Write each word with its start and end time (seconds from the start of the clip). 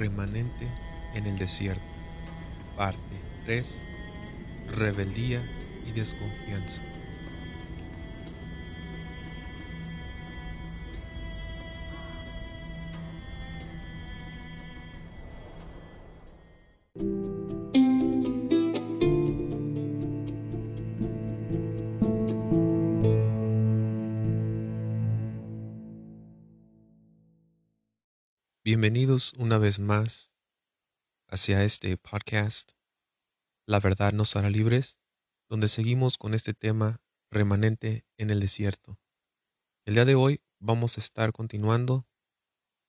remanente 0.00 0.66
en 1.14 1.26
el 1.26 1.38
desierto. 1.38 1.84
Parte 2.76 2.98
3. 3.44 3.84
Rebeldía 4.76 5.42
y 5.86 5.92
desconfianza. 5.92 6.82
Bienvenidos 28.80 29.34
una 29.36 29.58
vez 29.58 29.78
más 29.78 30.32
hacia 31.28 31.64
este 31.64 31.98
podcast, 31.98 32.70
La 33.66 33.78
verdad 33.78 34.14
nos 34.14 34.36
hará 34.36 34.48
libres, 34.48 34.98
donde 35.50 35.68
seguimos 35.68 36.16
con 36.16 36.32
este 36.32 36.54
tema 36.54 37.02
remanente 37.30 38.06
en 38.16 38.30
el 38.30 38.40
desierto. 38.40 38.98
El 39.84 39.96
día 39.96 40.06
de 40.06 40.14
hoy 40.14 40.40
vamos 40.60 40.96
a 40.96 41.02
estar 41.02 41.30
continuando 41.32 42.08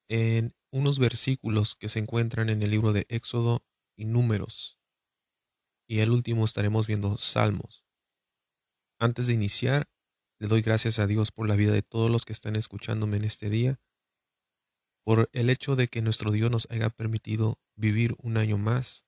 en 0.08 0.55
unos 0.72 0.98
versículos 0.98 1.76
que 1.76 1.90
se 1.90 1.99
encuentran 1.99 2.49
en 2.49 2.62
el 2.62 2.71
libro 2.71 2.94
de 2.94 3.05
Éxodo 3.10 3.66
y 3.98 4.05
Números. 4.05 4.80
Y 5.90 5.99
el 5.99 6.12
último 6.12 6.46
estaremos 6.46 6.88
viendo 6.88 7.18
Salmos. 7.18 7.84
Antes 8.98 9.27
de 9.27 9.34
iniciar, 9.34 9.90
le 10.40 10.48
doy 10.48 10.62
gracias 10.62 10.99
a 10.99 11.07
Dios 11.07 11.34
por 11.34 11.49
la 11.49 11.57
vida 11.57 11.73
de 11.73 11.84
todos 11.84 12.10
los 12.10 12.23
que 12.23 12.32
están 12.32 12.55
escuchándome 12.55 13.18
en 13.18 13.26
este 13.26 13.49
día 13.49 13.82
por 15.04 15.30
el 15.34 15.49
hecho 15.49 15.76
de 15.76 15.88
que 15.88 16.02
nuestro 16.02 16.32
Dios 16.32 16.52
nos 16.52 16.68
haya 16.70 16.90
permitido 16.90 17.60
vivir 17.76 18.16
un 18.20 18.38
año 18.38 18.57
más, 18.57 19.05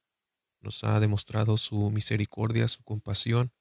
nos 0.59 0.83
ha 0.83 0.99
demostrado 0.99 1.57
su 1.57 1.91
misericordia, 1.91 2.67
su 2.67 2.83
compasión 2.83 3.53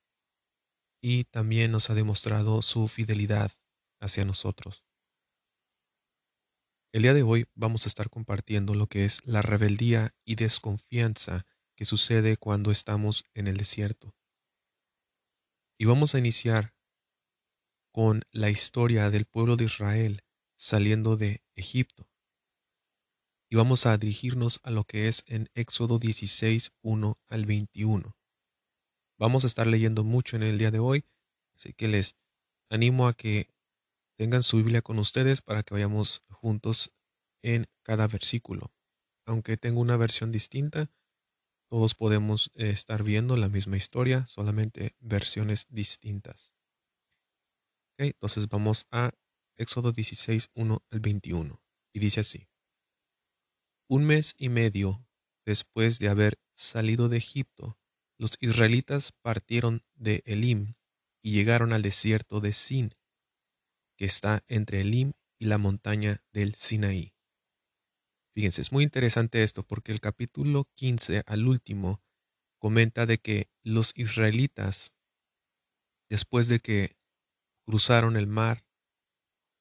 y 1.03 1.25
también 1.25 1.72
nos 1.72 1.91
ha 1.91 1.94
demostrado 1.94 2.62
su 2.62 2.88
fidelidad 2.88 3.53
hacia 4.00 4.25
nosotros. 4.25 4.84
El 6.92 7.03
día 7.03 7.14
de 7.14 7.22
hoy 7.22 7.47
vamos 7.55 7.86
a 7.86 7.88
estar 7.88 8.08
compartiendo 8.10 8.75
lo 8.75 8.86
que 8.86 9.05
es 9.05 9.25
la 9.25 9.42
rebeldía 9.42 10.14
y 10.25 10.36
desconfianza 10.36 11.47
que 11.75 11.84
sucede 11.84 12.36
cuando 12.36 12.70
estamos 12.70 13.25
en 13.34 13.48
el 13.48 13.56
desierto. 13.56 14.14
Y 15.78 15.86
vamos 15.86 16.14
a 16.14 16.19
iniciar 16.19 16.75
con 17.92 18.22
la 18.30 18.50
historia 18.50 19.10
del 19.10 19.25
pueblo 19.27 19.56
de 19.56 19.64
Israel 19.64 20.22
saliendo 20.56 21.16
de 21.16 21.42
Egipto 21.56 22.11
y 23.53 23.56
vamos 23.56 23.84
a 23.84 23.98
dirigirnos 23.98 24.61
a 24.62 24.70
lo 24.70 24.84
que 24.84 25.08
es 25.08 25.25
en 25.27 25.50
Éxodo 25.53 25.98
16, 25.98 26.72
1 26.81 27.19
al 27.28 27.45
21. 27.45 28.17
Vamos 29.19 29.44
a 29.44 29.47
estar 29.47 29.67
leyendo 29.67 30.05
mucho 30.05 30.36
en 30.36 30.42
el 30.42 30.56
día 30.56 30.70
de 30.70 30.78
hoy, 30.78 31.05
así 31.55 31.75
que 31.75 31.86
les 31.86 32.17
animo 32.70 33.06
a 33.06 33.12
que 33.12 33.50
tengan 34.17 34.42
su 34.42 34.56
Biblia 34.56 34.81
con 34.81 34.98
ustedes 34.98 35.42
para 35.42 35.62
que 35.64 35.75
vayamos 35.75 36.25
juntos 36.31 36.94
en 37.42 37.69
cada 37.83 38.09
versículo. 38.09 38.72
Aunque 39.27 39.59
tengo 39.59 39.83
una 39.83 39.98
versión 39.98 40.33
distinta, 40.33 40.91
todos 41.69 41.94
podemos 41.94 42.50
eh, 42.55 42.70
estar 42.70 43.03
viendo 43.03 43.37
la 43.37 43.50
misma 43.50 43.77
historia, 43.77 44.25
solamente 44.25 44.97
versiones 44.98 45.66
distintas. 45.69 46.55
entonces 47.99 48.49
vamos 48.49 48.87
a 48.91 49.10
Éxodo 49.59 49.93
16, 49.93 50.49
1 50.55 50.82
al 50.91 51.00
21. 51.00 51.62
Y 51.93 51.99
dice 51.99 52.21
así. 52.21 52.49
Un 53.94 54.04
mes 54.06 54.34
y 54.38 54.48
medio 54.48 55.06
después 55.44 55.98
de 55.98 56.08
haber 56.08 56.41
salido 56.54 57.10
de 57.10 57.19
Egipto, 57.19 57.78
los 58.16 58.38
israelitas 58.41 59.12
partieron 59.20 59.84
de 59.92 60.22
Elim 60.25 60.76
y 61.20 61.32
llegaron 61.32 61.75
al 61.75 61.82
desierto 61.82 62.41
de 62.41 62.54
Sin, 62.54 62.94
que 63.98 64.06
está 64.06 64.44
entre 64.48 64.81
Elim 64.81 65.12
y 65.38 65.44
la 65.44 65.58
montaña 65.58 66.25
del 66.32 66.54
Sinaí. 66.54 67.12
Fíjense, 68.34 68.62
es 68.62 68.72
muy 68.72 68.82
interesante 68.82 69.42
esto 69.42 69.62
porque 69.62 69.92
el 69.92 70.00
capítulo 70.00 70.70
15 70.72 71.25
al 71.26 71.47
último 71.47 72.00
comenta 72.58 73.04
de 73.04 73.19
que 73.19 73.50
los 73.62 73.92
israelitas, 73.94 74.94
después 76.08 76.48
de 76.48 76.60
que 76.60 76.97
cruzaron 77.66 78.16
el 78.16 78.26
mar, 78.26 78.64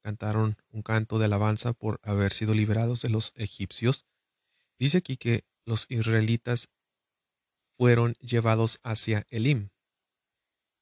cantaron 0.01 0.55
un 0.69 0.83
canto 0.83 1.19
de 1.19 1.25
alabanza 1.25 1.73
por 1.73 1.99
haber 2.01 2.31
sido 2.31 2.53
liberados 2.53 3.01
de 3.01 3.09
los 3.09 3.33
egipcios, 3.35 4.05
Dice 4.81 4.97
aquí 4.97 5.15
que 5.15 5.45
los 5.63 5.85
israelitas 5.89 6.67
fueron 7.77 8.15
llevados 8.15 8.79
hacia 8.81 9.27
Elim. 9.29 9.69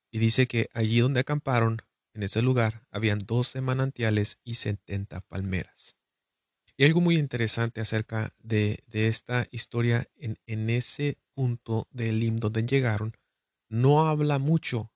Y 0.09 0.19
dice 0.19 0.47
que 0.47 0.69
allí 0.73 1.01
donde 1.01 1.19
acamparon, 1.19 1.81
en 2.13 2.23
ese 2.23 2.41
lugar, 2.41 2.87
habían 2.91 3.19
doce 3.19 3.59
manantiales 3.59 4.39
y 4.45 4.53
setenta 4.53 5.19
palmeras. 5.19 5.97
Y 6.77 6.85
algo 6.85 7.01
muy 7.01 7.17
interesante 7.17 7.81
acerca 7.81 8.33
de, 8.39 8.85
esta 8.93 9.49
historia 9.51 10.07
en, 10.15 10.39
en, 10.45 10.69
ese 10.69 11.17
punto 11.33 11.89
de 11.91 12.11
Elim 12.11 12.37
donde 12.37 12.63
llegaron, 12.63 13.17
no 13.67 14.07
habla 14.07 14.39
mucho 14.39 14.93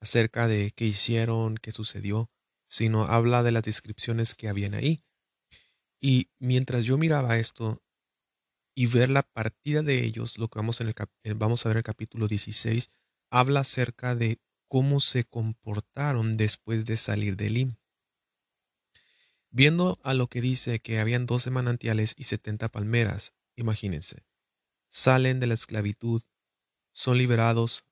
acerca 0.00 0.48
de 0.48 0.72
qué 0.72 0.86
hicieron, 0.86 1.58
qué 1.58 1.70
sucedió, 1.70 2.28
sino 2.66 3.04
habla 3.04 3.44
de 3.44 3.52
las 3.52 3.62
descripciones 3.62 4.34
que 4.34 4.48
habían 4.48 4.74
ahí. 4.74 5.04
Y 6.00 6.28
mientras 6.40 6.82
yo 6.82 6.98
miraba 6.98 7.38
esto, 7.38 7.84
y 8.78 8.86
ver 8.86 9.08
la 9.08 9.22
partida 9.22 9.82
de 9.82 10.04
ellos, 10.04 10.38
lo 10.38 10.48
que 10.48 10.58
vamos, 10.58 10.82
en 10.82 10.88
el 11.24 11.34
vamos 11.34 11.64
a 11.64 11.70
ver 11.70 11.76
en 11.76 11.78
el 11.78 11.84
capítulo 11.84 12.28
16, 12.28 12.90
habla 13.30 13.60
acerca 13.60 14.14
de 14.14 14.38
cómo 14.68 15.00
se 15.00 15.24
comportaron 15.24 16.36
después 16.36 16.84
de 16.84 16.98
salir 16.98 17.36
de 17.36 17.46
Elim. 17.46 17.76
Viendo 19.50 19.98
a 20.02 20.12
lo 20.12 20.26
que 20.26 20.42
dice 20.42 20.80
que 20.80 21.00
habían 21.00 21.24
12 21.24 21.50
manantiales 21.50 22.14
y 22.18 22.24
70 22.24 22.68
palmeras, 22.68 23.34
imagínense, 23.56 24.26
salen 24.90 25.40
de 25.40 25.46
la 25.46 25.54
esclavitud, 25.54 26.22
son 26.92 27.16
liberados, 27.16 27.86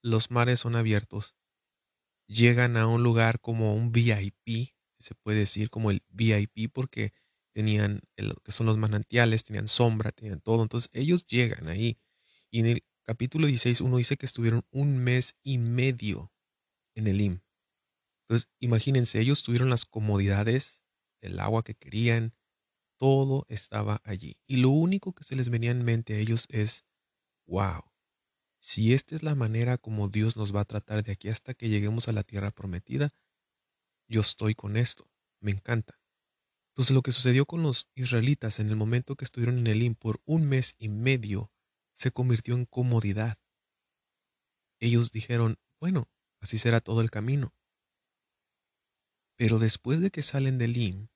los 0.00 0.30
mares 0.30 0.60
son 0.60 0.76
abiertos, 0.76 1.34
llegan 2.28 2.76
a 2.76 2.86
un 2.86 3.02
lugar 3.02 3.40
como 3.40 3.74
un 3.74 3.90
VIP, 3.90 4.46
si 4.46 4.74
se 4.98 5.16
puede 5.16 5.40
decir 5.40 5.70
como 5.70 5.90
el 5.90 6.04
VIP, 6.08 6.72
porque 6.72 7.12
tenían 7.52 8.00
lo 8.16 8.34
que 8.36 8.52
son 8.52 8.66
los 8.66 8.78
manantiales, 8.78 9.44
tenían 9.44 9.68
sombra, 9.68 10.12
tenían 10.12 10.40
todo. 10.40 10.62
Entonces 10.62 10.90
ellos 10.92 11.26
llegan 11.26 11.68
ahí. 11.68 11.98
Y 12.50 12.60
en 12.60 12.66
el 12.66 12.84
capítulo 13.02 13.46
16 13.46 13.80
uno 13.80 13.96
dice 13.96 14.16
que 14.16 14.26
estuvieron 14.26 14.64
un 14.70 14.98
mes 14.98 15.36
y 15.42 15.58
medio 15.58 16.32
en 16.94 17.06
el 17.06 17.20
IM. 17.20 17.42
Entonces 18.22 18.48
imagínense, 18.60 19.20
ellos 19.20 19.42
tuvieron 19.42 19.70
las 19.70 19.84
comodidades, 19.84 20.84
el 21.20 21.38
agua 21.40 21.64
que 21.64 21.74
querían, 21.74 22.34
todo 22.96 23.46
estaba 23.48 24.00
allí. 24.04 24.36
Y 24.46 24.56
lo 24.56 24.68
único 24.68 25.14
que 25.14 25.24
se 25.24 25.34
les 25.34 25.48
venía 25.48 25.70
en 25.70 25.84
mente 25.84 26.14
a 26.14 26.18
ellos 26.18 26.46
es, 26.50 26.84
wow, 27.46 27.82
si 28.60 28.92
esta 28.92 29.14
es 29.14 29.22
la 29.22 29.34
manera 29.34 29.78
como 29.78 30.08
Dios 30.08 30.36
nos 30.36 30.54
va 30.54 30.60
a 30.60 30.66
tratar 30.66 31.02
de 31.02 31.12
aquí 31.12 31.28
hasta 31.28 31.54
que 31.54 31.68
lleguemos 31.68 32.08
a 32.08 32.12
la 32.12 32.22
tierra 32.22 32.50
prometida, 32.50 33.10
yo 34.06 34.20
estoy 34.20 34.54
con 34.54 34.76
esto, 34.76 35.10
me 35.40 35.50
encanta. 35.50 35.99
Entonces 36.80 36.94
lo 36.94 37.02
que 37.02 37.12
sucedió 37.12 37.44
con 37.44 37.62
los 37.62 37.90
israelitas 37.94 38.58
en 38.58 38.70
el 38.70 38.76
momento 38.76 39.14
que 39.14 39.26
estuvieron 39.26 39.58
en 39.58 39.66
Elim 39.66 39.94
por 39.94 40.22
un 40.24 40.48
mes 40.48 40.76
y 40.78 40.88
medio 40.88 41.52
se 41.92 42.10
convirtió 42.10 42.54
en 42.54 42.64
comodidad. 42.64 43.36
Ellos 44.78 45.12
dijeron, 45.12 45.58
bueno, 45.78 46.08
así 46.40 46.56
será 46.56 46.80
todo 46.80 47.02
el 47.02 47.10
camino. 47.10 47.52
Pero 49.36 49.58
después 49.58 50.00
de 50.00 50.10
que 50.10 50.22
salen 50.22 50.56
de 50.56 50.64
Elim, 50.64 51.08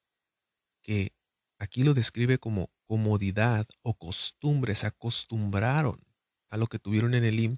que 0.82 1.14
aquí 1.58 1.82
lo 1.82 1.94
describe 1.94 2.36
como 2.36 2.70
comodidad 2.86 3.66
o 3.80 3.94
costumbre, 3.94 4.74
se 4.74 4.86
acostumbraron 4.86 5.98
a 6.50 6.58
lo 6.58 6.66
que 6.66 6.78
tuvieron 6.78 7.14
en 7.14 7.24
Elim, 7.24 7.56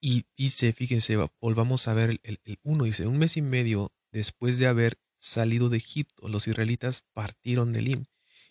y 0.00 0.24
dice, 0.34 0.72
fíjense, 0.72 1.18
volvamos 1.42 1.88
a 1.88 1.92
ver 1.92 2.18
el, 2.22 2.40
el 2.42 2.58
uno, 2.62 2.84
dice, 2.84 3.06
un 3.06 3.18
mes 3.18 3.36
y 3.36 3.42
medio 3.42 3.92
después 4.12 4.58
de 4.58 4.66
haber 4.66 4.98
salido 5.18 5.68
de 5.68 5.78
Egipto, 5.78 6.28
los 6.28 6.48
israelitas 6.48 7.04
partieron 7.12 7.72
de 7.72 7.80
Elim 7.80 8.04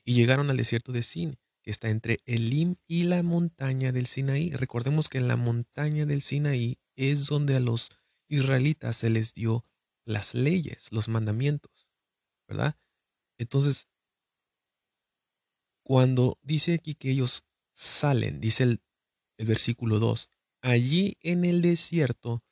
y 0.03 0.13
llegaron 0.13 0.49
al 0.49 0.57
desierto 0.57 0.91
de 0.91 1.03
Sin, 1.03 1.37
que 1.61 1.71
está 1.71 1.89
entre 1.89 2.21
Elim 2.25 2.75
y 2.87 3.03
la 3.03 3.23
montaña 3.23 3.91
del 3.91 4.07
Sinaí. 4.07 4.51
Recordemos 4.51 5.09
que 5.09 5.17
en 5.17 5.27
la 5.27 5.35
montaña 5.35 6.05
del 6.05 6.21
Sinaí 6.21 6.79
es 6.95 7.27
donde 7.27 7.55
a 7.55 7.59
los 7.59 7.89
israelitas 8.27 8.97
se 8.97 9.09
les 9.09 9.33
dio 9.33 9.63
las 10.05 10.33
leyes, 10.33 10.87
los 10.91 11.09
mandamientos, 11.09 11.87
¿verdad? 12.47 12.77
Entonces, 13.37 13.87
cuando 15.83 16.39
dice 16.41 16.73
aquí 16.73 16.95
que 16.95 17.11
ellos 17.11 17.43
salen, 17.73 18.39
dice 18.39 18.63
el, 18.63 18.81
el 19.37 19.47
versículo 19.47 19.99
2, 19.99 20.29
allí 20.61 21.17
en 21.21 21.45
el 21.45 21.61
desierto 21.61 22.43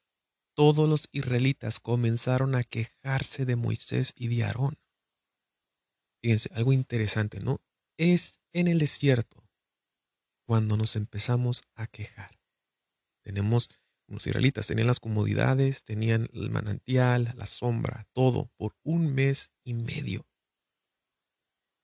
todos 0.55 0.89
los 0.89 1.07
israelitas 1.11 1.79
comenzaron 1.79 2.55
a 2.55 2.63
quejarse 2.63 3.45
de 3.45 3.55
Moisés 3.55 4.13
y 4.15 4.29
de 4.29 4.43
Aarón. 4.43 4.79
Fíjense, 6.21 6.49
algo 6.53 6.73
interesante, 6.73 7.39
¿no? 7.39 7.61
es 7.97 8.41
en 8.53 8.67
el 8.67 8.79
desierto 8.79 9.43
cuando 10.45 10.77
nos 10.77 10.95
empezamos 10.95 11.63
a 11.73 11.87
quejar. 11.87 12.39
Tenemos, 13.23 13.69
los 14.07 14.27
israelitas 14.27 14.67
tenían 14.67 14.87
las 14.87 14.99
comodidades, 14.99 15.83
tenían 15.83 16.29
el 16.33 16.51
manantial, 16.51 17.33
la 17.35 17.45
sombra, 17.45 18.07
todo 18.13 18.51
por 18.57 18.75
un 18.83 19.13
mes 19.13 19.51
y 19.63 19.73
medio. 19.73 20.27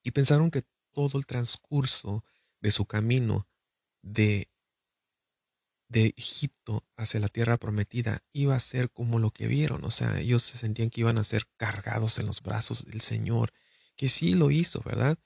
Y 0.04 0.12
pensaron 0.12 0.52
que 0.52 0.64
todo 0.92 1.18
el 1.18 1.26
transcurso 1.26 2.24
de 2.60 2.72
su 2.72 2.86
camino 2.86 3.48
de, 4.04 4.51
de 5.92 6.14
Egipto 6.16 6.88
hacia 6.96 7.20
la 7.20 7.28
tierra 7.28 7.58
prometida 7.58 8.24
iba 8.32 8.56
a 8.56 8.60
ser 8.62 8.92
como 8.92 9.20
lo 9.20 9.32
que 9.32 9.48
vieron. 9.48 9.84
O 9.84 9.92
sea, 9.92 10.20
ellos 10.20 10.42
se 10.42 10.58
sentían 10.58 10.90
que 10.90 11.02
iban 11.02 11.18
a 11.18 11.24
ser 11.26 11.48
cargados 11.58 12.18
en 12.18 12.28
los 12.28 12.42
brazos 12.42 12.86
del 12.86 13.02
Señor, 13.02 13.54
que 13.98 14.08
sí 14.08 14.34
lo 14.34 14.52
hizo, 14.52 14.82
¿verdad? 14.86 15.20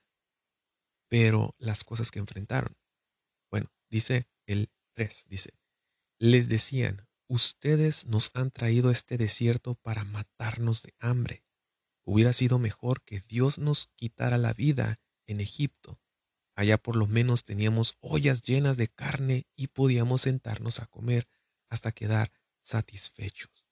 Pero 1.08 1.54
las 1.58 1.84
cosas 1.84 2.10
que 2.10 2.18
enfrentaron. 2.18 2.76
Bueno, 3.48 3.70
dice 3.90 4.26
el 4.44 4.68
3, 4.94 5.26
dice, 5.28 5.54
les 6.18 6.48
decían, 6.48 7.06
ustedes 7.28 8.04
nos 8.06 8.30
han 8.34 8.50
traído 8.50 8.90
este 8.90 9.18
desierto 9.18 9.76
para 9.76 10.04
matarnos 10.04 10.82
de 10.82 10.94
hambre. 10.98 11.44
Hubiera 12.04 12.32
sido 12.32 12.58
mejor 12.58 13.02
que 13.04 13.20
Dios 13.20 13.58
nos 13.58 13.86
quitara 13.94 14.36
la 14.36 14.52
vida 14.52 14.98
en 15.26 15.40
Egipto. 15.40 16.00
Allá 16.56 16.78
por 16.78 16.96
lo 16.96 17.06
menos 17.06 17.44
teníamos 17.44 17.98
ollas 18.00 18.42
llenas 18.42 18.78
de 18.78 18.88
carne 18.88 19.46
y 19.54 19.68
podíamos 19.68 20.22
sentarnos 20.22 20.80
a 20.80 20.86
comer 20.86 21.28
hasta 21.68 21.92
quedar 21.92 22.32
satisfechos. 22.62 23.66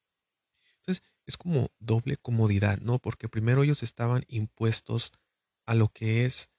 Entonces, 0.77 1.03
es 1.25 1.39
como 1.39 1.71
doble 1.79 2.19
comodidad, 2.19 2.79
¿no? 2.81 2.99
Porque 2.99 3.27
primero 3.27 3.63
ellos 3.63 3.83
estaban 3.83 4.25
impuestos 4.29 5.13
a 5.65 5.75
lo 5.75 5.89
que 5.89 6.27
es 6.27 6.51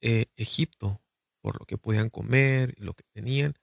eh, 0.00 0.26
Egipto, 0.34 1.00
por 1.40 1.60
lo 1.60 1.64
que 1.64 1.78
podían 1.78 2.10
comer, 2.10 2.74
lo 2.78 2.94
que 2.94 3.04
tenían. 3.12 3.54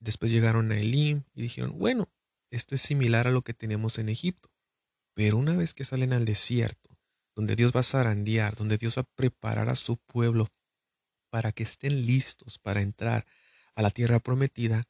Después 0.00 0.32
llegaron 0.32 0.72
a 0.72 0.76
Elim 0.76 1.22
y 1.34 1.42
dijeron, 1.42 1.78
bueno, 1.78 2.12
esto 2.50 2.74
es 2.74 2.82
similar 2.82 3.28
a 3.28 3.30
lo 3.30 3.42
que 3.42 3.54
tenemos 3.54 3.98
en 3.98 4.08
Egipto. 4.08 4.50
Pero 5.14 5.36
una 5.36 5.56
vez 5.56 5.72
que 5.72 5.84
salen 5.84 6.12
al 6.12 6.24
desierto, 6.24 6.98
donde 7.36 7.54
Dios 7.54 7.72
va 7.74 7.80
a 7.80 7.84
zarandear, 7.84 8.56
donde 8.56 8.76
Dios 8.76 8.98
va 8.98 9.02
a 9.02 9.14
preparar 9.14 9.68
a 9.68 9.76
su 9.76 9.98
pueblo 9.98 10.48
para 11.34 11.50
que 11.50 11.64
estén 11.64 12.06
listos 12.06 12.60
para 12.60 12.80
entrar 12.80 13.26
a 13.74 13.82
la 13.82 13.90
tierra 13.90 14.20
prometida, 14.20 14.84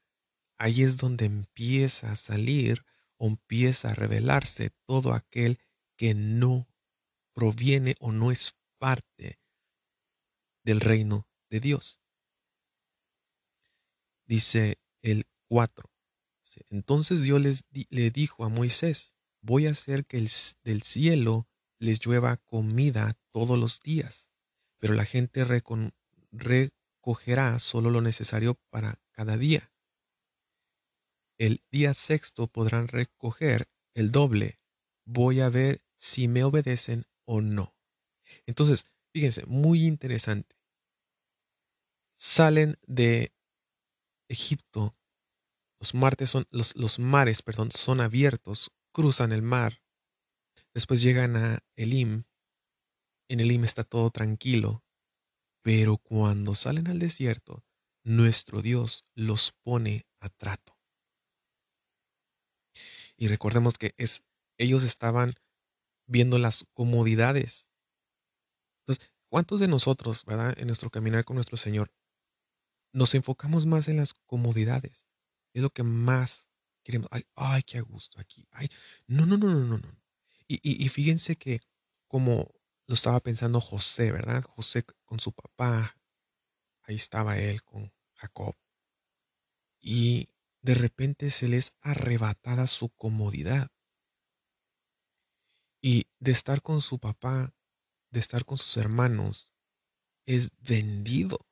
ahí 0.59 0.83
es 0.83 0.99
donde 0.99 1.25
empieza 1.25 2.13
a 2.13 2.17
salir 2.17 2.85
o 3.17 3.29
empieza 3.29 3.89
a 3.89 3.95
revelarse 3.95 4.69
todo 4.85 5.15
aquel 5.15 5.59
que 5.97 6.13
no 6.13 6.69
proviene 7.33 7.97
o 7.99 8.13
no 8.13 8.31
es 8.31 8.55
parte 8.77 9.41
del 10.65 10.81
reino 10.81 11.27
de 11.49 11.61
Dios. 11.61 11.99
Dice 14.27 14.79
el 15.01 15.27
4. 15.49 15.91
Entonces 16.69 17.23
Dios 17.23 17.65
le 17.89 18.11
dijo 18.11 18.45
a 18.45 18.51
Moisés, 18.51 19.17
voy 19.41 19.67
a 19.67 19.71
hacer 19.71 20.05
que 20.05 20.19
el, 20.19 20.29
del 20.63 20.83
cielo 20.83 21.49
les 21.79 22.05
llueva 22.05 22.37
comida 22.37 23.17
todos 23.31 23.59
los 23.59 23.81
días, 23.81 24.29
pero 24.77 24.93
la 24.93 25.07
gente 25.07 25.47
recon, 25.47 25.95
recogerá 26.35 27.59
solo 27.59 27.91
lo 27.91 28.01
necesario 28.01 28.59
para 28.71 29.01
cada 29.13 29.37
día. 29.37 29.73
El 31.39 31.65
día 31.71 31.95
sexto 31.95 32.47
podrán 32.47 32.89
recoger 32.89 33.69
el 33.95 34.11
doble. 34.11 34.61
Voy 35.05 35.41
a 35.41 35.49
ver 35.49 35.85
si 35.99 36.29
me 36.29 36.45
obedecen 36.45 37.07
o 37.25 37.41
no. 37.41 37.75
Entonces, 38.47 38.87
fíjense, 39.13 39.45
muy 39.47 39.85
interesante. 39.85 40.57
Salen 42.17 42.77
de 42.87 43.35
Egipto, 44.29 44.97
los, 45.81 45.95
martes 45.95 46.31
son, 46.31 46.47
los, 46.51 46.99
mares 46.99 47.43
perdón, 47.43 47.71
son 47.73 48.01
abiertos, 48.01 48.71
cruzan 48.93 49.33
el 49.33 49.43
mar, 49.43 49.83
después 50.73 51.03
llegan 51.03 51.37
a 51.37 51.59
Elim, 51.77 52.25
en 53.29 53.41
Elim 53.41 53.65
está 53.65 53.85
todo 53.85 54.11
tranquilo, 54.11 54.84
pero 55.65 55.97
cuando 55.97 56.55
salen 56.55 56.89
al 56.89 56.99
desierto, 56.99 57.65
nuestro 58.05 58.61
Dios 58.61 59.07
los 59.15 59.53
pone 59.63 60.07
a 60.21 60.29
trato. 60.29 60.79
Y 63.17 63.29
recordemos 63.29 63.79
que 63.79 63.95
es, 63.97 64.25
ellos 64.59 64.83
estaban 64.83 65.33
viendo 66.07 66.39
las 66.39 66.67
comodidades. 66.75 67.71
Entonces, 68.81 69.11
¿cuántos 69.31 69.59
de 69.59 69.69
nosotros, 69.69 70.27
verdad, 70.27 70.55
en 70.59 70.67
nuestro 70.67 70.91
caminar 70.91 71.25
con 71.25 71.37
nuestro 71.37 71.57
Señor, 71.57 71.91
nos 72.93 73.15
enfocamos 73.15 73.65
más 73.65 73.89
en 73.89 73.97
las 73.97 74.13
comodidades? 74.13 75.09
Es 75.55 75.63
lo 75.63 75.71
que 75.71 75.83
más 75.83 76.51
queremos. 76.83 77.09
Ay, 77.11 77.23
ay 77.37 77.63
qué 77.63 77.81
gusto 77.81 78.21
aquí. 78.21 78.47
Ay, 78.51 78.69
no, 79.07 79.25
no, 79.25 79.39
no, 79.39 79.47
no, 79.49 79.61
no, 79.61 79.79
no. 79.79 80.03
Y, 80.47 80.57
y, 80.57 80.85
y 80.85 80.89
fíjense 80.91 81.37
que 81.37 81.63
como 82.07 82.53
lo 82.87 82.95
estaba 82.95 83.21
pensando 83.21 83.61
José, 83.61 84.13
¿verdad? 84.13 84.45
José 84.45 84.85
con 85.05 85.21
su 85.21 85.33
papá, 85.33 85.99
ahí 86.83 86.97
estaba 86.97 87.39
él 87.39 87.63
con 87.63 87.93
Jacob. 88.15 88.57
Y 89.81 90.29
de 90.63 90.75
repente 90.75 91.31
se 91.31 91.49
les 91.49 91.73
arrebatada 91.81 92.67
su 92.67 92.91
comodidad. 92.91 93.71
Y 95.81 96.07
de 96.19 96.33
estar 96.33 96.63
con 96.63 96.81
su 96.81 96.99
papá, 96.99 97.55
de 98.11 98.21
estar 98.21 98.45
con 98.45 98.59
sus 98.59 98.77
hermanos, 98.77 99.51
es 100.27 100.51
vendido. 100.61 101.47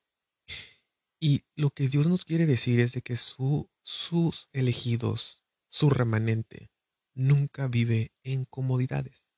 Y 1.20 1.44
lo 1.54 1.70
que 1.70 1.88
Dios 1.88 2.06
nos 2.06 2.24
quiere 2.24 2.46
decir 2.46 2.80
es 2.80 2.92
de 2.92 3.02
que 3.02 3.16
su, 3.16 3.70
sus 3.82 4.48
elegidos, 4.52 5.44
su 5.68 5.90
remanente, 5.90 6.70
nunca 7.14 7.68
vive 7.68 8.12
en 8.22 8.44
comodidades 8.46 9.31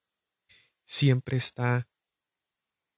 siempre 0.84 1.36
está 1.36 1.88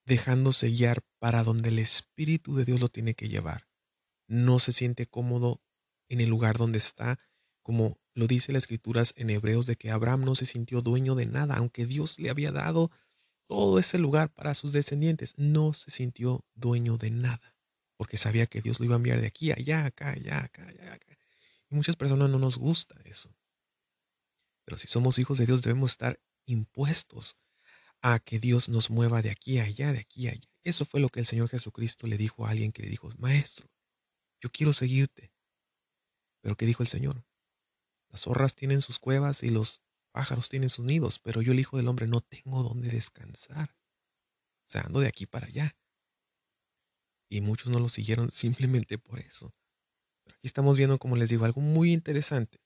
dejándose 0.04 0.68
guiar 0.70 1.04
para 1.18 1.42
donde 1.42 1.70
el 1.70 1.78
Espíritu 1.78 2.54
de 2.54 2.64
Dios 2.64 2.80
lo 2.80 2.88
tiene 2.88 3.14
que 3.14 3.28
llevar. 3.28 3.68
No 4.28 4.58
se 4.58 4.72
siente 4.72 5.06
cómodo 5.06 5.62
en 6.08 6.20
el 6.20 6.28
lugar 6.28 6.56
donde 6.56 6.78
está, 6.78 7.18
como 7.62 7.98
lo 8.14 8.26
dice 8.26 8.52
las 8.52 8.64
escrituras 8.64 9.12
en 9.16 9.30
Hebreos 9.30 9.66
de 9.66 9.76
que 9.76 9.90
Abraham 9.90 10.24
no 10.24 10.34
se 10.34 10.46
sintió 10.46 10.80
dueño 10.82 11.14
de 11.14 11.26
nada, 11.26 11.56
aunque 11.56 11.86
Dios 11.86 12.18
le 12.18 12.30
había 12.30 12.52
dado 12.52 12.90
todo 13.46 13.78
ese 13.78 13.98
lugar 13.98 14.32
para 14.32 14.54
sus 14.54 14.72
descendientes, 14.72 15.34
no 15.36 15.72
se 15.72 15.90
sintió 15.90 16.44
dueño 16.54 16.96
de 16.96 17.10
nada, 17.10 17.54
porque 17.96 18.16
sabía 18.16 18.46
que 18.46 18.60
Dios 18.60 18.80
lo 18.80 18.86
iba 18.86 18.94
a 18.94 18.98
enviar 18.98 19.20
de 19.20 19.26
aquí 19.26 19.52
allá, 19.52 19.84
acá, 19.84 20.10
allá, 20.10 20.42
acá, 20.44 20.66
allá, 20.66 20.94
acá. 20.94 21.18
Y 21.68 21.74
muchas 21.74 21.96
personas 21.96 22.28
no 22.30 22.38
nos 22.38 22.56
gusta 22.56 22.94
eso. 23.04 23.36
Pero 24.64 24.78
si 24.78 24.88
somos 24.88 25.18
hijos 25.18 25.38
de 25.38 25.46
Dios 25.46 25.62
debemos 25.62 25.92
estar 25.92 26.20
impuestos 26.46 27.36
a 28.02 28.18
que 28.18 28.38
Dios 28.38 28.68
nos 28.68 28.90
mueva 28.90 29.22
de 29.22 29.30
aquí 29.30 29.58
a 29.58 29.64
allá, 29.64 29.92
de 29.92 30.00
aquí 30.00 30.28
a 30.28 30.32
allá. 30.32 30.48
Eso 30.62 30.84
fue 30.84 31.00
lo 31.00 31.08
que 31.08 31.20
el 31.20 31.26
Señor 31.26 31.48
Jesucristo 31.48 32.06
le 32.06 32.18
dijo 32.18 32.46
a 32.46 32.50
alguien 32.50 32.72
que 32.72 32.82
le 32.82 32.88
dijo, 32.88 33.10
Maestro, 33.18 33.68
yo 34.40 34.50
quiero 34.50 34.72
seguirte. 34.72 35.32
Pero 36.40 36.56
¿qué 36.56 36.66
dijo 36.66 36.82
el 36.82 36.88
Señor? 36.88 37.24
Las 38.08 38.22
zorras 38.22 38.54
tienen 38.54 38.82
sus 38.82 38.98
cuevas 38.98 39.42
y 39.42 39.50
los 39.50 39.82
pájaros 40.12 40.48
tienen 40.48 40.70
sus 40.70 40.84
nidos, 40.84 41.18
pero 41.18 41.42
yo 41.42 41.52
el 41.52 41.60
Hijo 41.60 41.76
del 41.76 41.88
Hombre 41.88 42.06
no 42.06 42.20
tengo 42.20 42.62
dónde 42.62 42.88
descansar. 42.88 43.76
O 44.66 44.70
sea, 44.70 44.82
ando 44.82 45.00
de 45.00 45.08
aquí 45.08 45.26
para 45.26 45.46
allá. 45.46 45.76
Y 47.28 47.40
muchos 47.40 47.70
no 47.70 47.78
lo 47.78 47.88
siguieron 47.88 48.30
simplemente 48.32 48.98
por 48.98 49.18
eso. 49.18 49.54
Pero 50.24 50.36
aquí 50.36 50.46
estamos 50.46 50.76
viendo, 50.76 50.98
como 50.98 51.16
les 51.16 51.28
digo, 51.28 51.44
algo 51.44 51.60
muy 51.60 51.92
interesante, 51.92 52.60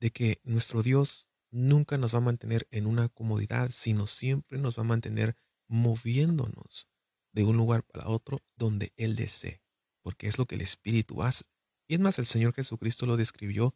de 0.00 0.10
que 0.10 0.40
nuestro 0.44 0.82
Dios 0.82 1.27
nunca 1.50 1.98
nos 1.98 2.14
va 2.14 2.18
a 2.18 2.22
mantener 2.22 2.66
en 2.70 2.86
una 2.86 3.08
comodidad, 3.08 3.70
sino 3.72 4.06
siempre 4.06 4.58
nos 4.58 4.78
va 4.78 4.82
a 4.82 4.86
mantener 4.86 5.36
moviéndonos 5.68 6.88
de 7.32 7.44
un 7.44 7.56
lugar 7.56 7.84
para 7.84 8.08
otro 8.08 8.42
donde 8.56 8.92
Él 8.96 9.16
desee, 9.16 9.62
porque 10.02 10.26
es 10.26 10.38
lo 10.38 10.46
que 10.46 10.54
el 10.54 10.62
Espíritu 10.62 11.22
hace. 11.22 11.44
Y 11.86 11.94
es 11.94 12.00
más, 12.00 12.18
el 12.18 12.26
Señor 12.26 12.54
Jesucristo 12.54 13.06
lo 13.06 13.16
describió 13.16 13.74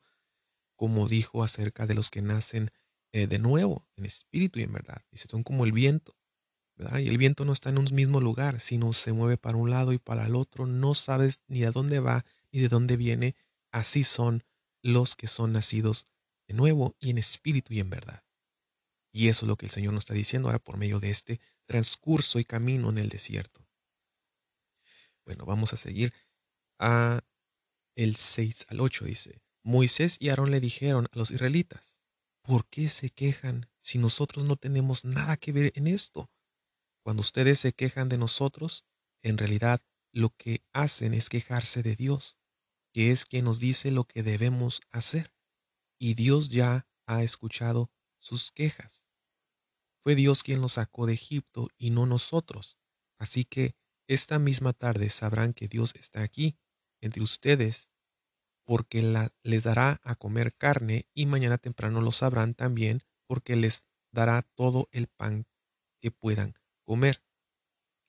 como 0.76 1.06
dijo 1.06 1.44
acerca 1.44 1.86
de 1.86 1.94
los 1.94 2.10
que 2.10 2.22
nacen 2.22 2.72
eh, 3.12 3.26
de 3.26 3.38
nuevo, 3.38 3.86
en 3.96 4.04
espíritu 4.04 4.58
y 4.58 4.64
en 4.64 4.72
verdad. 4.72 5.02
Dice, 5.12 5.28
son 5.28 5.44
como 5.44 5.64
el 5.64 5.70
viento, 5.70 6.16
¿verdad? 6.76 6.98
Y 6.98 7.08
el 7.08 7.18
viento 7.18 7.44
no 7.44 7.52
está 7.52 7.70
en 7.70 7.78
un 7.78 7.86
mismo 7.92 8.20
lugar, 8.20 8.58
sino 8.58 8.92
se 8.92 9.12
mueve 9.12 9.36
para 9.36 9.58
un 9.58 9.70
lado 9.70 9.92
y 9.92 9.98
para 9.98 10.26
el 10.26 10.34
otro. 10.34 10.66
No 10.66 10.94
sabes 10.94 11.40
ni 11.46 11.62
a 11.64 11.70
dónde 11.70 12.00
va 12.00 12.24
ni 12.50 12.60
de 12.60 12.68
dónde 12.68 12.96
viene. 12.96 13.36
Así 13.70 14.02
son 14.02 14.44
los 14.82 15.14
que 15.14 15.28
son 15.28 15.52
nacidos 15.52 16.08
nuevo 16.52 16.96
y 16.98 17.10
en 17.10 17.18
espíritu 17.18 17.74
y 17.74 17.80
en 17.80 17.90
verdad. 17.90 18.24
Y 19.10 19.28
eso 19.28 19.44
es 19.44 19.48
lo 19.48 19.56
que 19.56 19.66
el 19.66 19.72
Señor 19.72 19.92
nos 19.92 20.02
está 20.02 20.14
diciendo 20.14 20.48
ahora 20.48 20.58
por 20.58 20.78
medio 20.78 21.00
de 21.00 21.10
este 21.10 21.40
transcurso 21.66 22.38
y 22.38 22.44
camino 22.44 22.90
en 22.90 22.98
el 22.98 23.08
desierto. 23.08 23.66
Bueno, 25.24 25.44
vamos 25.44 25.72
a 25.72 25.76
seguir 25.76 26.12
a 26.78 27.20
el 27.94 28.16
6 28.16 28.66
al 28.68 28.80
8 28.80 29.04
dice, 29.04 29.42
Moisés 29.62 30.16
y 30.18 30.30
Aarón 30.30 30.50
le 30.50 30.60
dijeron 30.60 31.08
a 31.12 31.18
los 31.18 31.30
israelitas, 31.30 32.00
¿por 32.42 32.66
qué 32.66 32.88
se 32.88 33.10
quejan 33.10 33.68
si 33.80 33.98
nosotros 33.98 34.44
no 34.44 34.56
tenemos 34.56 35.04
nada 35.04 35.36
que 35.36 35.52
ver 35.52 35.72
en 35.76 35.86
esto? 35.86 36.30
Cuando 37.02 37.20
ustedes 37.20 37.60
se 37.60 37.72
quejan 37.72 38.08
de 38.08 38.18
nosotros, 38.18 38.84
en 39.22 39.38
realidad 39.38 39.80
lo 40.12 40.30
que 40.30 40.62
hacen 40.72 41.14
es 41.14 41.28
quejarse 41.28 41.82
de 41.82 41.96
Dios, 41.96 42.36
que 42.92 43.10
es 43.10 43.24
quien 43.24 43.44
nos 43.44 43.60
dice 43.60 43.90
lo 43.90 44.04
que 44.04 44.22
debemos 44.22 44.80
hacer. 44.90 45.32
Y 46.04 46.14
Dios 46.14 46.48
ya 46.48 46.88
ha 47.06 47.22
escuchado 47.22 47.92
sus 48.18 48.50
quejas. 48.50 49.06
Fue 50.02 50.16
Dios 50.16 50.42
quien 50.42 50.60
los 50.60 50.72
sacó 50.72 51.06
de 51.06 51.12
Egipto 51.12 51.68
y 51.78 51.90
no 51.90 52.06
nosotros. 52.06 52.76
Así 53.20 53.44
que 53.44 53.76
esta 54.08 54.40
misma 54.40 54.72
tarde 54.72 55.10
sabrán 55.10 55.52
que 55.52 55.68
Dios 55.68 55.94
está 55.94 56.22
aquí 56.22 56.58
entre 57.00 57.22
ustedes, 57.22 57.92
porque 58.64 59.30
les 59.44 59.62
dará 59.62 60.00
a 60.02 60.16
comer 60.16 60.56
carne 60.56 61.06
y 61.14 61.26
mañana 61.26 61.56
temprano 61.56 62.00
lo 62.00 62.10
sabrán 62.10 62.54
también, 62.54 63.04
porque 63.28 63.54
les 63.54 63.84
dará 64.10 64.42
todo 64.42 64.88
el 64.90 65.06
pan 65.06 65.46
que 66.00 66.10
puedan 66.10 66.54
comer. 66.82 67.22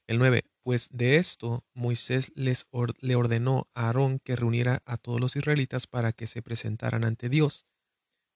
El 0.08 0.18
9. 0.18 0.42
Pues 0.64 0.90
de 0.92 1.18
esto 1.18 1.64
Moisés 1.76 2.32
les 2.34 2.66
le 3.02 3.16
ordenó 3.16 3.70
a 3.76 3.86
Aarón 3.86 4.18
que 4.18 4.36
reuniera 4.36 4.82
a 4.86 4.98
todos 4.98 5.22
los 5.22 5.36
israelitas 5.36 5.86
para 5.86 6.12
que 6.12 6.26
se 6.26 6.42
presentaran 6.42 7.04
ante 7.04 7.30
Dios, 7.30 7.68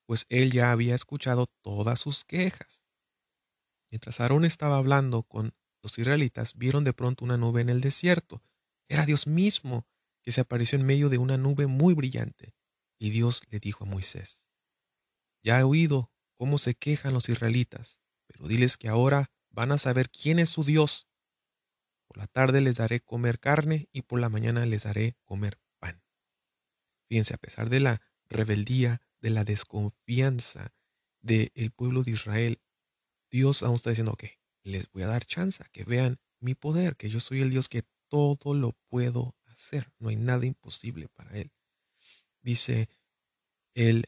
pues 0.08 0.26
él 0.30 0.52
ya 0.52 0.72
había 0.72 0.96
escuchado 0.96 1.48
todas 1.62 2.00
sus 2.00 2.24
quejas. 2.24 2.86
Mientras 3.92 4.20
Aarón 4.20 4.46
estaba 4.46 4.78
hablando 4.78 5.24
con 5.24 5.54
los 5.84 6.00
israelitas, 6.00 6.54
vieron 6.56 6.84
de 6.84 6.94
pronto 6.94 7.26
una 7.26 7.38
nube 7.38 7.62
en 7.62 7.70
el 7.70 7.82
desierto. 7.82 8.42
Era 8.88 9.06
Dios 9.06 9.28
mismo 9.28 9.86
que 10.24 10.32
se 10.32 10.42
apareció 10.42 10.80
en 10.80 10.86
medio 10.86 11.10
de 11.10 11.18
una 11.18 11.38
nube 11.38 11.68
muy 11.68 11.94
brillante. 11.94 12.56
Y 12.98 13.12
Dios 13.12 13.44
le 13.50 13.60
dijo 13.60 13.84
a 13.84 13.88
Moisés, 13.88 14.48
Ya 15.44 15.60
he 15.60 15.64
oído 15.64 16.12
cómo 16.36 16.58
se 16.58 16.74
quejan 16.74 17.14
los 17.14 17.28
israelitas, 17.30 18.00
pero 18.28 18.48
diles 18.48 18.78
que 18.78 18.88
ahora 18.88 19.32
van 19.50 19.72
a 19.74 19.78
saber 19.78 20.10
quién 20.10 20.40
es 20.40 20.50
su 20.50 20.64
Dios. 20.64 21.08
Por 22.08 22.18
la 22.18 22.28
tarde 22.28 22.62
les 22.62 22.78
daré 22.78 23.02
comer 23.02 23.40
carne 23.40 23.90
y 23.92 24.04
por 24.04 24.22
la 24.22 24.30
mañana 24.30 24.66
les 24.66 24.84
daré 24.84 25.18
comer 25.26 25.60
pan. 25.80 26.02
Fíjense, 27.10 27.34
a 27.34 27.38
pesar 27.38 27.70
de 27.70 27.82
la 27.82 28.02
rebeldía, 28.30 29.02
de 29.28 29.34
la 29.34 29.44
desconfianza 29.44 30.74
del 31.20 31.72
pueblo 31.76 32.02
de 32.04 32.12
Israel, 32.12 32.62
Dios 33.30 33.62
aún 33.62 33.76
está 33.76 33.90
diciendo, 33.90 34.14
ok, 34.14 34.24
les 34.64 34.90
voy 34.90 35.04
a 35.04 35.08
dar 35.08 35.26
chance, 35.26 35.62
que 35.74 35.84
vean 35.84 36.22
mi 36.40 36.56
poder, 36.56 36.96
que 36.96 37.10
yo 37.10 37.20
soy 37.20 37.42
el 37.42 37.50
Dios 37.50 37.68
que 37.68 37.84
todo 38.08 38.54
lo 38.54 38.72
puedo 38.88 39.36
hacer, 39.48 39.92
no 40.00 40.08
hay 40.08 40.16
nada 40.16 40.46
imposible 40.46 41.10
para 41.10 41.38
Él. 41.38 41.52
Dice 42.42 42.88
el 43.76 44.06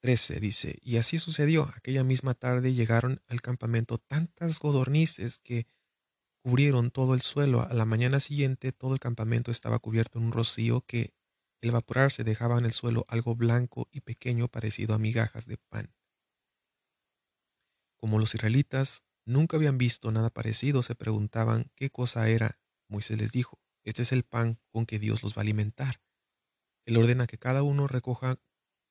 13, 0.00 0.38
dice, 0.38 0.78
y 0.80 0.98
así 0.98 1.18
sucedió, 1.18 1.72
aquella 1.74 2.04
misma 2.04 2.34
tarde 2.34 2.72
llegaron 2.72 3.20
al 3.26 3.40
campamento 3.40 3.98
tantas 3.98 4.60
godornices 4.60 5.40
que 5.40 5.66
cubrieron 6.40 6.92
todo 6.92 7.14
el 7.14 7.22
suelo. 7.22 7.62
A 7.62 7.74
la 7.74 7.84
mañana 7.84 8.20
siguiente 8.20 8.70
todo 8.70 8.94
el 8.94 9.00
campamento 9.00 9.50
estaba 9.50 9.80
cubierto 9.80 10.20
en 10.20 10.26
un 10.26 10.32
rocío 10.32 10.82
que 10.82 11.12
el 11.62 11.68
evaporarse 11.70 12.24
dejaba 12.24 12.58
en 12.58 12.64
el 12.64 12.72
suelo 12.72 13.06
algo 13.08 13.36
blanco 13.36 13.88
y 13.92 14.00
pequeño 14.00 14.48
parecido 14.48 14.94
a 14.94 14.98
migajas 14.98 15.46
de 15.46 15.56
pan. 15.56 15.94
Como 17.96 18.18
los 18.18 18.34
israelitas 18.34 19.04
nunca 19.24 19.56
habían 19.56 19.78
visto 19.78 20.10
nada 20.10 20.28
parecido, 20.28 20.82
se 20.82 20.96
preguntaban 20.96 21.70
qué 21.76 21.88
cosa 21.88 22.28
era. 22.28 22.58
Moisés 22.88 23.16
les 23.16 23.30
dijo, 23.30 23.60
este 23.84 24.02
es 24.02 24.10
el 24.10 24.24
pan 24.24 24.58
con 24.70 24.86
que 24.86 24.98
Dios 24.98 25.22
los 25.22 25.34
va 25.34 25.38
a 25.38 25.42
alimentar. 25.42 26.02
Él 26.84 26.96
ordena 26.96 27.28
que 27.28 27.38
cada 27.38 27.62
uno 27.62 27.86
recoja 27.86 28.40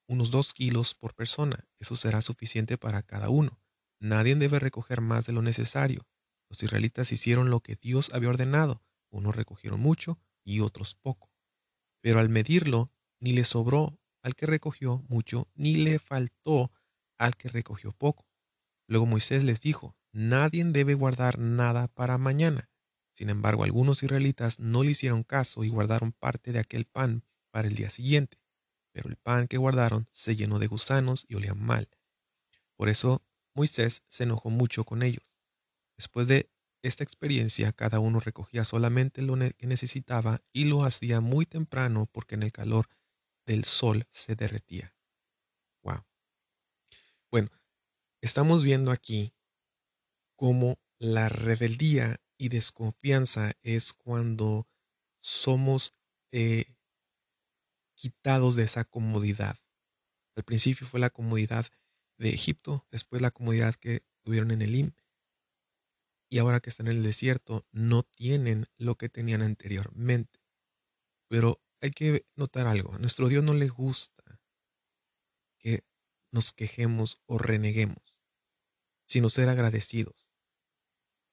unos 0.07 0.31
dos 0.31 0.53
kilos 0.53 0.95
por 0.95 1.13
persona. 1.13 1.67
Eso 1.77 1.97
será 1.97 2.21
suficiente 2.21 2.77
para 2.77 3.03
cada 3.03 3.29
uno. 3.29 3.61
Nadie 3.99 4.33
debe 4.35 4.59
recoger 4.59 5.01
más 5.01 5.25
de 5.25 5.33
lo 5.33 5.41
necesario. 5.41 6.07
Los 6.49 6.63
israelitas 6.63 7.11
hicieron 7.11 7.49
lo 7.49 7.59
que 7.59 7.75
Dios 7.75 8.11
había 8.13 8.29
ordenado. 8.29 8.81
Unos 9.09 9.35
recogieron 9.35 9.81
mucho 9.81 10.19
y 10.45 10.61
otros 10.61 10.95
poco. 10.95 11.30
Pero 12.01 12.19
al 12.19 12.29
medirlo, 12.29 12.91
ni 13.19 13.33
le 13.33 13.43
sobró 13.43 13.97
al 14.21 14.35
que 14.35 14.45
recogió 14.45 15.03
mucho, 15.07 15.47
ni 15.55 15.75
le 15.75 15.99
faltó 15.99 16.71
al 17.17 17.35
que 17.37 17.49
recogió 17.49 17.91
poco. 17.93 18.27
Luego 18.87 19.05
Moisés 19.05 19.43
les 19.43 19.61
dijo, 19.61 19.95
nadie 20.11 20.63
debe 20.65 20.95
guardar 20.95 21.39
nada 21.39 21.87
para 21.87 22.17
mañana. 22.17 22.69
Sin 23.13 23.29
embargo, 23.29 23.63
algunos 23.63 24.03
israelitas 24.03 24.59
no 24.59 24.83
le 24.83 24.91
hicieron 24.91 25.23
caso 25.23 25.63
y 25.63 25.69
guardaron 25.69 26.11
parte 26.11 26.51
de 26.51 26.59
aquel 26.59 26.85
pan 26.85 27.23
para 27.51 27.67
el 27.67 27.75
día 27.75 27.89
siguiente. 27.89 28.37
Pero 28.91 29.09
el 29.09 29.15
pan 29.15 29.47
que 29.47 29.57
guardaron 29.57 30.07
se 30.11 30.35
llenó 30.35 30.59
de 30.59 30.67
gusanos 30.67 31.25
y 31.27 31.35
olía 31.35 31.53
mal. 31.53 31.89
Por 32.75 32.89
eso 32.89 33.23
Moisés 33.53 34.03
se 34.09 34.23
enojó 34.23 34.49
mucho 34.49 34.83
con 34.83 35.03
ellos. 35.03 35.33
Después 35.97 36.27
de 36.27 36.50
esta 36.81 37.03
experiencia, 37.03 37.71
cada 37.71 37.99
uno 37.99 38.19
recogía 38.19 38.65
solamente 38.65 39.21
lo 39.21 39.37
que 39.37 39.67
necesitaba 39.67 40.41
y 40.51 40.65
lo 40.65 40.83
hacía 40.83 41.21
muy 41.21 41.45
temprano 41.45 42.07
porque 42.11 42.35
en 42.35 42.43
el 42.43 42.51
calor 42.51 42.89
del 43.45 43.65
sol 43.65 44.07
se 44.09 44.35
derretía. 44.35 44.95
Wow. 45.83 46.05
Bueno, 47.29 47.49
estamos 48.21 48.63
viendo 48.63 48.91
aquí 48.91 49.33
cómo 50.35 50.79
la 50.97 51.29
rebeldía 51.29 52.19
y 52.37 52.49
desconfianza 52.49 53.53
es 53.61 53.93
cuando 53.93 54.67
somos 55.21 55.93
eh, 56.31 56.75
quitados 57.93 58.55
de 58.55 58.63
esa 58.63 58.83
comodidad. 58.85 59.57
Al 60.35 60.43
principio 60.43 60.87
fue 60.87 60.99
la 60.99 61.11
comodidad 61.11 61.67
de 62.17 62.29
Egipto, 62.29 62.87
después 62.89 63.21
la 63.21 63.31
comodidad 63.31 63.75
que 63.75 64.03
tuvieron 64.23 64.49
en 64.51 64.61
Elim 64.63 64.91
y 66.31 66.39
ahora 66.39 66.61
que 66.61 66.69
están 66.69 66.87
en 66.87 66.97
el 66.97 67.03
desierto 67.03 67.67
no 67.73 68.03
tienen 68.03 68.67
lo 68.77 68.95
que 68.95 69.09
tenían 69.09 69.41
anteriormente. 69.41 70.39
Pero 71.27 71.61
hay 71.81 71.91
que 71.91 72.25
notar 72.35 72.67
algo, 72.67 72.93
a 72.93 72.99
nuestro 72.99 73.27
Dios 73.27 73.43
no 73.43 73.53
le 73.53 73.67
gusta 73.67 74.39
que 75.59 75.83
nos 76.31 76.53
quejemos 76.53 77.21
o 77.25 77.37
reneguemos, 77.37 78.15
sino 79.05 79.29
ser 79.29 79.49
agradecidos. 79.49 80.29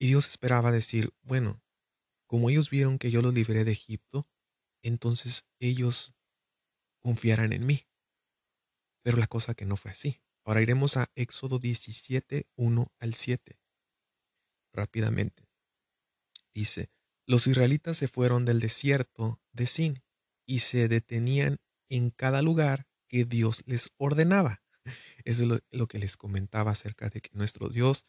Y 0.01 0.09
Dios 0.09 0.27
esperaba 0.27 0.73
decir, 0.73 1.15
bueno, 1.23 1.63
como 2.27 2.51
ellos 2.51 2.69
vieron 2.69 2.99
que 2.99 3.13
yo 3.13 3.23
los 3.23 3.33
libré 3.33 3.65
de 3.65 3.73
Egipto, 3.73 4.27
entonces 4.83 5.45
ellos 5.61 6.17
confiarán 6.99 7.53
en 7.53 7.67
mí. 7.67 7.87
Pero 9.03 9.17
la 9.19 9.29
cosa 9.29 9.55
que 9.55 9.65
no 9.65 9.77
fue 9.77 9.93
así. 9.93 10.21
Ahora 10.45 10.61
iremos 10.61 10.97
a 10.97 11.09
Éxodo 11.15 11.61
17, 11.61 12.49
1 12.57 12.93
al 12.99 13.15
7 13.15 13.58
rápidamente. 14.73 15.49
Dice, 16.53 16.91
los 17.27 17.47
israelitas 17.47 17.97
se 17.97 18.09
fueron 18.09 18.45
del 18.45 18.61
desierto 18.61 19.41
de 19.53 19.67
Sin 19.67 20.03
y 20.47 20.61
se 20.61 20.89
detenían 20.89 21.59
en 21.89 22.11
cada 22.11 22.43
lugar 22.43 22.87
que 23.09 23.25
Dios 23.25 23.63
les 23.67 23.91
ordenaba. 23.97 24.63
Eso 25.25 25.45
es 25.45 25.63
lo, 25.71 25.89
que 25.89 25.99
les 25.99 26.17
comentaba 26.17 26.71
acerca 26.71 27.11
de 27.11 27.21
que 27.21 27.31
nuestro 27.35 27.69
Dios 27.69 28.07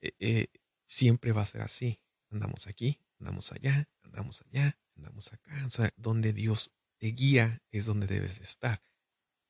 eh, 0.00 0.12
eh, 0.20 0.46
siempre 0.86 1.32
va 1.32 1.42
a 1.42 1.46
ser 1.46 1.62
así. 1.62 2.00
Andamos 2.30 2.66
aquí, 2.66 3.00
andamos 3.18 3.52
allá, 3.52 3.88
andamos 4.02 4.42
allá, 4.42 4.78
andamos 4.96 5.32
acá. 5.32 5.66
O 5.66 5.70
sea, 5.70 5.92
donde 5.96 6.32
Dios 6.32 6.72
te 6.98 7.08
guía 7.08 7.62
es 7.72 7.86
donde 7.86 8.06
debes 8.06 8.38
de 8.38 8.44
estar. 8.44 8.82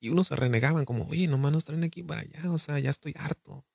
Y 0.00 0.08
unos 0.08 0.28
se 0.28 0.36
renegaban 0.36 0.86
como, 0.86 1.06
oye, 1.06 1.28
nomás 1.28 1.52
nos 1.52 1.64
traen 1.64 1.84
aquí 1.84 2.02
para 2.02 2.22
allá, 2.22 2.50
o 2.50 2.58
sea, 2.58 2.78
ya 2.78 2.88
estoy 2.88 3.14
harto. 3.16 3.66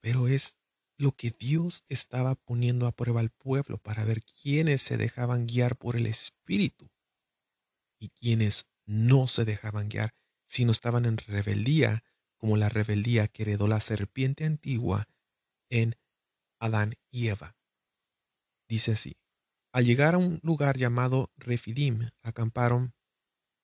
Pero 0.00 0.28
es 0.28 0.59
lo 1.00 1.12
que 1.12 1.30
Dios 1.30 1.82
estaba 1.88 2.34
poniendo 2.34 2.86
a 2.86 2.92
prueba 2.92 3.20
al 3.20 3.30
pueblo 3.30 3.78
para 3.78 4.04
ver 4.04 4.22
quiénes 4.22 4.82
se 4.82 4.98
dejaban 4.98 5.46
guiar 5.46 5.76
por 5.76 5.96
el 5.96 6.06
Espíritu 6.06 6.90
y 7.98 8.10
quiénes 8.10 8.66
no 8.84 9.26
se 9.26 9.46
dejaban 9.46 9.88
guiar, 9.88 10.14
sino 10.46 10.72
estaban 10.72 11.06
en 11.06 11.16
rebeldía, 11.16 12.04
como 12.36 12.58
la 12.58 12.68
rebeldía 12.68 13.28
que 13.28 13.44
heredó 13.44 13.66
la 13.66 13.80
serpiente 13.80 14.44
antigua 14.44 15.08
en 15.70 15.96
Adán 16.58 16.96
y 17.10 17.28
Eva. 17.28 17.56
Dice 18.68 18.92
así, 18.92 19.16
al 19.72 19.86
llegar 19.86 20.14
a 20.14 20.18
un 20.18 20.38
lugar 20.42 20.76
llamado 20.76 21.32
Refidim, 21.36 22.10
acamparon, 22.22 22.94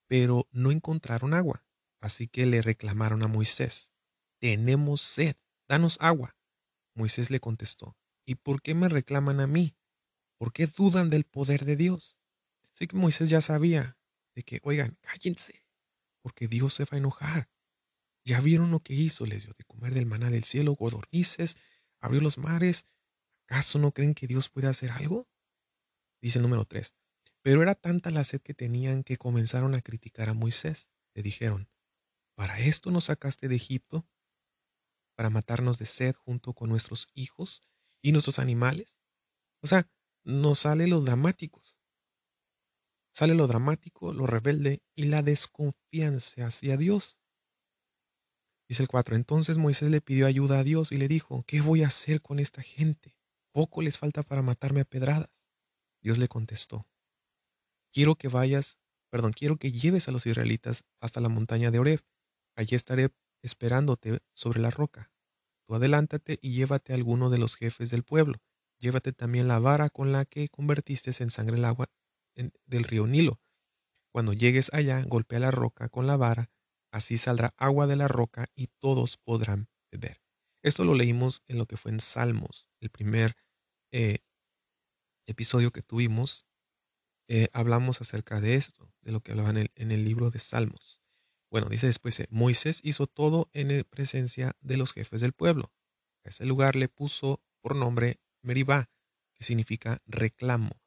pero 0.06 0.48
no 0.52 0.70
encontraron 0.70 1.34
agua, 1.34 1.66
así 2.00 2.28
que 2.28 2.46
le 2.46 2.62
reclamaron 2.62 3.22
a 3.24 3.28
Moisés, 3.28 3.92
tenemos 4.40 5.02
sed, 5.02 5.36
danos 5.68 5.98
agua. 6.00 6.34
Moisés 6.96 7.30
le 7.30 7.40
contestó, 7.40 7.96
¿y 8.24 8.36
por 8.36 8.62
qué 8.62 8.74
me 8.74 8.88
reclaman 8.88 9.40
a 9.40 9.46
mí? 9.46 9.76
¿Por 10.38 10.52
qué 10.52 10.66
dudan 10.66 11.10
del 11.10 11.24
poder 11.24 11.64
de 11.64 11.76
Dios? 11.76 12.18
Sé 12.72 12.88
que 12.88 12.96
Moisés 12.96 13.28
ya 13.28 13.40
sabía 13.40 13.98
de 14.34 14.42
que, 14.42 14.60
oigan, 14.62 14.98
cállense, 15.02 15.62
porque 16.22 16.48
Dios 16.48 16.74
se 16.74 16.84
va 16.84 16.90
a 16.92 16.96
enojar. 16.98 17.50
Ya 18.24 18.40
vieron 18.40 18.70
lo 18.70 18.80
que 18.80 18.94
hizo, 18.94 19.26
les 19.26 19.44
dio 19.44 19.52
de 19.56 19.64
comer 19.64 19.94
del 19.94 20.06
maná 20.06 20.30
del 20.30 20.44
cielo, 20.44 20.74
godornices, 20.74 21.56
abrió 22.00 22.20
los 22.20 22.38
mares. 22.38 22.86
¿Acaso 23.44 23.78
no 23.78 23.92
creen 23.92 24.14
que 24.14 24.26
Dios 24.26 24.48
puede 24.48 24.66
hacer 24.66 24.90
algo? 24.90 25.28
Dice 26.20 26.38
el 26.38 26.42
número 26.42 26.64
3. 26.64 26.96
Pero 27.42 27.62
era 27.62 27.74
tanta 27.74 28.10
la 28.10 28.24
sed 28.24 28.40
que 28.40 28.54
tenían 28.54 29.04
que 29.04 29.18
comenzaron 29.18 29.74
a 29.74 29.82
criticar 29.82 30.28
a 30.28 30.34
Moisés. 30.34 30.90
Le 31.14 31.22
dijeron, 31.22 31.68
¿para 32.34 32.58
esto 32.58 32.90
nos 32.90 33.04
sacaste 33.04 33.48
de 33.48 33.56
Egipto? 33.56 34.06
Para 35.16 35.30
matarnos 35.30 35.78
de 35.78 35.86
sed 35.86 36.14
junto 36.14 36.52
con 36.52 36.68
nuestros 36.68 37.08
hijos 37.14 37.62
y 38.02 38.12
nuestros 38.12 38.38
animales? 38.38 38.98
O 39.60 39.66
sea, 39.66 39.90
nos 40.22 40.60
sale 40.60 40.86
los 40.86 41.04
dramáticos. 41.04 41.78
Sale 43.12 43.34
lo 43.34 43.46
dramático, 43.46 44.12
lo 44.12 44.26
rebelde 44.26 44.82
y 44.94 45.06
la 45.06 45.22
desconfianza 45.22 46.46
hacia 46.46 46.76
Dios. 46.76 47.20
Dice 48.68 48.82
el 48.82 48.88
4. 48.88 49.16
Entonces 49.16 49.58
Moisés 49.58 49.90
le 49.90 50.00
pidió 50.00 50.26
ayuda 50.26 50.58
a 50.58 50.64
Dios 50.64 50.92
y 50.92 50.96
le 50.96 51.08
dijo, 51.08 51.44
¿qué 51.46 51.60
voy 51.60 51.82
a 51.82 51.86
hacer 51.86 52.20
con 52.20 52.38
esta 52.38 52.62
gente? 52.62 53.16
Poco 53.52 53.80
les 53.80 53.98
falta 53.98 54.22
para 54.22 54.42
matarme 54.42 54.82
a 54.82 54.84
pedradas. 54.84 55.48
Dios 56.02 56.18
le 56.18 56.28
contestó, 56.28 56.86
quiero 57.92 58.16
que 58.16 58.28
vayas, 58.28 58.78
perdón, 59.10 59.32
quiero 59.32 59.56
que 59.56 59.72
lleves 59.72 60.08
a 60.08 60.12
los 60.12 60.26
israelitas 60.26 60.84
hasta 61.00 61.20
la 61.20 61.28
montaña 61.28 61.70
de 61.70 61.78
Oreb. 61.78 62.00
Allí 62.54 62.76
estaré 62.76 63.10
esperándote 63.46 64.18
sobre 64.34 64.60
la 64.60 64.70
roca. 64.70 65.10
Tú 65.66 65.74
adelántate 65.74 66.38
y 66.42 66.54
llévate 66.54 66.92
a 66.92 66.96
alguno 66.96 67.30
de 67.30 67.38
los 67.38 67.56
jefes 67.56 67.90
del 67.90 68.04
pueblo. 68.04 68.38
Llévate 68.78 69.12
también 69.12 69.48
la 69.48 69.58
vara 69.58 69.88
con 69.88 70.12
la 70.12 70.24
que 70.24 70.48
convertiste 70.48 71.10
en 71.22 71.30
sangre 71.30 71.56
el 71.56 71.64
agua 71.64 71.88
del 72.66 72.84
río 72.84 73.06
Nilo. 73.06 73.40
Cuando 74.12 74.32
llegues 74.32 74.70
allá, 74.72 75.02
golpea 75.02 75.40
la 75.40 75.50
roca 75.50 75.88
con 75.88 76.06
la 76.06 76.16
vara, 76.16 76.50
así 76.92 77.18
saldrá 77.18 77.54
agua 77.56 77.86
de 77.86 77.96
la 77.96 78.08
roca 78.08 78.46
y 78.54 78.68
todos 78.78 79.16
podrán 79.16 79.68
beber. 79.90 80.22
Esto 80.62 80.84
lo 80.84 80.94
leímos 80.94 81.42
en 81.48 81.58
lo 81.58 81.66
que 81.66 81.76
fue 81.76 81.92
en 81.92 82.00
Salmos, 82.00 82.66
el 82.80 82.90
primer 82.90 83.36
eh, 83.92 84.18
episodio 85.26 85.70
que 85.70 85.82
tuvimos. 85.82 86.46
Eh, 87.28 87.48
hablamos 87.52 88.00
acerca 88.00 88.40
de 88.40 88.54
esto, 88.54 88.92
de 89.00 89.12
lo 89.12 89.20
que 89.20 89.32
hablaba 89.32 89.50
en 89.50 89.56
el, 89.58 89.72
en 89.74 89.90
el 89.90 90.04
libro 90.04 90.30
de 90.30 90.38
Salmos. 90.38 91.00
Bueno, 91.50 91.68
dice 91.68 91.86
después, 91.86 92.18
eh, 92.20 92.26
Moisés 92.30 92.80
hizo 92.82 93.06
todo 93.06 93.50
en 93.52 93.84
presencia 93.84 94.56
de 94.60 94.76
los 94.76 94.92
jefes 94.92 95.20
del 95.20 95.32
pueblo. 95.32 95.72
A 96.24 96.30
ese 96.30 96.44
lugar 96.44 96.76
le 96.76 96.88
puso 96.88 97.40
por 97.60 97.76
nombre 97.76 98.20
Meribá, 98.42 98.90
que 99.34 99.44
significa 99.44 100.02
reclamo, 100.06 100.80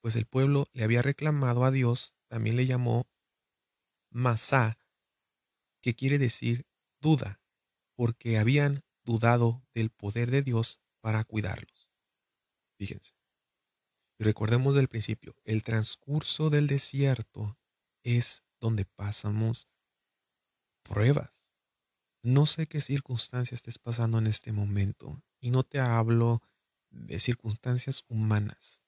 pues 0.00 0.16
el 0.16 0.26
pueblo 0.26 0.64
le 0.72 0.84
había 0.84 1.02
reclamado 1.02 1.64
a 1.64 1.70
Dios, 1.70 2.14
también 2.28 2.56
le 2.56 2.66
llamó 2.66 3.08
Masá, 4.10 4.78
que 5.80 5.94
quiere 5.94 6.18
decir 6.18 6.66
duda, 7.00 7.40
porque 7.94 8.38
habían 8.38 8.82
dudado 9.04 9.62
del 9.74 9.90
poder 9.90 10.30
de 10.30 10.42
Dios 10.42 10.80
para 11.00 11.24
cuidarlos. 11.24 11.90
Fíjense. 12.78 13.14
Y 14.18 14.24
recordemos 14.24 14.74
del 14.74 14.88
principio, 14.88 15.34
el 15.44 15.62
transcurso 15.62 16.50
del 16.50 16.66
desierto 16.66 17.58
es 18.02 18.44
donde 18.60 18.84
pasamos 18.84 19.69
pruebas. 20.90 21.46
No 22.22 22.46
sé 22.46 22.66
qué 22.66 22.80
circunstancias 22.80 23.58
estés 23.58 23.78
pasando 23.78 24.18
en 24.18 24.26
este 24.26 24.50
momento 24.50 25.22
y 25.38 25.52
no 25.52 25.62
te 25.62 25.78
hablo 25.78 26.42
de 26.90 27.20
circunstancias 27.20 28.02
humanas, 28.08 28.84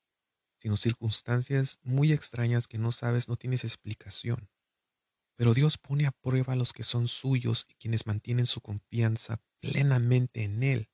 sino 0.57 0.77
circunstancias 0.77 1.79
muy 1.83 2.13
extrañas 2.13 2.67
que 2.67 2.77
no 2.77 2.91
sabes, 2.91 3.29
no 3.29 3.37
tienes 3.37 3.63
explicación. 3.63 4.51
Pero 5.37 5.55
Dios 5.55 5.79
pone 5.79 6.07
a 6.07 6.11
prueba 6.11 6.55
a 6.55 6.57
los 6.57 6.73
que 6.73 6.83
son 6.83 7.07
suyos 7.07 7.67
y 7.69 7.75
quienes 7.75 8.07
mantienen 8.07 8.47
su 8.47 8.61
confianza 8.61 9.41
plenamente 9.61 10.43
en 10.43 10.65
Él. 10.65 10.91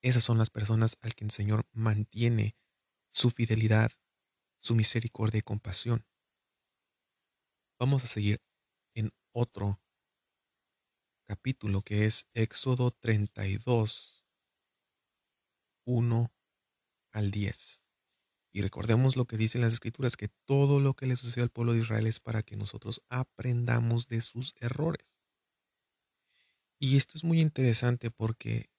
Esas 0.00 0.24
son 0.24 0.38
las 0.38 0.48
personas 0.48 0.96
al 1.02 1.14
que 1.14 1.24
el 1.24 1.30
Señor 1.32 1.68
mantiene 1.72 2.56
su 3.12 3.28
fidelidad, 3.28 3.92
su 4.58 4.74
misericordia 4.74 5.40
y 5.40 5.42
compasión. 5.42 6.06
Vamos 7.80 8.02
a 8.02 8.08
seguir 8.08 8.42
en 8.94 9.12
otro 9.30 9.80
capítulo 11.28 11.82
que 11.82 12.06
es 12.06 12.26
Éxodo 12.34 12.90
32, 12.90 14.26
1 15.84 16.32
al 17.12 17.30
10. 17.30 17.88
Y 18.50 18.62
recordemos 18.62 19.14
lo 19.14 19.26
que 19.26 19.36
dicen 19.36 19.60
las 19.60 19.74
escrituras, 19.74 20.16
que 20.16 20.26
todo 20.44 20.80
lo 20.80 20.94
que 20.94 21.06
le 21.06 21.14
sucede 21.14 21.44
al 21.44 21.50
pueblo 21.50 21.72
de 21.72 21.78
Israel 21.78 22.08
es 22.08 22.18
para 22.18 22.42
que 22.42 22.56
nosotros 22.56 23.00
aprendamos 23.10 24.08
de 24.08 24.22
sus 24.22 24.56
errores. 24.58 25.14
Y 26.80 26.96
esto 26.96 27.16
es 27.16 27.22
muy 27.22 27.40
interesante 27.40 28.10
porque 28.10 28.70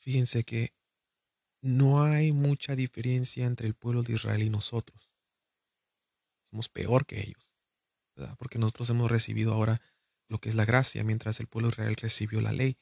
fíjense 0.00 0.42
que 0.42 0.74
no 1.62 2.02
hay 2.02 2.32
mucha 2.32 2.74
diferencia 2.74 3.46
entre 3.46 3.68
el 3.68 3.74
pueblo 3.74 4.02
de 4.02 4.14
Israel 4.14 4.42
y 4.42 4.50
nosotros. 4.50 5.12
Somos 6.50 6.68
peor 6.68 7.06
que 7.06 7.20
ellos 7.20 7.49
porque 8.38 8.58
nosotros 8.58 8.90
hemos 8.90 9.10
recibido 9.10 9.52
ahora 9.52 9.80
lo 10.28 10.38
que 10.38 10.48
es 10.48 10.54
la 10.54 10.64
gracia, 10.64 11.04
mientras 11.04 11.40
el 11.40 11.48
pueblo 11.48 11.68
Israel 11.68 11.96
recibió 11.96 12.40
la 12.40 12.52
ley. 12.52 12.78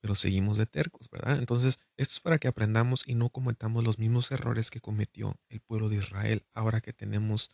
Pero 0.00 0.14
seguimos 0.14 0.58
de 0.58 0.66
tercos, 0.66 1.08
¿verdad? 1.10 1.38
Entonces, 1.38 1.78
esto 1.96 2.12
es 2.14 2.20
para 2.20 2.38
que 2.38 2.48
aprendamos 2.48 3.02
y 3.06 3.14
no 3.14 3.30
cometamos 3.30 3.84
los 3.84 3.98
mismos 3.98 4.30
errores 4.30 4.70
que 4.70 4.80
cometió 4.80 5.36
el 5.48 5.60
pueblo 5.60 5.88
de 5.88 5.96
Israel, 5.96 6.46
ahora 6.52 6.80
que 6.80 6.92
tenemos 6.92 7.50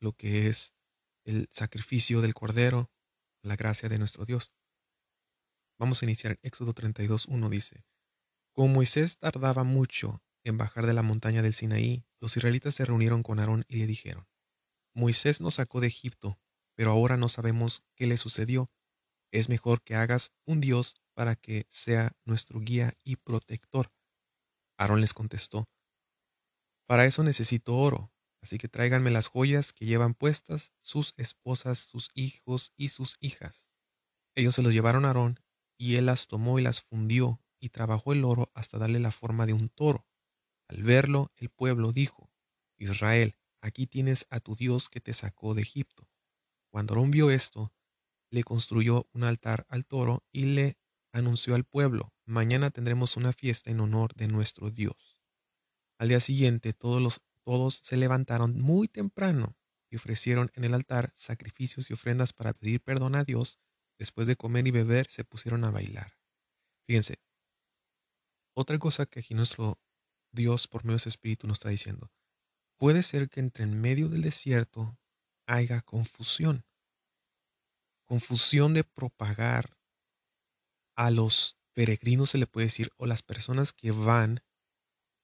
lo 0.00 0.12
que 0.12 0.48
es 0.48 0.74
el 1.24 1.48
sacrificio 1.50 2.20
del 2.20 2.34
Cordero, 2.34 2.90
la 3.42 3.56
gracia 3.56 3.88
de 3.88 3.98
nuestro 3.98 4.24
Dios. 4.24 4.52
Vamos 5.78 6.02
a 6.02 6.06
iniciar. 6.06 6.38
Éxodo 6.42 6.72
32, 6.72 7.26
1 7.26 7.50
dice, 7.50 7.84
Como 8.52 8.68
Moisés 8.74 9.18
tardaba 9.18 9.64
mucho 9.64 10.22
en 10.44 10.58
bajar 10.58 10.86
de 10.86 10.94
la 10.94 11.02
montaña 11.02 11.42
del 11.42 11.54
Sinaí, 11.54 12.04
los 12.20 12.36
israelitas 12.36 12.74
se 12.74 12.84
reunieron 12.84 13.22
con 13.22 13.38
Aarón 13.38 13.64
y 13.68 13.76
le 13.76 13.86
dijeron, 13.86 14.26
Moisés 14.98 15.40
nos 15.40 15.54
sacó 15.54 15.80
de 15.80 15.86
Egipto, 15.86 16.40
pero 16.74 16.90
ahora 16.90 17.16
no 17.16 17.28
sabemos 17.28 17.84
qué 17.94 18.08
le 18.08 18.16
sucedió. 18.16 18.68
Es 19.30 19.48
mejor 19.48 19.80
que 19.80 19.94
hagas 19.94 20.32
un 20.44 20.60
Dios 20.60 20.96
para 21.14 21.36
que 21.36 21.66
sea 21.68 22.16
nuestro 22.24 22.58
guía 22.58 22.96
y 23.04 23.14
protector. 23.14 23.92
Aarón 24.76 25.00
les 25.00 25.14
contestó, 25.14 25.68
Para 26.84 27.06
eso 27.06 27.22
necesito 27.22 27.76
oro, 27.76 28.12
así 28.42 28.58
que 28.58 28.66
tráiganme 28.66 29.12
las 29.12 29.28
joyas 29.28 29.72
que 29.72 29.86
llevan 29.86 30.14
puestas 30.14 30.72
sus 30.80 31.14
esposas, 31.16 31.78
sus 31.78 32.10
hijos 32.14 32.72
y 32.76 32.88
sus 32.88 33.18
hijas. 33.20 33.70
Ellos 34.34 34.56
se 34.56 34.62
los 34.62 34.72
llevaron 34.72 35.04
a 35.04 35.08
Aarón, 35.08 35.38
y 35.76 35.94
él 35.94 36.06
las 36.06 36.26
tomó 36.26 36.58
y 36.58 36.62
las 36.62 36.80
fundió, 36.80 37.40
y 37.60 37.68
trabajó 37.68 38.14
el 38.14 38.24
oro 38.24 38.50
hasta 38.52 38.78
darle 38.78 38.98
la 38.98 39.12
forma 39.12 39.46
de 39.46 39.52
un 39.52 39.68
toro. 39.68 40.08
Al 40.66 40.82
verlo, 40.82 41.30
el 41.36 41.50
pueblo 41.50 41.92
dijo, 41.92 42.32
Israel, 42.78 43.37
aquí 43.60 43.86
tienes 43.86 44.26
a 44.30 44.40
tu 44.40 44.54
Dios 44.54 44.88
que 44.88 45.00
te 45.00 45.12
sacó 45.12 45.54
de 45.54 45.62
Egipto. 45.62 46.08
Cuando 46.70 46.94
Aarón 46.94 47.10
vio 47.10 47.30
esto, 47.30 47.72
le 48.30 48.44
construyó 48.44 49.08
un 49.12 49.24
altar 49.24 49.66
al 49.68 49.86
toro 49.86 50.24
y 50.32 50.42
le 50.42 50.78
anunció 51.12 51.54
al 51.54 51.64
pueblo, 51.64 52.12
mañana 52.26 52.70
tendremos 52.70 53.16
una 53.16 53.32
fiesta 53.32 53.70
en 53.70 53.80
honor 53.80 54.14
de 54.14 54.28
nuestro 54.28 54.70
Dios. 54.70 55.18
Al 55.98 56.08
día 56.08 56.20
siguiente 56.20 56.72
todos, 56.72 57.00
los, 57.00 57.20
todos 57.42 57.80
se 57.82 57.96
levantaron 57.96 58.56
muy 58.58 58.88
temprano 58.88 59.56
y 59.90 59.96
ofrecieron 59.96 60.50
en 60.54 60.64
el 60.64 60.74
altar 60.74 61.12
sacrificios 61.14 61.90
y 61.90 61.94
ofrendas 61.94 62.32
para 62.32 62.52
pedir 62.52 62.82
perdón 62.82 63.14
a 63.14 63.24
Dios. 63.24 63.58
Después 63.98 64.26
de 64.28 64.36
comer 64.36 64.66
y 64.68 64.70
beber, 64.70 65.10
se 65.10 65.24
pusieron 65.24 65.64
a 65.64 65.70
bailar. 65.70 66.12
Fíjense, 66.86 67.16
otra 68.54 68.78
cosa 68.78 69.06
que 69.06 69.20
aquí 69.20 69.34
nuestro 69.34 69.80
Dios 70.30 70.68
por 70.68 70.84
medio 70.84 70.96
de 70.96 71.00
su 71.00 71.08
Espíritu 71.08 71.46
nos 71.46 71.58
está 71.58 71.70
diciendo. 71.70 72.12
Puede 72.78 73.02
ser 73.02 73.28
que 73.28 73.40
entre 73.40 73.64
en 73.64 73.80
medio 73.80 74.08
del 74.08 74.22
desierto 74.22 74.96
haya 75.46 75.82
confusión. 75.82 76.64
Confusión 78.04 78.72
de 78.72 78.84
propagar 78.84 79.76
a 80.94 81.10
los 81.10 81.58
peregrinos, 81.74 82.30
se 82.30 82.38
le 82.38 82.46
puede 82.46 82.66
decir, 82.66 82.92
o 82.96 83.06
las 83.06 83.22
personas 83.22 83.72
que 83.72 83.90
van 83.90 84.42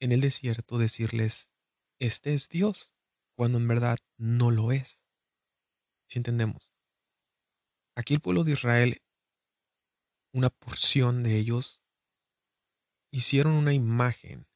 en 0.00 0.10
el 0.10 0.20
desierto, 0.20 0.78
decirles, 0.78 1.52
este 2.00 2.34
es 2.34 2.48
Dios, 2.48 2.92
cuando 3.36 3.58
en 3.58 3.68
verdad 3.68 3.98
no 4.16 4.50
lo 4.50 4.72
es. 4.72 5.06
Si 6.06 6.18
entendemos. 6.18 6.72
Aquí 7.94 8.14
el 8.14 8.20
pueblo 8.20 8.42
de 8.42 8.52
Israel, 8.52 9.02
una 10.32 10.50
porción 10.50 11.22
de 11.22 11.38
ellos, 11.38 11.84
hicieron 13.12 13.52
una 13.52 13.72
imagen 13.72 14.48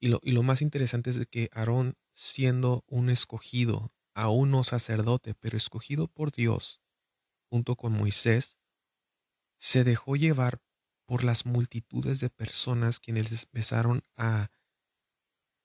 y 0.00 0.08
lo, 0.08 0.20
y 0.22 0.32
lo 0.32 0.42
más 0.42 0.62
interesante 0.62 1.10
es 1.10 1.26
que 1.26 1.50
Aarón, 1.52 1.96
siendo 2.12 2.84
un 2.86 3.10
escogido, 3.10 3.92
aún 4.14 4.50
no 4.50 4.64
sacerdote, 4.64 5.34
pero 5.34 5.56
escogido 5.56 6.08
por 6.08 6.32
Dios, 6.32 6.80
junto 7.50 7.76
con 7.76 7.92
Moisés, 7.92 8.58
se 9.58 9.84
dejó 9.84 10.16
llevar 10.16 10.62
por 11.06 11.22
las 11.22 11.44
multitudes 11.44 12.20
de 12.20 12.30
personas 12.30 13.00
quienes 13.00 13.30
empezaron 13.42 14.02
a, 14.16 14.50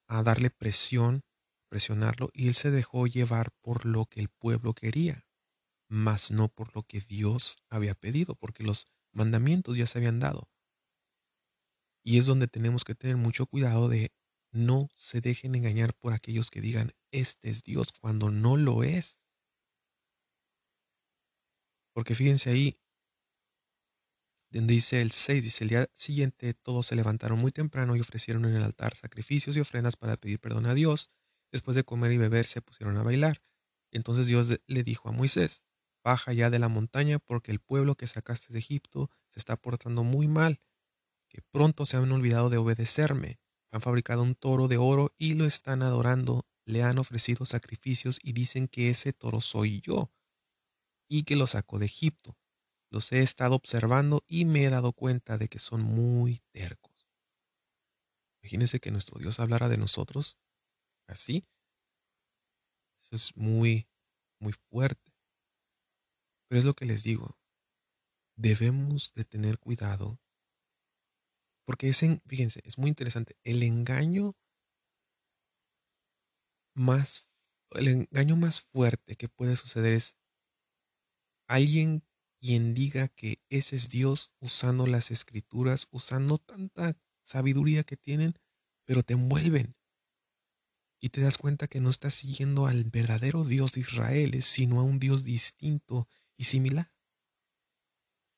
a 0.08 0.22
darle 0.22 0.50
presión, 0.50 1.22
presionarlo, 1.68 2.30
y 2.34 2.48
él 2.48 2.54
se 2.54 2.70
dejó 2.70 3.06
llevar 3.06 3.52
por 3.62 3.86
lo 3.86 4.06
que 4.06 4.20
el 4.20 4.28
pueblo 4.28 4.74
quería, 4.74 5.26
mas 5.88 6.30
no 6.30 6.48
por 6.48 6.74
lo 6.74 6.82
que 6.82 7.00
Dios 7.00 7.56
había 7.70 7.94
pedido, 7.94 8.34
porque 8.34 8.64
los 8.64 8.86
mandamientos 9.12 9.76
ya 9.76 9.86
se 9.86 9.98
habían 9.98 10.20
dado. 10.20 10.50
Y 12.04 12.18
es 12.18 12.26
donde 12.26 12.48
tenemos 12.48 12.84
que 12.84 12.94
tener 12.94 13.16
mucho 13.16 13.46
cuidado 13.46 13.88
de 13.88 14.12
no 14.56 14.88
se 14.94 15.20
dejen 15.20 15.54
engañar 15.54 15.94
por 15.94 16.12
aquellos 16.12 16.50
que 16.50 16.60
digan, 16.60 16.92
este 17.10 17.50
es 17.50 17.62
Dios, 17.62 17.92
cuando 18.00 18.30
no 18.30 18.56
lo 18.56 18.82
es. 18.82 19.22
Porque 21.92 22.14
fíjense 22.14 22.50
ahí, 22.50 22.78
dice 24.50 25.02
el 25.02 25.10
6, 25.10 25.44
dice, 25.44 25.64
el 25.64 25.70
día 25.70 25.90
siguiente 25.94 26.54
todos 26.54 26.86
se 26.86 26.96
levantaron 26.96 27.38
muy 27.38 27.52
temprano 27.52 27.96
y 27.96 28.00
ofrecieron 28.00 28.44
en 28.46 28.54
el 28.54 28.62
altar 28.62 28.96
sacrificios 28.96 29.56
y 29.56 29.60
ofrendas 29.60 29.96
para 29.96 30.16
pedir 30.16 30.40
perdón 30.40 30.66
a 30.66 30.74
Dios. 30.74 31.10
Después 31.52 31.74
de 31.74 31.84
comer 31.84 32.12
y 32.12 32.18
beber 32.18 32.46
se 32.46 32.62
pusieron 32.62 32.96
a 32.96 33.02
bailar. 33.02 33.42
Entonces 33.90 34.26
Dios 34.26 34.60
le 34.66 34.82
dijo 34.82 35.08
a 35.08 35.12
Moisés, 35.12 35.64
baja 36.02 36.32
ya 36.32 36.50
de 36.50 36.58
la 36.58 36.68
montaña 36.68 37.18
porque 37.18 37.52
el 37.52 37.60
pueblo 37.60 37.96
que 37.96 38.06
sacaste 38.06 38.52
de 38.52 38.58
Egipto 38.58 39.10
se 39.28 39.40
está 39.40 39.56
portando 39.56 40.04
muy 40.04 40.28
mal, 40.28 40.60
que 41.28 41.42
pronto 41.42 41.86
se 41.86 41.96
han 41.96 42.10
olvidado 42.12 42.50
de 42.50 42.58
obedecerme. 42.58 43.38
Han 43.76 43.82
fabricado 43.82 44.22
un 44.22 44.34
toro 44.34 44.68
de 44.68 44.78
oro 44.78 45.12
y 45.18 45.34
lo 45.34 45.44
están 45.44 45.82
adorando, 45.82 46.46
le 46.64 46.82
han 46.82 46.96
ofrecido 46.96 47.44
sacrificios 47.44 48.18
y 48.22 48.32
dicen 48.32 48.68
que 48.68 48.88
ese 48.88 49.12
toro 49.12 49.42
soy 49.42 49.82
yo 49.82 50.10
y 51.10 51.24
que 51.24 51.36
lo 51.36 51.46
sacó 51.46 51.78
de 51.78 51.84
Egipto. 51.84 52.38
Los 52.90 53.12
he 53.12 53.20
estado 53.20 53.54
observando 53.54 54.24
y 54.26 54.46
me 54.46 54.64
he 54.64 54.70
dado 54.70 54.94
cuenta 54.94 55.36
de 55.36 55.48
que 55.48 55.58
son 55.58 55.82
muy 55.82 56.42
tercos. 56.52 57.06
Imagínense 58.40 58.80
que 58.80 58.90
nuestro 58.90 59.18
Dios 59.18 59.40
hablara 59.40 59.68
de 59.68 59.76
nosotros 59.76 60.38
así. 61.06 61.46
Eso 63.02 63.14
es 63.14 63.36
muy, 63.36 63.90
muy 64.40 64.54
fuerte. 64.54 65.12
Pero 66.48 66.60
es 66.60 66.64
lo 66.64 66.72
que 66.72 66.86
les 66.86 67.02
digo. 67.02 67.36
Debemos 68.36 69.12
de 69.12 69.26
tener 69.26 69.58
cuidado. 69.58 70.18
Porque 71.66 71.88
es, 71.88 72.02
fíjense, 72.26 72.60
es 72.64 72.78
muy 72.78 72.88
interesante. 72.88 73.36
El 73.42 73.62
engaño 73.62 74.36
más, 76.74 77.28
el 77.72 77.88
engaño 77.88 78.36
más 78.36 78.60
fuerte 78.60 79.16
que 79.16 79.28
puede 79.28 79.56
suceder 79.56 79.92
es 79.92 80.16
alguien 81.48 82.04
quien 82.40 82.72
diga 82.72 83.08
que 83.08 83.42
ese 83.48 83.74
es 83.74 83.88
Dios 83.88 84.32
usando 84.40 84.86
las 84.86 85.10
escrituras, 85.10 85.88
usando 85.90 86.38
tanta 86.38 86.96
sabiduría 87.24 87.82
que 87.82 87.96
tienen, 87.96 88.34
pero 88.84 89.02
te 89.02 89.14
envuelven. 89.14 89.74
Y 91.00 91.08
te 91.08 91.20
das 91.20 91.36
cuenta 91.36 91.66
que 91.66 91.80
no 91.80 91.90
estás 91.90 92.14
siguiendo 92.14 92.66
al 92.66 92.84
verdadero 92.84 93.44
Dios 93.44 93.72
de 93.72 93.80
Israel, 93.80 94.42
sino 94.42 94.78
a 94.78 94.84
un 94.84 95.00
Dios 95.00 95.24
distinto 95.24 96.08
y 96.36 96.44
similar. 96.44 96.95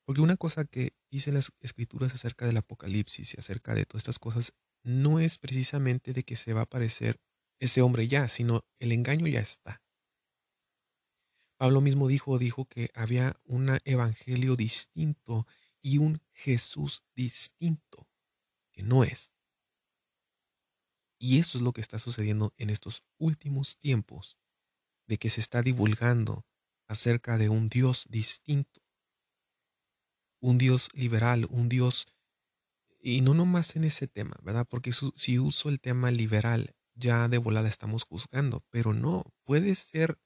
Porque 0.09 0.21
una 0.21 0.37
cosa 0.37 0.65
que 0.65 0.91
dicen 1.11 1.35
las 1.35 1.51
escrituras 1.59 2.15
acerca 2.15 2.47
del 2.47 2.57
Apocalipsis 2.57 3.35
y 3.35 3.39
acerca 3.39 3.75
de 3.75 3.85
todas 3.85 4.01
estas 4.01 4.17
cosas 4.17 4.55
no 4.81 5.19
es 5.19 5.37
precisamente 5.37 6.13
de 6.13 6.23
que 6.23 6.35
se 6.35 6.51
va 6.51 6.61
a 6.61 6.63
aparecer 6.63 7.21
ese 7.59 7.83
hombre 7.83 8.07
ya, 8.07 8.27
sino 8.27 8.65
el 8.79 8.91
engaño 8.91 9.27
ya 9.27 9.39
está. 9.39 9.83
Pablo 11.57 11.79
mismo 11.81 12.07
dijo, 12.07 12.39
dijo 12.39 12.65
que 12.65 12.89
había 12.95 13.39
un 13.43 13.69
evangelio 13.85 14.55
distinto 14.55 15.45
y 15.79 15.99
un 15.99 16.23
Jesús 16.31 17.03
distinto, 17.15 18.09
que 18.71 18.81
no 18.81 19.03
es. 19.03 19.35
Y 21.19 21.37
eso 21.37 21.59
es 21.59 21.63
lo 21.63 21.71
que 21.71 21.81
está 21.81 21.99
sucediendo 21.99 22.51
en 22.57 22.71
estos 22.71 23.03
últimos 23.19 23.77
tiempos, 23.77 24.39
de 25.05 25.19
que 25.19 25.29
se 25.29 25.39
está 25.39 25.61
divulgando 25.61 26.47
acerca 26.87 27.37
de 27.37 27.49
un 27.49 27.69
Dios 27.69 28.07
distinto, 28.09 28.88
un 30.39 30.57
Dios 30.57 30.89
liberal, 30.93 31.47
un 31.49 31.69
Dios, 31.69 32.07
y 33.01 33.21
no 33.21 33.33
nomás 33.33 33.75
en 33.75 33.83
ese 33.83 34.07
tema, 34.07 34.35
¿verdad? 34.43 34.67
Porque 34.69 34.91
si 35.15 35.39
uso 35.39 35.69
el 35.69 35.79
tema 35.79 36.11
liberal, 36.11 36.75
ya 36.95 37.27
de 37.29 37.37
volada 37.37 37.69
estamos 37.69 38.03
juzgando, 38.03 38.63
pero 38.69 38.93
no, 38.93 39.25
puede 39.43 39.73
ser 39.75 40.19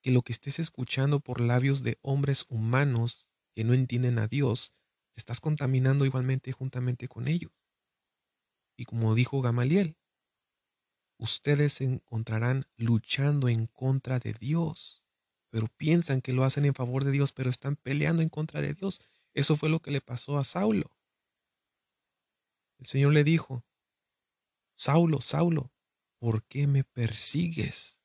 que 0.00 0.10
lo 0.10 0.22
que 0.22 0.32
estés 0.32 0.58
escuchando 0.58 1.20
por 1.20 1.40
labios 1.40 1.82
de 1.82 1.98
hombres 2.02 2.46
humanos 2.48 3.28
que 3.54 3.64
no 3.64 3.74
entienden 3.74 4.18
a 4.18 4.28
Dios, 4.28 4.72
estás 5.16 5.40
contaminando 5.40 6.04
igualmente 6.04 6.52
juntamente 6.52 7.08
con 7.08 7.28
ellos. 7.28 7.52
Y 8.76 8.84
como 8.84 9.14
dijo 9.14 9.42
Gamaliel, 9.42 9.96
ustedes 11.18 11.74
se 11.74 11.84
encontrarán 11.84 12.66
luchando 12.76 13.48
en 13.48 13.66
contra 13.66 14.20
de 14.20 14.32
Dios, 14.32 15.02
pero 15.50 15.66
piensan 15.76 16.20
que 16.20 16.32
lo 16.32 16.44
hacen 16.44 16.64
en 16.64 16.74
favor 16.74 17.04
de 17.04 17.10
Dios, 17.10 17.32
pero 17.32 17.50
están 17.50 17.76
peleando 17.76 18.22
en 18.22 18.28
contra 18.28 18.60
de 18.60 18.74
Dios. 18.74 19.00
Eso 19.38 19.54
fue 19.54 19.68
lo 19.68 19.78
que 19.78 19.92
le 19.92 20.00
pasó 20.00 20.36
a 20.36 20.42
Saulo. 20.42 20.90
El 22.80 22.86
Señor 22.86 23.12
le 23.12 23.22
dijo, 23.22 23.64
Saulo, 24.74 25.20
Saulo, 25.20 25.72
¿por 26.18 26.42
qué 26.42 26.66
me 26.66 26.82
persigues? 26.82 28.02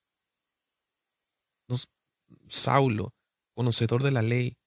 Saulo, 2.48 3.16
conocedor 3.56 4.04
de 4.04 4.12
la 4.12 4.22
ley, 4.22 4.60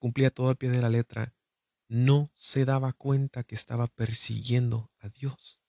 cumplía 0.00 0.32
todo 0.32 0.48
al 0.48 0.56
pie 0.56 0.70
de 0.70 0.82
la 0.82 0.88
letra, 0.88 1.36
no 1.86 2.32
se 2.34 2.64
daba 2.64 2.92
cuenta 2.92 3.44
que 3.44 3.54
estaba 3.54 3.86
persiguiendo 3.86 4.90
a 4.98 5.08
Dios. 5.08 5.60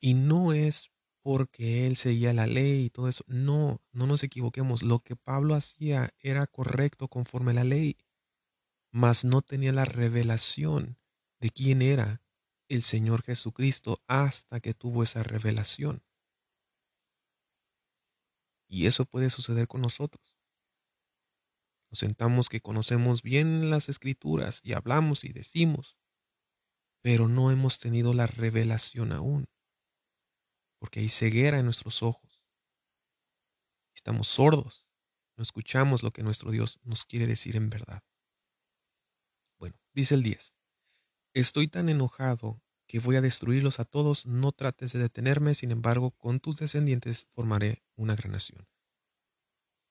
Y 0.00 0.14
no 0.14 0.54
es 0.54 0.90
porque 1.20 1.86
él 1.86 1.94
seguía 1.94 2.32
la 2.32 2.46
ley 2.46 2.86
y 2.86 2.90
todo 2.90 3.06
eso. 3.08 3.22
No, 3.26 3.82
no 3.92 4.06
nos 4.06 4.22
equivoquemos. 4.22 4.82
Lo 4.82 5.00
que 5.00 5.14
Pablo 5.14 5.54
hacía 5.54 6.14
era 6.20 6.46
correcto 6.46 7.08
conforme 7.08 7.50
a 7.50 7.54
la 7.54 7.64
ley, 7.64 7.98
mas 8.90 9.24
no 9.24 9.42
tenía 9.42 9.72
la 9.72 9.84
revelación 9.84 10.98
de 11.40 11.50
quién 11.50 11.82
era 11.82 12.22
el 12.68 12.82
Señor 12.82 13.22
Jesucristo 13.22 14.02
hasta 14.06 14.60
que 14.60 14.74
tuvo 14.74 15.02
esa 15.02 15.22
revelación. 15.22 16.04
Y 18.68 18.86
eso 18.86 19.04
puede 19.04 19.30
suceder 19.30 19.66
con 19.66 19.80
nosotros. 19.80 20.36
Nos 21.90 21.98
sentamos 21.98 22.48
que 22.48 22.60
conocemos 22.60 23.22
bien 23.22 23.68
las 23.70 23.88
escrituras 23.88 24.60
y 24.62 24.74
hablamos 24.74 25.24
y 25.24 25.32
decimos, 25.32 25.98
pero 27.02 27.26
no 27.26 27.50
hemos 27.50 27.80
tenido 27.80 28.14
la 28.14 28.28
revelación 28.28 29.10
aún, 29.12 29.48
porque 30.78 31.00
hay 31.00 31.08
ceguera 31.08 31.58
en 31.58 31.64
nuestros 31.64 32.02
ojos. 32.04 32.44
Estamos 33.94 34.28
sordos, 34.28 34.86
no 35.36 35.42
escuchamos 35.42 36.04
lo 36.04 36.12
que 36.12 36.22
nuestro 36.22 36.52
Dios 36.52 36.78
nos 36.84 37.04
quiere 37.04 37.26
decir 37.26 37.56
en 37.56 37.70
verdad. 37.70 38.04
Bueno, 39.60 39.78
dice 39.92 40.14
el 40.14 40.22
10, 40.22 40.56
estoy 41.34 41.68
tan 41.68 41.90
enojado 41.90 42.62
que 42.88 42.98
voy 42.98 43.16
a 43.16 43.20
destruirlos 43.20 43.78
a 43.78 43.84
todos, 43.84 44.24
no 44.24 44.52
trates 44.52 44.92
de 44.94 44.98
detenerme, 44.98 45.54
sin 45.54 45.70
embargo, 45.70 46.12
con 46.12 46.40
tus 46.40 46.56
descendientes 46.56 47.26
formaré 47.34 47.84
una 47.94 48.16
gran 48.16 48.32
nación. 48.32 48.66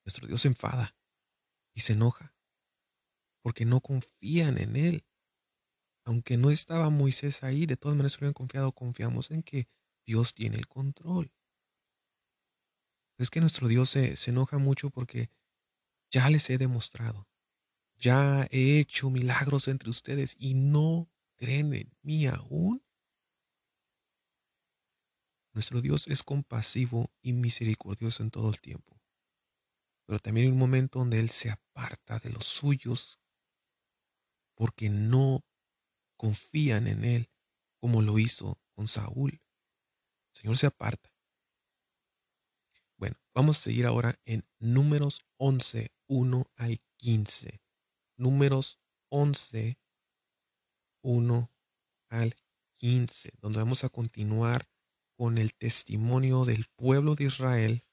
Nuestro 0.03 0.27
Dios 0.27 0.41
se 0.41 0.47
enfada 0.47 0.97
y 1.75 1.81
se 1.81 1.93
enoja, 1.93 2.35
porque 3.43 3.63
no 3.65 3.79
confían 3.79 4.57
en 4.57 4.75
Él. 4.75 5.05
Aunque 6.03 6.35
no 6.37 6.49
estaba 6.49 6.89
Moisés 6.89 7.43
ahí, 7.43 7.67
de 7.67 7.77
todas 7.77 7.95
maneras 7.95 8.17
hubieran 8.17 8.33
confiado, 8.33 8.71
confiamos 8.71 9.29
en 9.29 9.43
que 9.43 9.69
Dios 10.03 10.33
tiene 10.33 10.57
el 10.57 10.67
control. 10.67 11.31
Es 13.19 13.29
que 13.29 13.39
nuestro 13.39 13.67
Dios 13.67 13.91
se, 13.91 14.15
se 14.15 14.31
enoja 14.31 14.57
mucho 14.57 14.89
porque 14.89 15.29
ya 16.09 16.27
les 16.31 16.49
he 16.49 16.57
demostrado, 16.57 17.29
ya 17.99 18.47
he 18.49 18.79
hecho 18.79 19.09
milagros 19.09 19.67
entre 19.67 19.89
ustedes 19.89 20.35
y 20.39 20.53
no 20.53 21.09
creen 21.35 21.73
en 21.73 21.97
mí 22.01 22.27
aún. 22.27 22.83
Nuestro 25.53 25.81
Dios 25.81 26.07
es 26.07 26.23
compasivo 26.23 27.11
y 27.21 27.33
misericordioso 27.33 28.23
en 28.23 28.31
todo 28.31 28.49
el 28.49 28.61
tiempo. 28.61 29.01
Pero 30.05 30.19
también 30.19 30.47
hay 30.47 30.51
un 30.51 30.59
momento 30.59 30.99
donde 30.99 31.19
Él 31.19 31.29
se 31.29 31.49
aparta 31.49 32.19
de 32.19 32.29
los 32.29 32.45
suyos 32.45 33.19
porque 34.55 34.89
no 34.89 35.43
confían 36.17 36.87
en 36.87 37.03
Él 37.03 37.29
como 37.79 38.01
lo 38.01 38.17
hizo 38.17 38.59
con 38.71 38.87
Saúl. 38.87 39.41
Señor 40.31 40.57
se 40.57 40.67
aparta. 40.67 41.13
Bueno, 42.97 43.17
vamos 43.33 43.57
a 43.57 43.61
seguir 43.61 43.85
ahora 43.85 44.19
en 44.25 44.45
números 44.59 45.25
11, 45.37 45.91
1 46.07 46.51
al 46.55 46.81
15. 46.97 47.61
Números 48.19 48.81
11, 49.07 49.79
1 51.03 51.51
al 52.09 52.35
15, 52.75 53.31
donde 53.39 53.59
vamos 53.59 53.85
a 53.85 53.89
continuar 53.89 54.69
con 55.15 55.37
el 55.37 55.53
testimonio 55.53 56.43
del 56.43 56.65
pueblo 56.75 57.15
de 57.15 57.23
Israel 57.23 57.85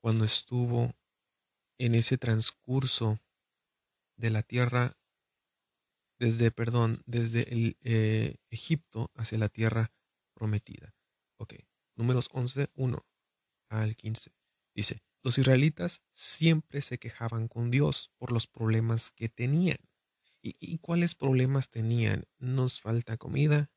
cuando 0.00 0.24
estuvo 0.24 0.94
en 1.78 1.94
ese 1.94 2.16
transcurso 2.16 3.20
de 4.16 4.30
la 4.30 4.42
tierra 4.42 4.96
desde, 6.18 6.50
perdón, 6.50 7.02
desde 7.04 7.52
el 7.52 7.76
eh, 7.82 8.38
Egipto 8.48 9.10
hacia 9.14 9.36
la 9.36 9.50
tierra 9.50 9.92
prometida. 10.32 10.94
Ok, 11.38 11.56
números 11.96 12.30
11, 12.32 12.70
1 12.74 13.06
al 13.68 13.94
15. 13.94 14.32
Dice, 14.74 15.02
los 15.26 15.38
israelitas 15.38 16.02
siempre 16.12 16.80
se 16.80 16.98
quejaban 17.00 17.48
con 17.48 17.72
Dios 17.72 18.12
por 18.16 18.30
los 18.30 18.46
problemas 18.46 19.10
que 19.10 19.28
tenían. 19.28 19.78
y 20.40 20.78
cuáles 20.78 21.16
problemas 21.16 21.68
tenían? 21.68 22.28
Nos 22.38 22.80
falta 22.80 23.16
comida, 23.16 23.72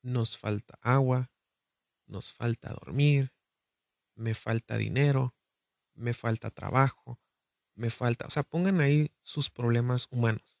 nos 0.00 0.38
falta 0.38 0.78
agua, 0.80 1.32
nos 2.06 2.32
falta 2.32 2.72
dormir, 2.72 3.34
me 4.14 4.34
falta 4.34 4.76
dinero, 4.76 5.34
me 5.94 6.14
falta 6.14 6.52
trabajo, 6.52 7.20
me 7.74 7.90
falta. 7.90 8.26
O 8.26 8.30
sea, 8.30 8.44
pongan 8.44 8.80
ahí 8.80 9.10
sus 9.22 9.50
problemas 9.50 10.06
humanos. 10.12 10.60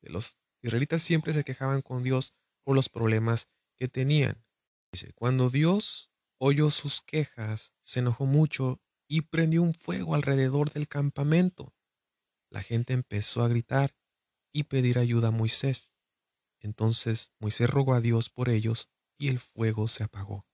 Los 0.00 0.38
israelitas 0.62 1.02
siempre 1.02 1.32
se 1.32 1.42
quejaban 1.42 1.82
con 1.82 2.04
Dios 2.04 2.34
por 2.62 2.76
los 2.76 2.88
problemas 2.88 3.48
que 3.74 3.88
tenían. 3.88 4.46
Dice, 4.92 5.12
cuando 5.14 5.50
Dios 5.50 6.12
oyó 6.38 6.70
sus 6.70 7.02
quejas, 7.02 7.74
se 7.82 7.98
enojó 7.98 8.26
mucho 8.26 8.80
y 9.08 9.22
prendió 9.22 9.62
un 9.62 9.74
fuego 9.74 10.14
alrededor 10.14 10.70
del 10.70 10.88
campamento. 10.88 11.74
La 12.50 12.62
gente 12.62 12.92
empezó 12.92 13.42
a 13.42 13.48
gritar 13.48 13.96
y 14.52 14.64
pedir 14.64 14.98
ayuda 14.98 15.28
a 15.28 15.32
Moisés. 15.32 15.96
Entonces 16.60 17.32
Moisés 17.38 17.68
rogó 17.68 17.94
a 17.94 18.00
Dios 18.00 18.30
por 18.30 18.48
ellos 18.48 18.88
y 19.18 19.28
el 19.28 19.38
fuego 19.38 19.88
se 19.88 20.04
apagó. 20.04 20.46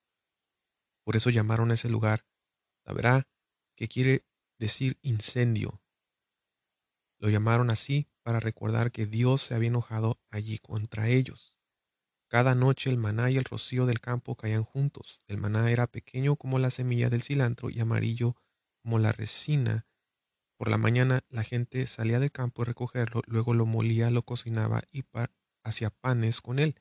Por 1.05 1.17
eso 1.17 1.31
llamaron 1.31 1.71
a 1.71 1.75
ese 1.75 1.89
lugar, 1.89 2.27
la 2.85 2.93
verdad, 2.93 3.25
que 3.77 3.89
quiere 3.89 4.27
decir 4.59 4.99
incendio. 5.03 5.83
Lo 7.19 7.29
llamaron 7.29 7.71
así 7.71 8.09
para 8.23 8.41
recordar 8.41 8.93
que 8.93 9.07
Dios 9.07 9.43
se 9.43 9.55
había 9.55 9.69
enojado 9.69 10.21
allí 10.31 10.59
contra 10.59 11.09
ellos. 11.09 11.55
Cada 12.31 12.55
noche 12.55 12.91
el 12.91 12.97
maná 12.97 13.29
y 13.29 13.39
el 13.39 13.45
rocío 13.45 13.87
del 13.87 13.99
campo 13.99 14.37
caían 14.37 14.63
juntos. 14.63 15.21
El 15.27 15.39
maná 15.39 15.69
era 15.69 15.89
pequeño 15.89 16.37
como 16.37 16.61
la 16.61 16.71
semilla 16.71 17.11
del 17.11 17.23
cilantro 17.23 17.71
y 17.71 17.81
amarillo 17.81 18.37
como 18.85 19.01
la 19.01 19.11
resina. 19.11 19.89
Por 20.57 20.71
la 20.71 20.79
mañana 20.79 21.25
la 21.29 21.43
gente 21.43 21.85
salía 21.89 22.21
del 22.21 22.31
campo 22.31 22.63
a 22.63 22.67
recogerlo, 22.67 23.23
luego 23.27 23.53
lo 23.53 23.67
molía, 23.67 24.13
lo 24.13 24.23
cocinaba 24.23 24.85
y 24.93 25.03
hacía 25.65 25.91
panes 25.91 26.41
con 26.41 26.61
él. 26.61 26.81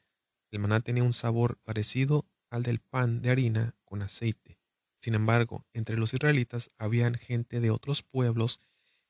El 0.51 0.59
maná 0.59 0.81
tenía 0.81 1.01
un 1.01 1.13
sabor 1.13 1.57
parecido 1.63 2.27
al 2.51 2.61
del 2.61 2.79
pan 2.79 3.23
de 3.23 3.31
harina 3.31 3.75
con 3.85 4.03
aceite. 4.03 4.59
Sin 4.99 5.15
embargo, 5.15 5.65
entre 5.73 5.97
los 5.97 6.13
israelitas 6.13 6.69
habían 6.77 7.15
gente 7.15 7.59
de 7.59 7.71
otros 7.71 8.03
pueblos 8.03 8.61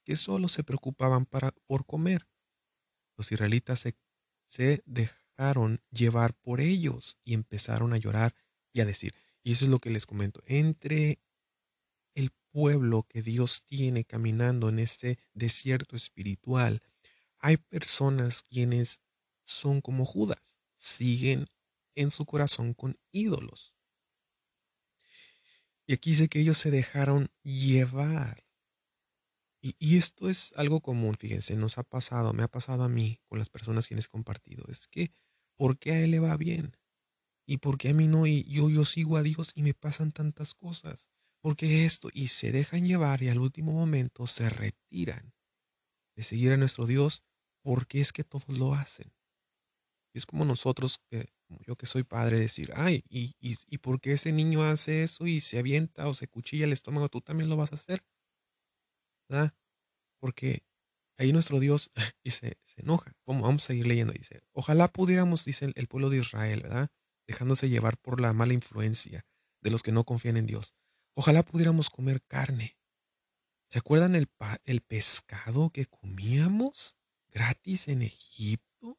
que 0.06 0.15
solo 0.15 0.47
se 0.47 0.63
preocupaban 0.63 1.25
para, 1.25 1.52
por 1.67 1.86
comer. 1.86 2.30
Los 3.17 3.30
israelitas 3.34 3.82
se, 3.82 3.97
se 4.45 4.84
dejaron 4.86 5.18
llevar 5.91 6.34
por 6.34 6.60
ellos 6.60 7.17
y 7.23 7.34
empezaron 7.34 7.93
a 7.93 7.97
llorar 7.97 8.36
y 8.73 8.82
a 8.82 8.86
decir, 8.86 9.13
y 9.43 9.54
eso 9.54 9.65
es 9.65 9.71
lo 9.71 9.80
que 9.80 9.89
les 9.89 10.06
comento, 10.06 10.43
entre 10.45 11.19
el 12.13 12.32
pueblo 12.52 13.04
que 13.04 13.21
Dios 13.21 13.63
tiene 13.65 14.04
caminando 14.04 14.69
en 14.69 14.80
este 14.80 15.17
desierto 15.34 15.95
espiritual, 15.95 16.82
hay 17.38 17.58
personas 17.58 18.43
quienes 18.43 19.02
son 19.45 19.82
como 19.82 20.06
Judas, 20.06 20.58
siguen 20.75 21.47
en 21.95 22.12
su 22.12 22.25
corazón 22.25 22.73
con 22.73 22.99
ídolos. 23.12 23.73
Y 25.88 25.93
aquí 25.93 26.12
dice 26.12 26.28
que 26.28 26.41
ellos 26.41 26.58
se 26.58 26.69
dejaron 26.69 27.32
llevar. 27.43 28.45
Y, 29.62 29.97
esto 29.97 30.30
es 30.30 30.54
algo 30.56 30.80
común, 30.80 31.15
fíjense, 31.15 31.58
nos 31.58 31.78
ha 31.78 31.84
pasado, 31.84 32.32
me 32.32 32.43
ha 32.43 32.47
pasado 32.47 32.84
a 32.84 32.89
mí 32.89 33.19
con 33.28 33.39
las 33.39 33.49
personas 33.49 33.88
quienes 33.88 34.06
he 34.06 34.10
compartido. 34.10 34.63
Es 34.69 34.88
que, 34.88 35.12
¿por 35.60 35.78
qué 35.78 35.91
a 35.91 36.02
él 36.02 36.12
le 36.13 36.19
va 36.22 36.38
bien? 36.38 36.78
¿Y 37.48 37.58
por 37.58 37.78
qué 37.78 37.89
a 37.89 37.93
mí 37.93 38.08
no? 38.08 38.28
Y 38.28 38.43
yo, 38.45 38.69
yo 38.69 38.86
sigo 38.86 39.17
a 39.17 39.24
Dios 39.24 39.52
y 39.56 39.63
me 39.63 39.76
pasan 39.76 40.13
tantas 40.13 40.56
cosas. 40.56 41.10
Porque 41.41 41.86
esto, 41.86 42.10
y 42.13 42.30
se 42.30 42.52
dejan 42.54 42.88
llevar 42.88 43.24
y 43.24 43.30
al 43.30 43.39
último 43.39 43.74
momento 43.74 44.28
se 44.28 44.50
retiran 44.50 45.34
de 46.17 46.24
seguir 46.24 46.54
a 46.54 46.58
nuestro 46.58 46.86
Dios 46.88 47.24
porque 47.63 48.02
es 48.02 48.13
que 48.13 48.24
todos 48.24 48.48
lo 48.50 48.74
hacen. 48.74 49.13
Y 50.13 50.19
es 50.19 50.26
como 50.26 50.45
nosotros, 50.45 51.00
como 51.48 51.60
yo 51.65 51.76
que 51.76 51.86
soy 51.86 52.04
padre, 52.04 52.39
decir, 52.39 52.72
ay, 52.76 53.04
y, 53.10 53.36
y, 53.39 53.58
y 53.67 53.78
por 53.80 54.02
qué 54.02 54.13
ese 54.13 54.32
niño 54.32 54.63
hace 54.63 55.04
eso 55.04 55.28
y 55.28 55.39
se 55.41 55.60
avienta 55.60 56.08
o 56.08 56.13
se 56.13 56.28
cuchilla 56.28 56.65
el 56.65 56.74
estómago, 56.74 57.10
tú 57.10 57.22
también 57.22 57.50
lo 57.50 57.58
vas 57.58 57.72
a 57.72 57.76
hacer. 57.76 58.04
¿verdad? 59.30 59.54
Porque 60.19 60.63
ahí 61.19 61.34
nuestro 61.34 61.60
Dios 61.60 61.91
se, 62.25 62.58
enoja. 62.77 63.13
Vamos 63.25 63.63
a 63.63 63.67
seguir 63.67 63.86
leyendo. 63.86 64.13
Dice, 64.13 64.41
ojalá 64.53 64.88
pudiéramos, 64.88 65.45
dice 65.45 65.71
el, 65.75 65.88
pueblo 65.88 66.10
de 66.10 66.17
Israel, 66.17 66.62
¿verdad? 66.63 66.89
Dejándose 67.27 67.69
llevar 67.69 67.97
por 67.97 68.19
la 68.19 68.34
mala 68.34 68.53
influencia 68.53 69.25
de 69.62 69.69
los 69.69 69.84
que 69.84 69.91
no 69.91 70.05
confían 70.05 70.38
en 70.38 70.47
Dios. 70.47 70.73
Ojalá 71.13 71.43
pudiéramos 71.43 71.89
comer 71.89 72.23
carne. 72.23 72.77
¿Se 73.69 73.77
acuerdan 73.77 74.15
el, 74.15 74.82
pescado 74.82 75.69
que 75.69 75.86
comíamos 75.86 76.97
gratis 77.27 77.88
en 77.88 78.01
Egipto? 78.01 78.97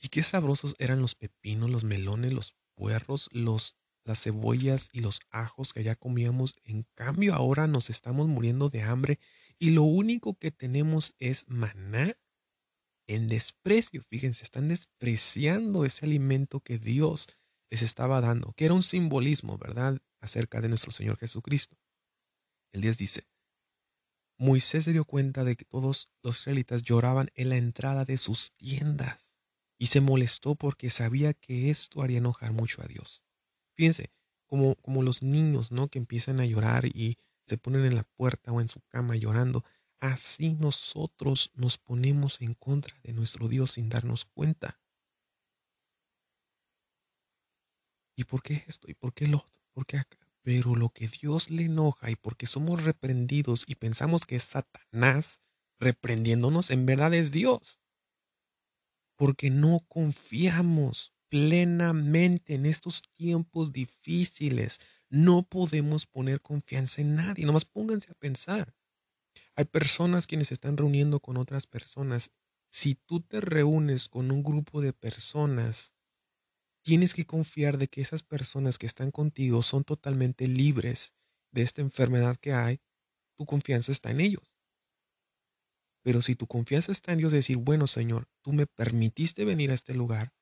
Y 0.00 0.08
qué 0.08 0.24
sabrosos 0.24 0.74
eran 0.78 1.00
los 1.00 1.14
pepinos, 1.14 1.70
los 1.70 1.84
melones, 1.84 2.32
los 2.32 2.56
puerros, 2.74 3.28
las 3.32 3.74
cebollas 4.20 4.88
y 4.92 5.00
los 5.00 5.20
ajos 5.30 5.72
que 5.72 5.84
ya 5.84 5.94
comíamos. 5.94 6.56
En 6.64 6.88
cambio, 6.94 7.34
ahora 7.34 7.68
nos 7.68 7.88
estamos 7.90 8.26
muriendo 8.26 8.68
de 8.68 8.82
hambre 8.82 9.20
y 9.62 9.70
lo 9.70 9.84
único 9.84 10.34
que 10.34 10.50
tenemos 10.50 11.14
es 11.20 11.44
maná 11.46 12.18
en 13.06 13.28
desprecio. 13.28 14.02
Fíjense, 14.02 14.42
están 14.42 14.66
despreciando 14.66 15.84
ese 15.84 16.04
alimento 16.04 16.58
que 16.58 16.78
Dios 16.78 17.28
les 17.70 17.82
estaba 17.82 18.20
dando, 18.20 18.54
que 18.54 18.64
era 18.64 18.74
un 18.74 18.82
simbolismo, 18.82 19.58
¿verdad?, 19.58 20.02
acerca 20.20 20.60
de 20.60 20.68
nuestro 20.68 20.90
Señor 20.90 21.16
Jesucristo. 21.16 21.78
El 22.72 22.80
10 22.80 22.98
dice, 22.98 23.28
Moisés 24.36 24.82
se 24.82 24.92
dio 24.92 25.04
cuenta 25.04 25.44
de 25.44 25.54
que 25.54 25.64
todos 25.64 26.10
los 26.24 26.40
israelitas 26.40 26.82
lloraban 26.82 27.30
en 27.36 27.50
la 27.50 27.56
entrada 27.56 28.04
de 28.04 28.18
sus 28.18 28.50
tiendas 28.56 29.38
y 29.78 29.86
se 29.86 30.00
molestó 30.00 30.56
porque 30.56 30.90
sabía 30.90 31.34
que 31.34 31.70
esto 31.70 32.02
haría 32.02 32.18
enojar 32.18 32.52
mucho 32.52 32.82
a 32.82 32.88
Dios. 32.88 33.22
Fíjense, 33.76 34.10
como, 34.44 34.74
como 34.74 35.04
los 35.04 35.22
niños, 35.22 35.70
¿no? 35.70 35.86
Que 35.86 36.00
empiezan 36.00 36.40
a 36.40 36.46
llorar 36.46 36.86
y 36.86 37.16
se 37.44 37.58
ponen 37.58 37.84
en 37.84 37.96
la 37.96 38.04
puerta 38.04 38.52
o 38.52 38.60
en 38.60 38.68
su 38.68 38.80
cama 38.82 39.16
llorando. 39.16 39.64
Así 40.00 40.54
nosotros 40.54 41.52
nos 41.54 41.78
ponemos 41.78 42.40
en 42.40 42.54
contra 42.54 42.94
de 43.02 43.12
nuestro 43.12 43.48
Dios 43.48 43.72
sin 43.72 43.88
darnos 43.88 44.24
cuenta. 44.24 44.80
¿Y 48.16 48.24
por 48.24 48.42
qué 48.42 48.64
esto? 48.66 48.90
¿Y 48.90 48.94
por 48.94 49.14
qué 49.14 49.26
lo 49.26 49.38
otro? 49.38 49.52
¿Por 49.72 49.86
qué 49.86 49.98
acá? 49.98 50.18
Pero 50.42 50.74
lo 50.74 50.90
que 50.90 51.08
Dios 51.08 51.50
le 51.50 51.64
enoja 51.64 52.10
y 52.10 52.16
porque 52.16 52.46
somos 52.46 52.82
reprendidos 52.82 53.64
y 53.66 53.76
pensamos 53.76 54.26
que 54.26 54.36
es 54.36 54.42
Satanás 54.42 55.40
reprendiéndonos, 55.78 56.70
en 56.70 56.86
verdad 56.86 57.14
es 57.14 57.32
Dios. 57.32 57.80
Porque 59.16 59.50
no 59.50 59.80
confiamos 59.88 61.12
plenamente 61.28 62.54
en 62.54 62.66
estos 62.66 63.02
tiempos 63.14 63.72
difíciles. 63.72 64.80
No 65.12 65.42
podemos 65.42 66.06
poner 66.06 66.40
confianza 66.40 67.02
en 67.02 67.16
nadie. 67.16 67.44
Nomás 67.44 67.66
pónganse 67.66 68.10
a 68.10 68.14
pensar. 68.14 68.74
Hay 69.54 69.66
personas 69.66 70.26
quienes 70.26 70.48
se 70.48 70.54
están 70.54 70.78
reuniendo 70.78 71.20
con 71.20 71.36
otras 71.36 71.66
personas. 71.66 72.30
Si 72.70 72.94
tú 72.94 73.20
te 73.20 73.42
reúnes 73.42 74.08
con 74.08 74.30
un 74.30 74.42
grupo 74.42 74.80
de 74.80 74.94
personas, 74.94 75.94
tienes 76.82 77.12
que 77.12 77.26
confiar 77.26 77.76
de 77.76 77.88
que 77.88 78.00
esas 78.00 78.22
personas 78.22 78.78
que 78.78 78.86
están 78.86 79.10
contigo 79.10 79.60
son 79.60 79.84
totalmente 79.84 80.48
libres 80.48 81.14
de 81.50 81.60
esta 81.60 81.82
enfermedad 81.82 82.38
que 82.38 82.54
hay. 82.54 82.80
Tu 83.36 83.44
confianza 83.44 83.92
está 83.92 84.12
en 84.12 84.20
ellos. 84.22 84.56
Pero 86.02 86.22
si 86.22 86.36
tu 86.36 86.46
confianza 86.46 86.90
está 86.90 87.12
en 87.12 87.18
Dios, 87.18 87.32
decir, 87.32 87.58
bueno 87.58 87.86
Señor, 87.86 88.30
tú 88.40 88.54
me 88.54 88.66
permitiste 88.66 89.44
venir 89.44 89.72
a 89.72 89.74
este 89.74 89.92
lugar, 89.92 90.32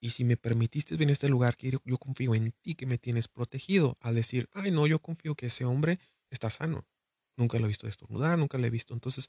y 0.00 0.10
si 0.10 0.24
me 0.24 0.36
permitiste 0.36 0.96
venir 0.96 1.10
a 1.10 1.12
este 1.12 1.28
lugar, 1.28 1.56
yo 1.58 1.98
confío 1.98 2.34
en 2.34 2.52
ti 2.62 2.74
que 2.74 2.86
me 2.86 2.98
tienes 2.98 3.28
protegido, 3.28 3.96
al 4.00 4.14
decir, 4.14 4.48
ay, 4.52 4.70
no, 4.70 4.86
yo 4.86 4.98
confío 4.98 5.34
que 5.34 5.46
ese 5.46 5.64
hombre 5.64 5.98
está 6.30 6.50
sano. 6.50 6.86
Nunca 7.36 7.58
lo 7.58 7.66
he 7.66 7.68
visto 7.68 7.86
estornudar, 7.86 8.38
nunca 8.38 8.58
lo 8.58 8.66
he 8.66 8.70
visto. 8.70 8.94
Entonces, 8.94 9.28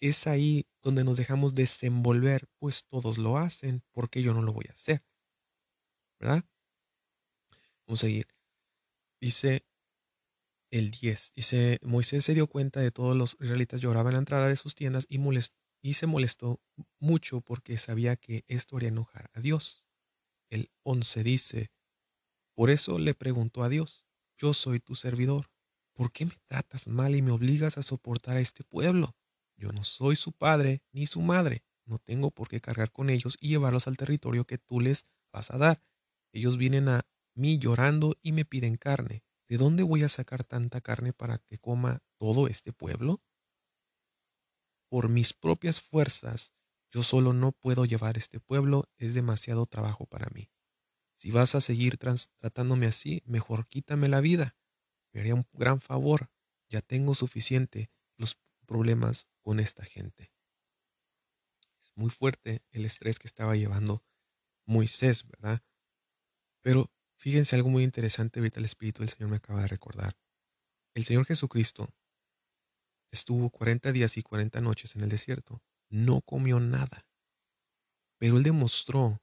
es 0.00 0.26
ahí 0.26 0.66
donde 0.82 1.04
nos 1.04 1.16
dejamos 1.16 1.54
desenvolver, 1.54 2.48
pues 2.58 2.84
todos 2.84 3.18
lo 3.18 3.38
hacen, 3.38 3.82
porque 3.92 4.22
yo 4.22 4.34
no 4.34 4.42
lo 4.42 4.52
voy 4.52 4.66
a 4.68 4.72
hacer? 4.72 5.02
¿Verdad? 6.20 6.44
Vamos 7.86 8.00
a 8.00 8.06
seguir. 8.06 8.26
Dice 9.20 9.64
el 10.70 10.90
10. 10.90 11.32
Dice, 11.34 11.78
Moisés 11.82 12.24
se 12.24 12.34
dio 12.34 12.46
cuenta 12.48 12.80
de 12.80 12.90
todos 12.90 13.16
los 13.16 13.36
israelitas 13.40 13.80
lloraban 13.80 14.12
en 14.12 14.14
la 14.14 14.18
entrada 14.20 14.48
de 14.48 14.56
sus 14.56 14.74
tiendas 14.74 15.06
y, 15.08 15.20
y 15.82 15.94
se 15.94 16.06
molestó 16.06 16.60
mucho 16.98 17.40
porque 17.40 17.78
sabía 17.78 18.16
que 18.16 18.44
esto 18.48 18.76
haría 18.76 18.88
enojar 18.88 19.30
a 19.34 19.40
Dios. 19.40 19.85
El 20.50 20.70
11 20.84 21.22
dice, 21.22 21.70
por 22.54 22.70
eso 22.70 22.98
le 22.98 23.14
preguntó 23.14 23.62
a 23.62 23.68
Dios, 23.68 24.06
yo 24.38 24.54
soy 24.54 24.80
tu 24.80 24.94
servidor, 24.94 25.50
¿por 25.92 26.12
qué 26.12 26.26
me 26.26 26.36
tratas 26.46 26.88
mal 26.88 27.14
y 27.16 27.22
me 27.22 27.32
obligas 27.32 27.78
a 27.78 27.82
soportar 27.82 28.36
a 28.36 28.40
este 28.40 28.64
pueblo? 28.64 29.16
Yo 29.56 29.72
no 29.72 29.84
soy 29.84 30.16
su 30.16 30.32
padre 30.32 30.82
ni 30.92 31.06
su 31.06 31.20
madre, 31.20 31.64
no 31.84 31.98
tengo 31.98 32.30
por 32.30 32.48
qué 32.48 32.60
cargar 32.60 32.92
con 32.92 33.10
ellos 33.10 33.36
y 33.40 33.48
llevarlos 33.48 33.86
al 33.86 33.96
territorio 33.96 34.46
que 34.46 34.58
tú 34.58 34.80
les 34.80 35.06
vas 35.32 35.50
a 35.50 35.58
dar. 35.58 35.82
Ellos 36.32 36.56
vienen 36.56 36.88
a 36.88 37.06
mí 37.34 37.58
llorando 37.58 38.16
y 38.22 38.32
me 38.32 38.44
piden 38.44 38.76
carne. 38.76 39.22
¿De 39.48 39.56
dónde 39.56 39.82
voy 39.82 40.02
a 40.02 40.08
sacar 40.08 40.42
tanta 40.44 40.80
carne 40.80 41.12
para 41.12 41.38
que 41.38 41.58
coma 41.58 42.02
todo 42.18 42.48
este 42.48 42.72
pueblo? 42.72 43.22
Por 44.88 45.08
mis 45.08 45.32
propias 45.32 45.80
fuerzas 45.80 46.52
yo 46.96 47.02
solo 47.02 47.34
no 47.34 47.52
puedo 47.52 47.84
llevar 47.84 48.16
este 48.16 48.40
pueblo, 48.40 48.88
es 48.96 49.12
demasiado 49.12 49.66
trabajo 49.66 50.06
para 50.06 50.30
mí. 50.30 50.50
Si 51.12 51.30
vas 51.30 51.54
a 51.54 51.60
seguir 51.60 51.98
tratándome 51.98 52.86
así, 52.86 53.22
mejor 53.26 53.68
quítame 53.68 54.08
la 54.08 54.22
vida. 54.22 54.56
Me 55.12 55.20
haría 55.20 55.34
un 55.34 55.46
gran 55.52 55.78
favor. 55.78 56.30
Ya 56.70 56.80
tengo 56.80 57.14
suficiente. 57.14 57.90
Los 58.16 58.38
problemas 58.64 59.28
con 59.42 59.60
esta 59.60 59.84
gente. 59.84 60.32
Es 61.78 61.92
muy 61.96 62.08
fuerte 62.08 62.64
el 62.70 62.86
estrés 62.86 63.18
que 63.18 63.28
estaba 63.28 63.56
llevando 63.56 64.02
Moisés, 64.64 65.26
¿verdad? 65.26 65.62
Pero 66.62 66.90
fíjense 67.14 67.56
algo 67.56 67.68
muy 67.68 67.84
interesante, 67.84 68.40
ahorita 68.40 68.58
el 68.58 68.64
Espíritu 68.64 69.02
del 69.02 69.10
Señor 69.10 69.28
me 69.28 69.36
acaba 69.36 69.60
de 69.60 69.68
recordar. 69.68 70.16
El 70.94 71.04
Señor 71.04 71.26
Jesucristo 71.26 71.94
estuvo 73.10 73.50
40 73.50 73.92
días 73.92 74.16
y 74.16 74.22
40 74.22 74.62
noches 74.62 74.96
en 74.96 75.02
el 75.02 75.10
desierto. 75.10 75.62
No 75.88 76.20
comió 76.22 76.60
nada. 76.60 77.06
Pero 78.18 78.36
Él 78.36 78.42
demostró 78.42 79.22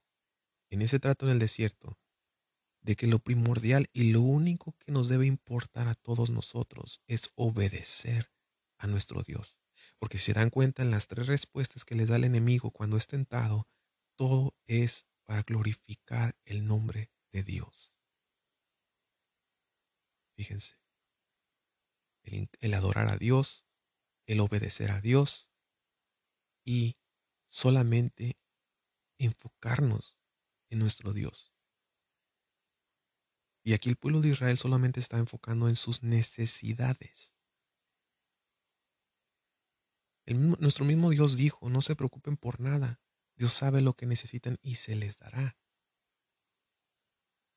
en 0.69 0.81
ese 0.81 0.99
trato 0.99 1.25
en 1.25 1.33
el 1.33 1.39
desierto 1.39 1.99
de 2.81 2.95
que 2.95 3.07
lo 3.07 3.19
primordial 3.19 3.89
y 3.93 4.11
lo 4.11 4.21
único 4.21 4.75
que 4.79 4.91
nos 4.91 5.07
debe 5.07 5.25
importar 5.25 5.87
a 5.87 5.93
todos 5.93 6.29
nosotros 6.29 7.01
es 7.07 7.31
obedecer 7.35 8.31
a 8.77 8.87
nuestro 8.87 9.23
Dios. 9.23 9.55
Porque 9.99 10.17
si 10.17 10.25
se 10.25 10.33
dan 10.33 10.49
cuenta 10.49 10.83
en 10.83 10.91
las 10.91 11.07
tres 11.07 11.27
respuestas 11.27 11.85
que 11.85 11.95
les 11.95 12.09
da 12.09 12.17
el 12.17 12.25
enemigo 12.25 12.71
cuando 12.71 12.97
es 12.97 13.07
tentado, 13.07 13.67
todo 14.15 14.55
es 14.67 15.07
para 15.23 15.43
glorificar 15.43 16.35
el 16.43 16.67
nombre 16.67 17.09
de 17.31 17.43
Dios. 17.43 17.93
Fíjense, 20.35 20.75
el, 22.23 22.49
el 22.59 22.73
adorar 22.73 23.11
a 23.11 23.17
Dios, 23.17 23.65
el 24.25 24.39
obedecer 24.41 24.91
a 24.91 24.99
Dios 24.99 25.52
y 26.63 26.97
solamente 27.47 28.37
enfocarnos 29.17 30.17
en 30.69 30.79
nuestro 30.79 31.13
Dios. 31.13 31.53
Y 33.63 33.73
aquí 33.73 33.89
el 33.89 33.95
pueblo 33.95 34.21
de 34.21 34.29
Israel 34.29 34.57
solamente 34.57 34.99
está 34.99 35.17
enfocando 35.17 35.69
en 35.69 35.75
sus 35.75 36.03
necesidades. 36.03 37.35
nuestro 40.25 40.85
mismo 40.85 41.09
Dios 41.09 41.35
dijo, 41.35 41.69
no 41.69 41.81
se 41.81 41.95
preocupen 41.95 42.37
por 42.37 42.59
nada. 42.59 43.01
Dios 43.35 43.53
sabe 43.53 43.81
lo 43.81 43.93
que 43.93 44.05
necesitan 44.05 44.57
y 44.61 44.75
se 44.75 44.95
les 44.95 45.17
dará. 45.17 45.57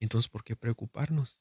Entonces, 0.00 0.28
¿por 0.28 0.44
qué 0.44 0.56
preocuparnos? 0.56 1.38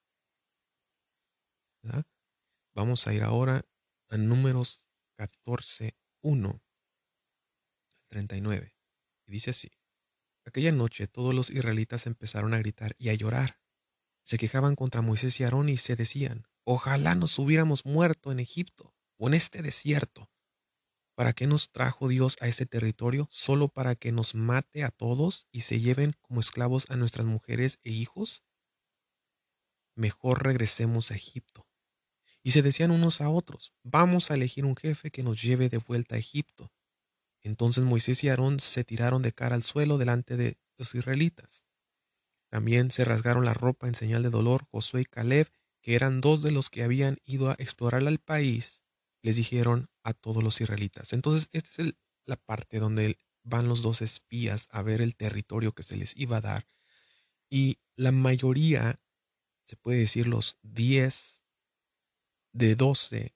Vamos 2.74 3.08
a 3.08 3.14
ir 3.14 3.24
ahora 3.24 3.66
a 4.10 4.18
números 4.18 4.86
14, 5.18 5.98
1 6.22 6.65
39. 8.08 8.76
Y 9.28 9.32
dice 9.32 9.52
así. 9.52 9.72
Aquella 10.46 10.72
noche 10.72 11.08
todos 11.08 11.34
los 11.34 11.50
israelitas 11.50 12.06
empezaron 12.06 12.54
a 12.54 12.60
gritar 12.60 12.96
y 13.00 13.10
a 13.10 13.14
llorar 13.14 13.60
se 14.26 14.40
quejaban 14.40 14.76
contra 14.76 15.04
Moisés 15.04 15.40
y 15.40 15.44
Aarón 15.44 15.70
y 15.70 15.78
se 15.78 15.96
decían, 15.96 16.48
ojalá 16.64 17.14
nos 17.14 17.38
hubiéramos 17.38 17.86
muerto 17.86 18.32
en 18.32 18.40
Egipto 18.40 18.96
o 19.18 19.28
en 19.28 19.36
este 19.36 19.62
desierto. 19.62 20.32
¿Para 21.14 21.34
qué 21.34 21.46
nos 21.46 21.72
trajo 21.72 22.08
Dios 22.08 22.36
a 22.42 22.48
este 22.48 22.66
territorio? 22.66 23.28
¿Solo 23.30 23.70
para 23.70 23.96
que 23.96 24.12
nos 24.12 24.34
mate 24.34 24.84
a 24.84 24.90
todos 24.90 25.48
y 25.52 25.62
se 25.62 25.80
lleven 25.80 26.14
como 26.22 26.40
esclavos 26.40 26.90
a 26.90 26.96
nuestras 26.96 27.28
mujeres 27.28 27.80
e 27.84 27.92
hijos? 27.92 28.44
Mejor 29.96 30.44
regresemos 30.44 31.12
a 31.12 31.16
Egipto. 31.16 31.68
Y 32.42 32.52
se 32.52 32.64
decían 32.64 32.90
unos 32.90 33.22
a 33.22 33.30
otros, 33.30 33.74
vamos 33.84 34.32
a 34.32 34.34
elegir 34.34 34.66
un 34.66 34.76
jefe 34.76 35.12
que 35.12 35.22
nos 35.22 35.42
lleve 35.42 35.70
de 35.70 35.78
vuelta 35.78 36.16
a 36.16 36.20
Egipto. 36.20 36.74
Entonces 37.46 37.84
Moisés 37.84 38.24
y 38.24 38.30
Aarón 38.30 38.60
se 38.60 38.84
tiraron 38.84 39.22
de 39.22 39.32
cara 39.32 39.56
al 39.56 39.64
suelo 39.64 39.98
delante 39.98 40.36
de 40.36 40.58
los 40.78 40.96
israelitas. 40.96 41.66
También 42.50 42.90
se 42.90 43.06
rasgaron 43.06 43.46
la 43.46 43.54
ropa 43.54 43.88
en 43.88 43.94
señal 43.94 44.24
de 44.24 44.32
dolor 44.32 44.66
Josué 44.72 45.02
y 45.02 45.06
Caleb, 45.06 45.48
que 45.82 45.96
eran 45.96 46.22
dos 46.22 46.42
de 46.42 46.52
los 46.52 46.72
que 46.72 46.84
habían 46.84 47.20
ido 47.24 47.52
a 47.52 47.56
explorar 47.60 48.06
al 48.08 48.18
país, 48.18 48.84
les 49.22 49.36
dijeron 49.36 49.90
a 50.04 50.14
todos 50.14 50.44
los 50.44 50.60
israelitas. 50.60 51.14
Entonces, 51.14 51.50
esta 51.52 51.84
es 51.84 51.94
la 52.26 52.36
parte 52.36 52.80
donde 52.80 53.20
van 53.44 53.68
los 53.68 53.84
dos 53.84 54.02
espías 54.02 54.68
a 54.72 54.82
ver 54.82 55.02
el 55.02 55.16
territorio 55.16 55.74
que 55.74 55.84
se 55.84 55.98
les 55.98 56.18
iba 56.18 56.38
a 56.38 56.42
dar. 56.42 56.68
Y 57.48 57.78
la 57.96 58.12
mayoría, 58.12 59.00
se 59.64 59.76
puede 59.76 60.00
decir 60.00 60.26
los 60.26 60.58
diez 60.64 61.44
de 62.54 62.76
doce, 62.76 63.36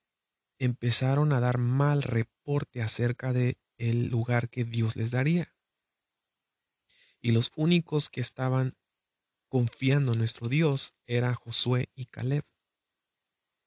empezaron 0.58 1.32
a 1.32 1.38
dar 1.38 1.58
mal 1.58 2.02
reporte 2.02 2.82
acerca 2.82 3.32
de 3.32 3.56
el 3.80 4.08
lugar 4.08 4.50
que 4.50 4.64
Dios 4.64 4.94
les 4.94 5.10
daría. 5.10 5.56
Y 7.22 7.32
los 7.32 7.50
únicos 7.56 8.10
que 8.10 8.20
estaban 8.20 8.76
confiando 9.48 10.12
en 10.12 10.18
nuestro 10.18 10.48
Dios 10.48 10.94
era 11.06 11.34
Josué 11.34 11.88
y 11.94 12.06
Caleb. 12.06 12.44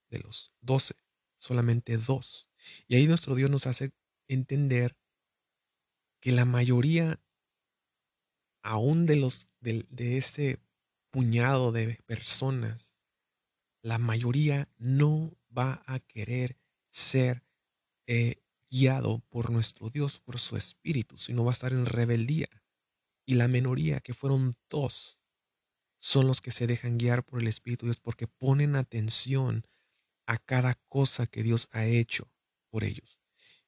De 0.09 0.19
los 0.19 0.53
doce, 0.61 0.95
solamente 1.37 1.97
dos. 1.97 2.47
Y 2.87 2.95
ahí 2.95 3.07
nuestro 3.07 3.33
Dios 3.33 3.49
nos 3.49 3.65
hace 3.65 3.91
entender 4.27 4.95
que 6.19 6.31
la 6.31 6.45
mayoría, 6.45 7.19
aún 8.61 9.07
de 9.07 9.15
los 9.15 9.49
de, 9.61 10.17
ese 10.17 10.59
puñado 11.09 11.71
de 11.71 11.99
personas, 12.05 12.95
la 13.81 13.97
mayoría 13.97 14.69
no 14.77 15.35
va 15.55 15.83
a 15.87 15.99
querer 15.99 16.59
ser 16.91 17.43
eh, 18.05 18.42
guiado 18.73 19.19
por 19.29 19.51
nuestro 19.51 19.89
Dios, 19.91 20.19
por 20.19 20.39
su 20.39 20.57
espíritu, 20.57 21.19
sino 21.19 21.45
va 21.45 21.51
a 21.51 21.53
estar 21.53 21.73
en 21.73 21.85
rebeldía. 21.85 22.49
Y 23.25 23.35
la 23.35 23.47
minoría, 23.47 23.99
que 23.99 24.15
fueron 24.15 24.57
dos, 24.67 25.19
son 25.99 26.25
los 26.25 26.41
que 26.41 26.51
se 26.51 26.65
dejan 26.65 26.97
guiar 26.97 27.23
por 27.23 27.39
el 27.39 27.47
Espíritu 27.47 27.85
de 27.85 27.91
Dios 27.91 28.01
porque 28.01 28.27
ponen 28.27 28.75
atención 28.75 29.65
a 30.25 30.37
cada 30.37 30.73
cosa 30.89 31.27
que 31.27 31.43
Dios 31.43 31.69
ha 31.71 31.85
hecho 31.85 32.29
por 32.69 32.83
ellos. 32.83 33.21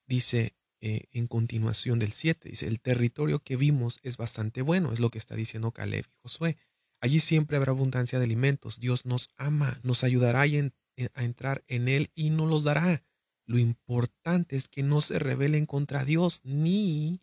Dice 0.06 0.56
eh, 0.80 1.04
en 1.12 1.28
continuación 1.28 1.98
del 1.98 2.12
7, 2.12 2.50
dice, 2.50 2.66
el 2.66 2.80
territorio 2.80 3.38
que 3.38 3.56
vimos 3.56 3.98
es 4.02 4.18
bastante 4.18 4.60
bueno, 4.60 4.92
es 4.92 5.00
lo 5.00 5.10
que 5.10 5.18
está 5.18 5.34
diciendo 5.34 5.72
Caleb 5.72 6.04
y 6.06 6.14
Josué. 6.22 6.56
Allí 7.00 7.20
siempre 7.20 7.56
habrá 7.56 7.70
abundancia 7.70 8.18
de 8.18 8.24
alimentos. 8.24 8.80
Dios 8.80 9.06
nos 9.06 9.30
ama, 9.36 9.80
nos 9.82 10.04
ayudará 10.04 10.42
a 10.42 11.24
entrar 11.24 11.64
en 11.68 11.88
él 11.88 12.10
y 12.14 12.30
nos 12.30 12.50
los 12.50 12.64
dará. 12.64 13.05
Lo 13.46 13.58
importante 13.58 14.56
es 14.56 14.68
que 14.68 14.82
no 14.82 15.00
se 15.00 15.18
rebelen 15.18 15.66
contra 15.66 16.04
Dios 16.04 16.40
ni 16.44 17.22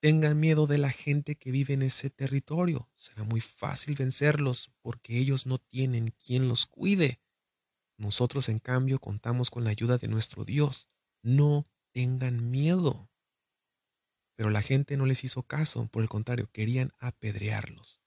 tengan 0.00 0.38
miedo 0.38 0.66
de 0.66 0.78
la 0.78 0.90
gente 0.90 1.36
que 1.36 1.50
vive 1.50 1.74
en 1.74 1.82
ese 1.82 2.10
territorio. 2.10 2.90
Será 2.94 3.24
muy 3.24 3.40
fácil 3.40 3.94
vencerlos 3.94 4.70
porque 4.82 5.18
ellos 5.18 5.46
no 5.46 5.58
tienen 5.58 6.12
quien 6.24 6.46
los 6.46 6.66
cuide. 6.66 7.20
Nosotros, 7.96 8.50
en 8.50 8.58
cambio, 8.58 9.00
contamos 9.00 9.50
con 9.50 9.64
la 9.64 9.70
ayuda 9.70 9.96
de 9.96 10.08
nuestro 10.08 10.44
Dios. 10.44 10.88
No 11.22 11.66
tengan 11.92 12.50
miedo. 12.50 13.10
Pero 14.36 14.50
la 14.50 14.60
gente 14.60 14.98
no 14.98 15.06
les 15.06 15.24
hizo 15.24 15.42
caso, 15.42 15.88
por 15.88 16.02
el 16.02 16.10
contrario, 16.10 16.50
querían 16.52 16.92
apedrearlos. 16.98 18.02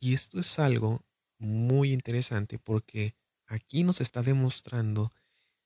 Y 0.00 0.14
esto 0.14 0.40
es 0.40 0.58
algo 0.58 1.04
muy 1.38 1.92
interesante 1.92 2.58
porque 2.58 3.14
aquí 3.46 3.84
nos 3.84 4.00
está 4.00 4.22
demostrando 4.22 5.12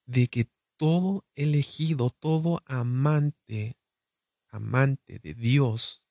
de 0.04 0.28
que 0.28 0.50
todo 0.76 1.24
elegido, 1.34 2.10
todo 2.10 2.62
amante 2.66 3.76
amante 4.52 5.18
de 5.18 5.34
Dios 5.34 6.02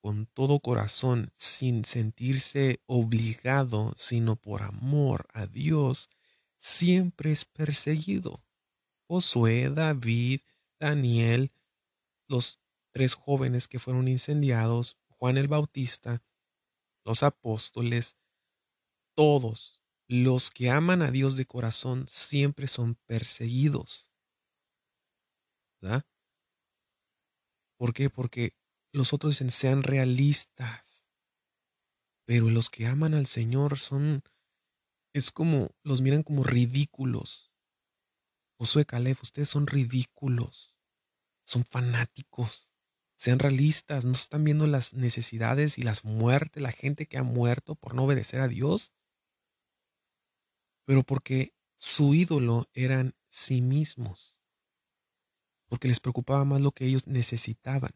con 0.00 0.26
todo 0.26 0.58
corazón, 0.58 1.32
sin 1.36 1.84
sentirse 1.84 2.82
obligado, 2.86 3.94
sino 3.96 4.34
por 4.34 4.62
amor 4.62 5.28
a 5.32 5.46
Dios, 5.46 6.10
siempre 6.58 7.30
es 7.30 7.44
perseguido. 7.44 8.44
Josué, 9.06 9.70
David, 9.70 10.40
Daniel, 10.80 11.52
los 12.26 12.58
tres 12.90 13.14
jóvenes 13.14 13.68
que 13.68 13.78
fueron 13.78 14.08
incendiados, 14.08 14.98
Juan 15.06 15.38
el 15.38 15.46
Bautista, 15.46 16.24
los 17.04 17.22
apóstoles, 17.22 18.16
todos 19.14 19.81
los 20.12 20.50
que 20.50 20.68
aman 20.68 21.00
a 21.00 21.10
Dios 21.10 21.36
de 21.36 21.46
corazón 21.46 22.06
siempre 22.06 22.66
son 22.66 22.96
perseguidos. 23.06 24.12
¿Verdad? 25.80 26.04
¿Por 27.78 27.94
qué? 27.94 28.10
Porque 28.10 28.54
los 28.92 29.14
otros 29.14 29.32
dicen, 29.32 29.50
sean 29.50 29.82
realistas. 29.82 31.08
Pero 32.26 32.50
los 32.50 32.68
que 32.68 32.86
aman 32.86 33.14
al 33.14 33.26
Señor 33.26 33.78
son, 33.78 34.22
es 35.14 35.30
como, 35.30 35.74
los 35.82 36.02
miran 36.02 36.22
como 36.22 36.44
ridículos. 36.44 37.50
Josué 38.58 38.84
Caleb, 38.84 39.16
ustedes 39.22 39.48
son 39.48 39.66
ridículos. 39.66 40.76
Son 41.46 41.64
fanáticos. 41.64 42.68
Sean 43.16 43.38
realistas, 43.38 44.04
no 44.04 44.12
están 44.12 44.44
viendo 44.44 44.66
las 44.66 44.92
necesidades 44.92 45.78
y 45.78 45.82
las 45.82 46.04
muertes, 46.04 46.62
la 46.62 46.72
gente 46.72 47.06
que 47.06 47.16
ha 47.16 47.22
muerto 47.22 47.76
por 47.76 47.94
no 47.94 48.04
obedecer 48.04 48.42
a 48.42 48.48
Dios. 48.48 48.92
Pero 50.92 51.04
porque 51.04 51.54
su 51.78 52.12
ídolo 52.12 52.68
eran 52.74 53.14
sí 53.30 53.62
mismos 53.62 54.36
porque 55.70 55.88
les 55.88 56.00
preocupaba 56.00 56.44
más 56.44 56.60
lo 56.60 56.72
que 56.72 56.84
ellos 56.84 57.06
necesitaban. 57.06 57.92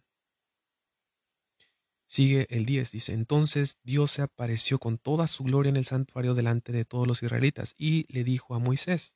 Sigue 2.07 2.47
el 2.49 2.64
10, 2.64 2.90
dice, 2.90 3.12
entonces 3.12 3.80
Dios 3.82 4.12
se 4.12 4.22
apareció 4.22 4.78
con 4.78 4.97
toda 4.97 5.26
su 5.26 5.44
gloria 5.44 5.68
en 5.68 5.76
el 5.76 5.84
santuario 5.84 6.32
delante 6.32 6.72
de 6.72 6.86
todos 6.86 7.07
los 7.07 7.22
israelitas 7.22 7.74
y 7.76 8.11
le 8.11 8.24
dijo 8.24 8.55
a 8.55 8.61
Moisés, 8.61 9.14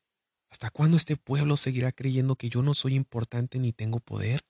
¿Hasta 0.50 0.68
cuándo 0.68 0.98
este 0.98 1.16
pueblo 1.16 1.56
seguirá 1.56 1.90
creyendo 1.90 2.36
que 2.36 2.50
yo 2.50 2.62
no 2.62 2.74
soy 2.74 2.96
importante 2.96 3.58
ni 3.58 3.72
tengo 3.72 3.98
poder? 3.98 4.44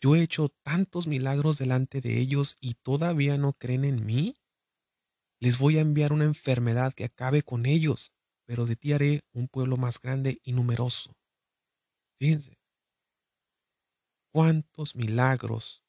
Yo 0.00 0.16
he 0.16 0.22
hecho 0.22 0.48
tantos 0.64 1.06
milagros 1.06 1.56
delante 1.56 2.00
de 2.00 2.18
ellos 2.18 2.56
y 2.60 2.74
todavía 2.74 3.38
no 3.38 3.52
creen 3.52 3.84
en 3.84 4.04
mí. 4.04 4.34
Les 5.38 5.56
voy 5.56 5.78
a 5.78 5.82
enviar 5.82 6.12
una 6.12 6.24
enfermedad 6.24 6.94
que 6.94 7.04
acabe 7.04 7.44
con 7.44 7.64
ellos, 7.64 8.12
pero 8.50 8.66
de 8.66 8.74
ti 8.74 8.92
haré 8.92 9.20
un 9.32 9.46
pueblo 9.46 9.76
más 9.76 10.00
grande 10.00 10.40
y 10.42 10.54
numeroso. 10.54 11.16
Fíjense, 12.18 12.58
cuántos 14.32 14.96
milagros, 14.96 15.84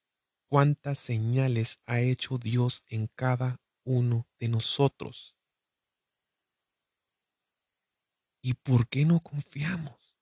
cuántas 0.48 1.00
señales 1.00 1.80
ha 1.88 2.02
hecho 2.02 2.38
Dios 2.38 2.84
en 2.88 3.08
cada 3.16 3.60
uno 3.84 4.28
de 4.40 4.50
nosotros. 4.50 5.36
¿Y 8.44 8.54
por 8.54 8.88
qué 8.88 9.06
no 9.06 9.22
confiamos? 9.22 10.16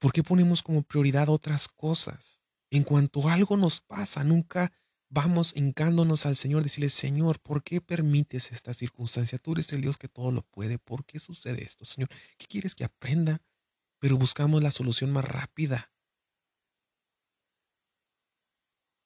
¿Por 0.00 0.12
qué 0.12 0.24
ponemos 0.24 0.64
como 0.64 0.82
prioridad 0.82 1.28
otras 1.28 1.68
cosas? 1.68 2.42
En 2.72 2.82
cuanto 2.82 3.28
algo 3.28 3.56
nos 3.56 3.80
pasa, 3.80 4.24
nunca 4.24 4.72
vamos 5.10 5.52
hincándonos 5.56 6.24
al 6.24 6.36
Señor, 6.36 6.62
decirle, 6.62 6.88
Señor, 6.88 7.40
¿por 7.40 7.62
qué 7.62 7.80
permites 7.80 8.52
esta 8.52 8.72
circunstancia? 8.72 9.38
Tú 9.38 9.52
eres 9.52 9.72
el 9.72 9.82
Dios 9.82 9.98
que 9.98 10.08
todo 10.08 10.30
lo 10.32 10.42
puede. 10.42 10.78
¿Por 10.78 11.04
qué 11.04 11.18
sucede 11.18 11.62
esto, 11.62 11.84
Señor? 11.84 12.08
¿Qué 12.38 12.46
quieres 12.46 12.74
que 12.74 12.84
aprenda? 12.84 13.42
Pero 13.98 14.16
buscamos 14.16 14.62
la 14.62 14.70
solución 14.70 15.12
más 15.12 15.24
rápida. 15.24 15.92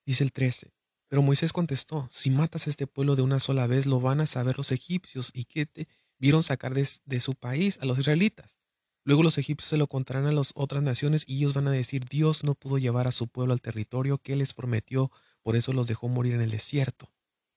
Dice 0.07 0.23
el 0.23 0.33
13. 0.33 0.73
Pero 1.09 1.23
Moisés 1.23 1.53
contestó, 1.53 2.09
si 2.13 2.31
matas 2.31 2.67
a 2.67 2.71
este 2.71 2.87
pueblo 2.87 3.17
de 3.17 3.23
una 3.23 3.41
sola 3.41 3.67
vez, 3.67 3.87
lo 3.87 4.01
van 4.01 4.21
a 4.21 4.27
saber 4.27 4.57
los 4.59 4.73
egipcios 4.73 5.31
y 5.33 5.47
que 5.47 5.67
te 5.67 5.89
vieron 6.19 6.43
sacar 6.43 6.75
de, 6.75 6.87
de 7.05 7.21
su 7.21 7.35
país 7.35 7.79
a 7.81 7.87
los 7.87 7.99
israelitas. 7.99 8.59
Luego 9.05 9.23
los 9.23 9.39
egipcios 9.39 9.69
se 9.69 9.77
lo 9.77 9.87
contarán 9.87 10.27
a 10.27 10.33
las 10.33 10.53
otras 10.55 10.83
naciones 10.83 11.25
y 11.27 11.37
ellos 11.37 11.55
van 11.55 11.69
a 11.69 11.73
decir, 11.73 12.05
Dios 12.07 12.43
no 12.43 12.55
pudo 12.55 12.79
llevar 12.79 13.07
a 13.07 13.13
su 13.13 13.29
pueblo 13.29 13.53
al 13.53 13.61
territorio 13.61 14.19
que 14.19 14.35
les 14.35 14.55
prometió, 14.55 15.11
por 15.45 15.57
eso 15.57 15.73
los 15.73 15.87
dejó 15.87 16.09
morir 16.09 16.35
en 16.35 16.41
el 16.41 16.51
desierto. 16.51 17.13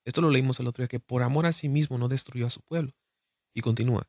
Esto 0.05 0.21
lo 0.21 0.29
leímos 0.29 0.59
el 0.59 0.67
otro 0.67 0.83
día, 0.83 0.89
que 0.89 0.99
por 0.99 1.23
amor 1.23 1.45
a 1.45 1.53
sí 1.53 1.69
mismo 1.69 1.97
no 1.97 2.09
destruyó 2.09 2.45
a 2.45 2.51
su 2.51 2.61
pueblo. 2.61 2.93
Y 3.55 3.61
continúa, 3.61 4.07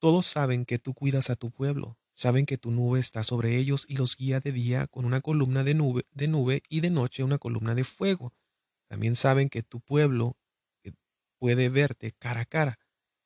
todos 0.00 0.26
saben 0.26 0.64
que 0.64 0.78
tú 0.78 0.94
cuidas 0.94 1.28
a 1.30 1.36
tu 1.36 1.50
pueblo, 1.50 1.98
saben 2.14 2.46
que 2.46 2.58
tu 2.58 2.70
nube 2.70 2.98
está 2.98 3.22
sobre 3.22 3.56
ellos 3.56 3.84
y 3.86 3.96
los 3.96 4.16
guía 4.16 4.40
de 4.40 4.50
día 4.50 4.86
con 4.86 5.04
una 5.04 5.20
columna 5.20 5.62
de 5.62 5.74
nube, 5.74 6.06
de 6.10 6.26
nube 6.26 6.62
y 6.68 6.80
de 6.80 6.90
noche 6.90 7.22
una 7.22 7.38
columna 7.38 7.74
de 7.74 7.84
fuego. 7.84 8.34
También 8.88 9.14
saben 9.14 9.50
que 9.50 9.62
tu 9.62 9.80
pueblo 9.80 10.36
puede 11.38 11.68
verte 11.68 12.12
cara 12.12 12.40
a 12.40 12.46
cara, 12.46 12.78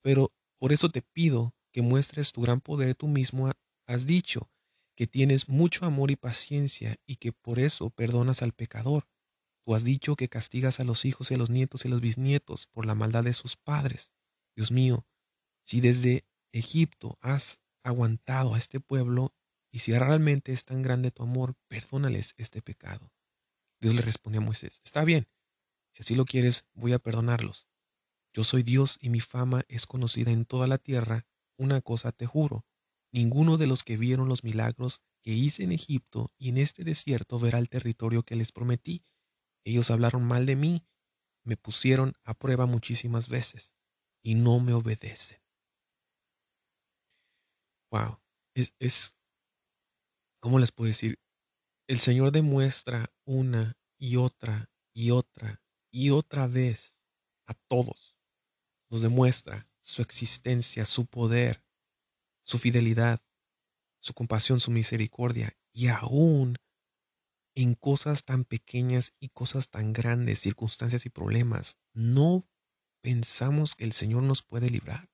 pero 0.02 0.32
por 0.58 0.72
eso 0.72 0.90
te 0.90 1.02
pido 1.02 1.54
que 1.72 1.80
muestres 1.80 2.32
tu 2.32 2.42
gran 2.42 2.60
poder 2.60 2.94
tú 2.94 3.08
mismo 3.08 3.50
has 3.86 4.06
dicho, 4.06 4.50
que 4.96 5.06
tienes 5.06 5.48
mucho 5.48 5.86
amor 5.86 6.10
y 6.10 6.16
paciencia 6.16 6.96
y 7.06 7.16
que 7.16 7.32
por 7.32 7.58
eso 7.58 7.90
perdonas 7.90 8.42
al 8.42 8.52
pecador. 8.52 9.08
Tú 9.64 9.74
has 9.74 9.84
dicho 9.84 10.16
que 10.16 10.28
castigas 10.28 10.80
a 10.80 10.84
los 10.84 11.04
hijos 11.04 11.30
y 11.30 11.34
a 11.34 11.38
los 11.38 11.50
nietos 11.50 11.84
y 11.84 11.88
a 11.88 11.90
los 11.90 12.00
bisnietos 12.00 12.66
por 12.66 12.86
la 12.86 12.94
maldad 12.94 13.24
de 13.24 13.32
sus 13.32 13.56
padres. 13.56 14.12
Dios 14.56 14.70
mío, 14.70 15.06
si 15.64 15.80
desde 15.80 16.26
Egipto 16.52 17.18
has 17.20 17.60
aguantado 17.82 18.54
a 18.54 18.58
este 18.58 18.80
pueblo 18.80 19.34
y 19.70 19.80
si 19.80 19.96
realmente 19.96 20.52
es 20.52 20.64
tan 20.64 20.82
grande 20.82 21.10
tu 21.10 21.22
amor, 21.22 21.54
perdónales 21.68 22.34
este 22.36 22.60
pecado. 22.60 23.12
Dios 23.80 23.94
le 23.94 24.02
respondió 24.02 24.40
a 24.40 24.44
Moisés, 24.44 24.80
está 24.84 25.04
bien, 25.04 25.28
si 25.92 26.02
así 26.02 26.14
lo 26.14 26.24
quieres, 26.24 26.64
voy 26.74 26.92
a 26.92 26.98
perdonarlos. 26.98 27.68
Yo 28.32 28.44
soy 28.44 28.62
Dios 28.62 28.98
y 29.00 29.10
mi 29.10 29.20
fama 29.20 29.62
es 29.68 29.86
conocida 29.86 30.30
en 30.30 30.44
toda 30.44 30.66
la 30.66 30.78
tierra 30.78 31.26
una 31.56 31.80
cosa 31.80 32.12
te 32.12 32.26
juro, 32.26 32.66
ninguno 33.12 33.58
de 33.58 33.66
los 33.66 33.84
que 33.84 33.96
vieron 33.96 34.28
los 34.28 34.42
milagros 34.42 35.02
que 35.22 35.32
hice 35.32 35.62
en 35.64 35.72
Egipto 35.72 36.32
y 36.38 36.48
en 36.48 36.58
este 36.58 36.82
desierto 36.82 37.38
verá 37.38 37.58
el 37.58 37.68
territorio 37.68 38.24
que 38.24 38.36
les 38.36 38.50
prometí. 38.52 39.04
Ellos 39.64 39.90
hablaron 39.90 40.24
mal 40.24 40.46
de 40.46 40.56
mí, 40.56 40.86
me 41.44 41.56
pusieron 41.56 42.14
a 42.24 42.34
prueba 42.34 42.66
muchísimas 42.66 43.28
veces 43.28 43.74
y 44.22 44.34
no 44.34 44.60
me 44.60 44.72
obedecen. 44.72 45.40
Wow, 47.90 48.20
es, 48.54 49.18
¿cómo 50.40 50.58
les 50.58 50.72
puedo 50.72 50.88
decir? 50.88 51.18
El 51.86 51.98
Señor 51.98 52.32
demuestra 52.32 53.12
una 53.24 53.76
y 53.98 54.16
otra 54.16 54.70
y 54.94 55.10
otra 55.10 55.62
y 55.90 56.10
otra 56.10 56.46
vez 56.46 57.00
a 57.46 57.54
todos. 57.54 58.16
Nos 58.88 59.02
demuestra 59.02 59.68
su 59.80 60.00
existencia, 60.00 60.84
su 60.84 61.06
poder, 61.06 61.64
su 62.44 62.58
fidelidad, 62.58 63.20
su 64.00 64.14
compasión, 64.14 64.58
su 64.58 64.70
misericordia, 64.70 65.52
y 65.72 65.88
aún 65.88 66.56
en 67.54 67.74
cosas 67.74 68.24
tan 68.24 68.44
pequeñas 68.44 69.12
y 69.20 69.28
cosas 69.28 69.68
tan 69.68 69.92
grandes, 69.92 70.40
circunstancias 70.40 71.06
y 71.06 71.10
problemas, 71.10 71.76
no 71.92 72.48
pensamos 73.02 73.74
que 73.74 73.84
el 73.84 73.92
Señor 73.92 74.22
nos 74.22 74.42
puede 74.42 74.70
librar. 74.70 75.10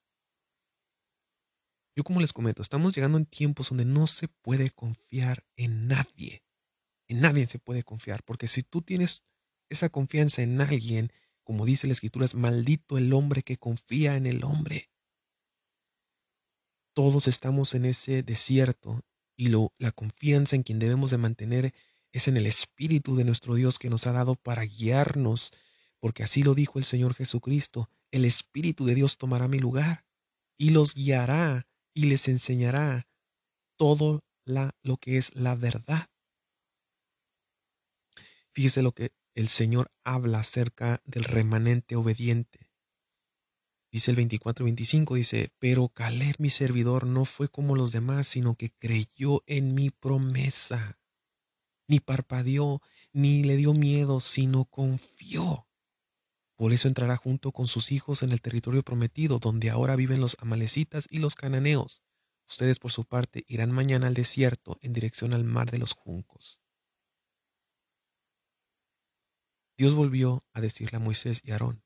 Yo 1.96 2.04
como 2.04 2.20
les 2.20 2.32
comento, 2.32 2.62
estamos 2.62 2.94
llegando 2.94 3.18
en 3.18 3.26
tiempos 3.26 3.70
donde 3.70 3.84
no 3.84 4.06
se 4.06 4.28
puede 4.28 4.70
confiar 4.70 5.44
en 5.56 5.88
nadie. 5.88 6.44
En 7.08 7.20
nadie 7.20 7.46
se 7.48 7.58
puede 7.58 7.82
confiar, 7.82 8.22
porque 8.22 8.46
si 8.46 8.62
tú 8.62 8.82
tienes 8.82 9.24
esa 9.68 9.88
confianza 9.88 10.42
en 10.42 10.60
alguien, 10.60 11.12
como 11.42 11.64
dice 11.64 11.86
la 11.86 11.94
escritura, 11.94 12.24
es 12.24 12.34
maldito 12.34 12.98
el 12.98 13.12
hombre 13.12 13.42
que 13.42 13.56
confía 13.56 14.16
en 14.16 14.26
el 14.26 14.44
hombre. 14.44 14.90
Todos 16.94 17.26
estamos 17.26 17.74
en 17.74 17.84
ese 17.84 18.22
desierto 18.22 19.00
y 19.36 19.48
lo, 19.48 19.72
la 19.78 19.90
confianza 19.90 20.56
en 20.56 20.62
quien 20.62 20.78
debemos 20.78 21.10
de 21.10 21.18
mantener 21.18 21.74
es 22.12 22.28
en 22.28 22.36
el 22.36 22.46
Espíritu 22.46 23.16
de 23.16 23.24
nuestro 23.24 23.54
Dios 23.54 23.78
que 23.78 23.90
nos 23.90 24.06
ha 24.06 24.12
dado 24.12 24.34
para 24.36 24.64
guiarnos, 24.64 25.52
porque 25.98 26.22
así 26.22 26.42
lo 26.42 26.54
dijo 26.54 26.78
el 26.78 26.84
Señor 26.84 27.14
Jesucristo, 27.14 27.90
el 28.10 28.24
Espíritu 28.24 28.86
de 28.86 28.94
Dios 28.94 29.18
tomará 29.18 29.48
mi 29.48 29.58
lugar 29.58 30.04
y 30.56 30.70
los 30.70 30.94
guiará 30.94 31.66
y 31.94 32.04
les 32.04 32.28
enseñará 32.28 33.08
todo 33.76 34.24
lo 34.44 34.96
que 34.96 35.18
es 35.18 35.34
la 35.34 35.54
verdad. 35.54 36.08
Fíjese 38.52 38.82
lo 38.82 38.92
que 38.92 39.12
el 39.34 39.48
Señor 39.48 39.92
habla 40.04 40.40
acerca 40.40 41.00
del 41.04 41.24
remanente 41.24 41.94
obediente. 41.94 42.72
Dice 43.90 44.10
el 44.10 44.16
24-25, 44.16 45.14
dice, 45.14 45.52
pero 45.58 45.88
Caleb 45.88 46.36
mi 46.38 46.50
servidor 46.50 47.06
no 47.06 47.24
fue 47.24 47.48
como 47.48 47.76
los 47.76 47.92
demás, 47.92 48.26
sino 48.26 48.54
que 48.54 48.70
creyó 48.70 49.42
en 49.46 49.74
mi 49.74 49.90
promesa. 49.90 50.97
Ni 51.88 52.00
parpadeó, 52.00 52.80
ni 53.12 53.42
le 53.42 53.56
dio 53.56 53.74
miedo, 53.74 54.20
sino 54.20 54.66
confió. 54.66 55.66
Por 56.54 56.72
eso 56.72 56.86
entrará 56.86 57.16
junto 57.16 57.50
con 57.50 57.66
sus 57.66 57.92
hijos 57.92 58.22
en 58.22 58.30
el 58.30 58.40
territorio 58.40 58.82
prometido, 58.82 59.38
donde 59.38 59.70
ahora 59.70 59.96
viven 59.96 60.20
los 60.20 60.36
amalecitas 60.40 61.06
y 61.10 61.18
los 61.18 61.34
cananeos. 61.34 62.02
Ustedes 62.48 62.78
por 62.78 62.92
su 62.92 63.04
parte 63.04 63.44
irán 63.46 63.72
mañana 63.72 64.06
al 64.06 64.14
desierto 64.14 64.78
en 64.80 64.92
dirección 64.92 65.34
al 65.34 65.44
mar 65.44 65.70
de 65.70 65.78
los 65.78 65.94
juncos. 65.94 66.60
Dios 69.76 69.94
volvió 69.94 70.44
a 70.52 70.60
decirle 70.60 70.96
a 70.96 71.00
Moisés 71.00 71.40
y 71.44 71.52
Aarón, 71.52 71.84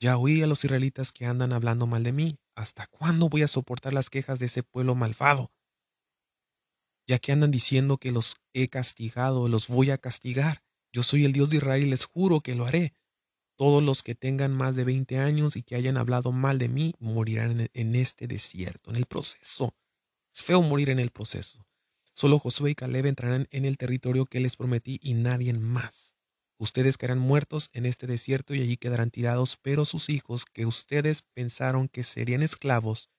ya 0.00 0.18
oí 0.18 0.42
a 0.42 0.46
los 0.46 0.64
israelitas 0.64 1.12
que 1.12 1.26
andan 1.26 1.52
hablando 1.52 1.86
mal 1.86 2.02
de 2.02 2.12
mí. 2.12 2.38
¿Hasta 2.56 2.86
cuándo 2.88 3.28
voy 3.28 3.42
a 3.42 3.48
soportar 3.48 3.92
las 3.92 4.10
quejas 4.10 4.38
de 4.38 4.46
ese 4.46 4.62
pueblo 4.62 4.94
malvado? 4.94 5.52
Ya 7.06 7.18
que 7.18 7.32
andan 7.32 7.50
diciendo 7.50 7.98
que 7.98 8.12
los 8.12 8.36
he 8.52 8.68
castigado, 8.68 9.48
los 9.48 9.68
voy 9.68 9.90
a 9.90 9.98
castigar. 9.98 10.62
Yo 10.92 11.02
soy 11.02 11.24
el 11.24 11.32
Dios 11.32 11.50
de 11.50 11.56
Israel 11.56 11.90
les 11.90 12.06
juro 12.06 12.40
que 12.40 12.54
lo 12.54 12.64
haré. 12.64 12.94
Todos 13.56 13.82
los 13.82 14.02
que 14.02 14.14
tengan 14.14 14.52
más 14.52 14.74
de 14.74 14.84
veinte 14.84 15.18
años 15.18 15.56
y 15.56 15.62
que 15.62 15.76
hayan 15.76 15.96
hablado 15.96 16.32
mal 16.32 16.58
de 16.58 16.68
mí 16.68 16.94
morirán 16.98 17.68
en 17.72 17.94
este 17.94 18.26
desierto, 18.26 18.90
en 18.90 18.96
el 18.96 19.06
proceso. 19.06 19.74
Es 20.34 20.42
feo 20.42 20.62
morir 20.62 20.90
en 20.90 20.98
el 20.98 21.10
proceso. 21.10 21.64
Solo 22.14 22.38
Josué 22.38 22.70
y 22.70 22.74
Caleb 22.74 23.06
entrarán 23.06 23.48
en 23.50 23.64
el 23.64 23.76
territorio 23.76 24.24
que 24.24 24.40
les 24.40 24.56
prometí 24.56 24.98
y 25.02 25.14
nadie 25.14 25.52
más. 25.52 26.14
Ustedes 26.58 26.96
caerán 26.96 27.18
muertos 27.18 27.70
en 27.72 27.86
este 27.86 28.06
desierto 28.06 28.54
y 28.54 28.62
allí 28.62 28.76
quedarán 28.76 29.10
tirados, 29.10 29.58
pero 29.60 29.84
sus 29.84 30.08
hijos, 30.08 30.44
que 30.44 30.66
ustedes 30.66 31.22
pensaron 31.34 31.88
que 31.88 32.04
serían 32.04 32.42
esclavos, 32.42 33.10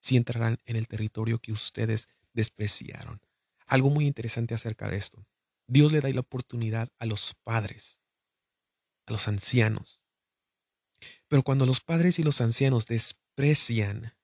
sí 0.00 0.16
entrarán 0.16 0.58
en 0.64 0.76
el 0.76 0.88
territorio 0.88 1.38
que 1.38 1.52
ustedes 1.52 2.08
despreciaron. 2.32 3.20
Algo 3.66 3.90
muy 3.90 4.06
interesante 4.06 4.54
acerca 4.54 4.88
de 4.88 4.96
esto. 4.96 5.26
Dios 5.66 5.92
le 5.92 6.00
da 6.00 6.08
la 6.10 6.20
oportunidad 6.20 6.90
a 6.98 7.06
los 7.06 7.34
padres, 7.44 8.02
a 9.06 9.12
los 9.12 9.28
ancianos. 9.28 10.02
Pero 11.28 11.42
cuando 11.42 11.66
los 11.66 11.80
padres 11.80 12.18
y 12.18 12.22
los 12.22 12.40
ancianos 12.40 12.86
desprecian 12.86 14.14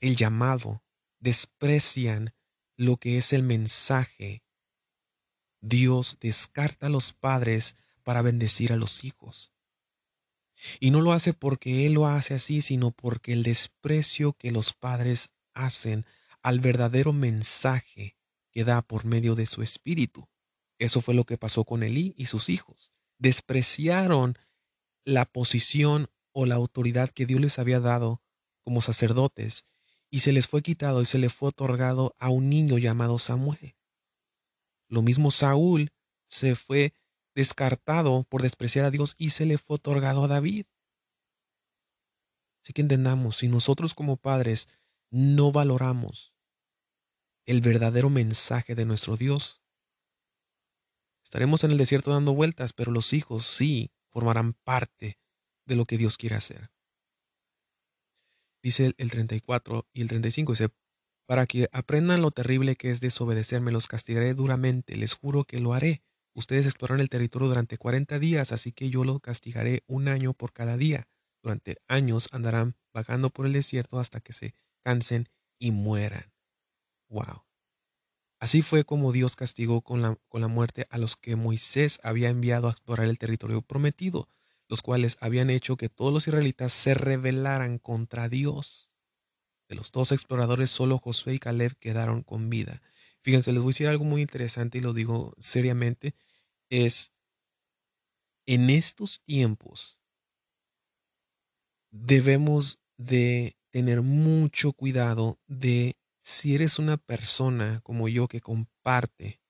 el 0.00 0.16
llamado, 0.16 0.82
desprecian 1.20 2.34
lo 2.76 2.98
que 2.98 3.16
es 3.18 3.32
el 3.32 3.42
mensaje 3.42 4.46
Dios 5.68 6.18
descarta 6.20 6.86
a 6.86 6.90
los 6.90 7.12
padres 7.12 7.76
para 8.02 8.22
bendecir 8.22 8.72
a 8.72 8.76
los 8.76 9.04
hijos. 9.04 9.52
Y 10.80 10.90
no 10.90 11.00
lo 11.00 11.12
hace 11.12 11.34
porque 11.34 11.86
Él 11.86 11.94
lo 11.94 12.06
hace 12.06 12.34
así, 12.34 12.62
sino 12.62 12.92
porque 12.92 13.32
el 13.32 13.42
desprecio 13.42 14.32
que 14.32 14.50
los 14.50 14.72
padres 14.72 15.30
hacen 15.54 16.06
al 16.46 16.60
verdadero 16.60 17.12
mensaje 17.12 18.16
que 18.52 18.62
da 18.62 18.80
por 18.80 19.04
medio 19.04 19.34
de 19.34 19.46
su 19.46 19.62
espíritu. 19.62 20.28
Eso 20.78 21.00
fue 21.00 21.12
lo 21.12 21.24
que 21.24 21.38
pasó 21.38 21.64
con 21.64 21.82
Elí 21.82 22.14
y 22.16 22.26
sus 22.26 22.50
hijos. 22.50 22.92
Despreciaron 23.18 24.38
la 25.04 25.24
posición 25.24 26.08
o 26.30 26.46
la 26.46 26.54
autoridad 26.54 27.10
que 27.10 27.26
Dios 27.26 27.40
les 27.40 27.58
había 27.58 27.80
dado 27.80 28.22
como 28.62 28.80
sacerdotes 28.80 29.64
y 30.08 30.20
se 30.20 30.32
les 30.32 30.46
fue 30.46 30.62
quitado 30.62 31.02
y 31.02 31.06
se 31.06 31.18
le 31.18 31.30
fue 31.30 31.48
otorgado 31.48 32.14
a 32.16 32.30
un 32.30 32.48
niño 32.48 32.78
llamado 32.78 33.18
Samuel. 33.18 33.74
Lo 34.86 35.02
mismo 35.02 35.32
Saúl 35.32 35.90
se 36.28 36.54
fue 36.54 36.94
descartado 37.34 38.22
por 38.22 38.42
despreciar 38.42 38.84
a 38.84 38.92
Dios 38.92 39.16
y 39.18 39.30
se 39.30 39.46
le 39.46 39.58
fue 39.58 39.74
otorgado 39.78 40.22
a 40.22 40.28
David. 40.28 40.66
Así 42.62 42.72
que 42.72 42.82
entendamos, 42.82 43.38
si 43.38 43.48
nosotros 43.48 43.94
como 43.94 44.16
padres 44.16 44.68
no 45.10 45.50
valoramos 45.50 46.35
el 47.46 47.60
verdadero 47.60 48.10
mensaje 48.10 48.74
de 48.74 48.84
nuestro 48.84 49.16
Dios, 49.16 49.62
estaremos 51.22 51.64
en 51.64 51.70
el 51.70 51.78
desierto 51.78 52.10
dando 52.10 52.34
vueltas, 52.34 52.72
pero 52.72 52.90
los 52.90 53.12
hijos 53.12 53.46
sí 53.46 53.92
formarán 54.10 54.52
parte 54.52 55.18
de 55.64 55.76
lo 55.76 55.86
que 55.86 55.96
Dios 55.96 56.18
quiere 56.18 56.36
hacer. 56.36 56.70
Dice 58.62 58.94
el 58.96 59.10
34 59.10 59.86
y 59.92 60.02
el 60.02 60.08
35, 60.08 60.52
dice, 60.52 60.68
para 61.26 61.46
que 61.46 61.68
aprendan 61.72 62.22
lo 62.22 62.30
terrible 62.30 62.76
que 62.76 62.90
es 62.90 63.00
desobedecerme, 63.00 63.72
los 63.72 63.86
castigaré 63.86 64.34
duramente, 64.34 64.96
les 64.96 65.14
juro 65.14 65.44
que 65.44 65.60
lo 65.60 65.72
haré. 65.72 66.02
Ustedes 66.34 66.66
exploraron 66.66 67.00
el 67.00 67.08
territorio 67.08 67.48
durante 67.48 67.78
40 67.78 68.18
días, 68.18 68.52
así 68.52 68.72
que 68.72 68.90
yo 68.90 69.04
lo 69.04 69.20
castigaré 69.20 69.82
un 69.86 70.08
año 70.08 70.34
por 70.34 70.52
cada 70.52 70.76
día. 70.76 71.08
Durante 71.42 71.78
años 71.86 72.28
andarán 72.32 72.76
vagando 72.92 73.30
por 73.30 73.46
el 73.46 73.52
desierto 73.52 73.98
hasta 73.98 74.20
que 74.20 74.32
se 74.32 74.54
cansen 74.84 75.28
y 75.58 75.70
mueran. 75.70 76.35
Wow. 77.08 77.44
Así 78.38 78.62
fue 78.62 78.84
como 78.84 79.12
Dios 79.12 79.34
castigó 79.34 79.80
con 79.82 80.02
la, 80.02 80.18
con 80.28 80.40
la 80.40 80.48
muerte 80.48 80.86
a 80.90 80.98
los 80.98 81.16
que 81.16 81.36
Moisés 81.36 82.00
había 82.02 82.28
enviado 82.28 82.68
a 82.68 82.72
explorar 82.72 83.06
el 83.08 83.18
territorio 83.18 83.62
prometido, 83.62 84.28
los 84.68 84.82
cuales 84.82 85.16
habían 85.20 85.48
hecho 85.48 85.76
que 85.76 85.88
todos 85.88 86.12
los 86.12 86.28
israelitas 86.28 86.72
se 86.72 86.94
rebelaran 86.94 87.78
contra 87.78 88.28
Dios. 88.28 88.90
De 89.68 89.74
los 89.74 89.90
dos 89.90 90.12
exploradores, 90.12 90.70
solo 90.70 90.98
Josué 90.98 91.34
y 91.34 91.38
Caleb 91.38 91.76
quedaron 91.78 92.22
con 92.22 92.50
vida. 92.50 92.82
Fíjense, 93.22 93.52
les 93.52 93.62
voy 93.62 93.70
a 93.70 93.72
decir 93.72 93.88
algo 93.88 94.04
muy 94.04 94.20
interesante 94.20 94.78
y 94.78 94.80
lo 94.82 94.92
digo 94.92 95.34
seriamente, 95.38 96.14
es 96.68 97.12
en 98.46 98.70
estos 98.70 99.20
tiempos 99.22 100.00
debemos 101.90 102.78
de 102.96 103.56
tener 103.70 104.02
mucho 104.02 104.72
cuidado 104.72 105.40
de 105.46 105.96
si 106.26 106.56
eres 106.56 106.80
una 106.80 106.96
persona 106.96 107.80
como 107.84 108.08
yo 108.08 108.26
que 108.26 108.40
comparte, 108.40 109.40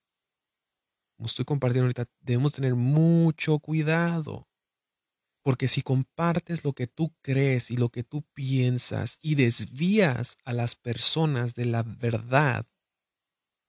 como 1.15 1.25
estoy 1.25 1.43
compartiendo 1.43 1.85
ahorita, 1.85 2.05
debemos 2.19 2.53
tener 2.53 2.75
mucho 2.75 3.57
cuidado. 3.57 4.47
Porque 5.41 5.67
si 5.67 5.81
compartes 5.81 6.63
lo 6.63 6.73
que 6.73 6.85
tú 6.85 7.15
crees 7.23 7.71
y 7.71 7.77
lo 7.77 7.89
que 7.89 8.03
tú 8.03 8.21
piensas 8.35 9.17
y 9.23 9.33
desvías 9.33 10.37
a 10.45 10.53
las 10.53 10.75
personas 10.75 11.55
de 11.55 11.65
la 11.65 11.81
verdad, 11.81 12.67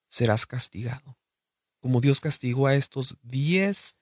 serás 0.06 0.44
castigado. 0.44 1.16
Como 1.80 2.02
Dios 2.02 2.20
castigó 2.20 2.66
a 2.66 2.74
estos 2.74 3.16
diez 3.22 3.96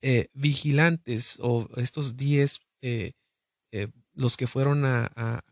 eh, 0.00 0.28
vigilantes 0.32 1.38
o 1.40 1.68
estos 1.76 2.16
diez 2.16 2.60
eh, 2.82 3.14
eh, 3.72 3.88
los 4.12 4.36
que 4.36 4.46
fueron 4.46 4.84
a, 4.84 5.42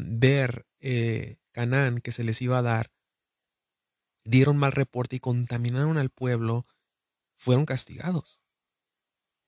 ver 0.00 0.66
eh, 0.82 1.38
Canaán 1.52 2.00
que 2.00 2.12
se 2.12 2.24
les 2.24 2.42
iba 2.42 2.58
a 2.58 2.62
dar, 2.62 2.92
dieron 4.24 4.56
mal 4.56 4.72
reporte 4.72 5.16
y 5.16 5.20
contaminaron 5.20 5.96
al 5.96 6.10
pueblo, 6.10 6.66
fueron 7.36 7.64
castigados. 7.64 8.42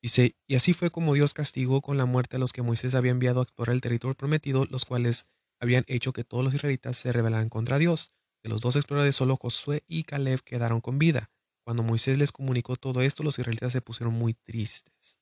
Y, 0.00 0.36
y 0.46 0.54
así 0.54 0.72
fue 0.72 0.90
como 0.90 1.14
Dios 1.14 1.34
castigó 1.34 1.80
con 1.80 1.96
la 1.96 2.06
muerte 2.06 2.36
a 2.36 2.38
los 2.38 2.52
que 2.52 2.62
Moisés 2.62 2.94
había 2.94 3.10
enviado 3.10 3.40
a 3.40 3.42
explorar 3.42 3.74
el 3.74 3.80
territorio 3.80 4.14
prometido, 4.14 4.66
los 4.66 4.84
cuales 4.84 5.26
habían 5.60 5.84
hecho 5.86 6.12
que 6.12 6.24
todos 6.24 6.44
los 6.44 6.54
israelitas 6.54 6.96
se 6.96 7.12
rebelaran 7.12 7.48
contra 7.48 7.78
Dios. 7.78 8.12
De 8.42 8.50
los 8.50 8.60
dos 8.60 8.76
exploradores, 8.76 9.16
solo 9.16 9.36
Josué 9.36 9.82
y 9.88 10.04
Caleb 10.04 10.42
quedaron 10.42 10.80
con 10.80 10.98
vida. 10.98 11.30
Cuando 11.64 11.82
Moisés 11.82 12.18
les 12.18 12.32
comunicó 12.32 12.76
todo 12.76 13.00
esto, 13.00 13.22
los 13.22 13.38
israelitas 13.38 13.72
se 13.72 13.80
pusieron 13.80 14.14
muy 14.14 14.34
tristes. 14.34 15.18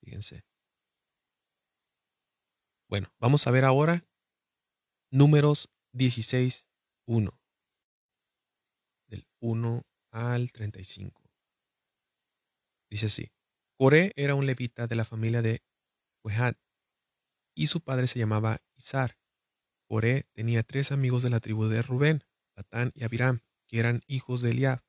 Fíjense. 0.00 0.44
Bueno, 2.88 3.12
vamos 3.20 3.46
a 3.46 3.50
ver 3.50 3.66
ahora 3.66 4.06
números 5.12 5.68
16, 5.92 6.68
1. 7.06 7.38
Del 9.08 9.28
1 9.40 9.86
al 10.10 10.50
35. 10.50 11.30
Dice 12.90 13.06
así. 13.06 13.30
Coré 13.78 14.12
era 14.16 14.34
un 14.34 14.46
levita 14.46 14.86
de 14.86 14.94
la 14.96 15.04
familia 15.04 15.42
de 15.42 15.62
Huehat 16.24 16.56
y 17.54 17.66
su 17.66 17.82
padre 17.82 18.06
se 18.06 18.20
llamaba 18.20 18.62
Izar. 18.74 19.18
Coré 19.86 20.28
tenía 20.32 20.62
tres 20.62 20.92
amigos 20.92 21.22
de 21.22 21.30
la 21.30 21.40
tribu 21.40 21.66
de 21.66 21.82
Rubén, 21.82 22.24
Datán 22.56 22.92
y 22.94 23.04
Abiram, 23.04 23.40
que 23.68 23.80
eran 23.80 24.00
hijos 24.06 24.40
de 24.40 24.52
Eliab. 24.52 24.82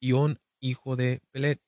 Ión, 0.00 0.40
hijo 0.60 0.94
de 0.94 1.20
Pelet. 1.32 1.64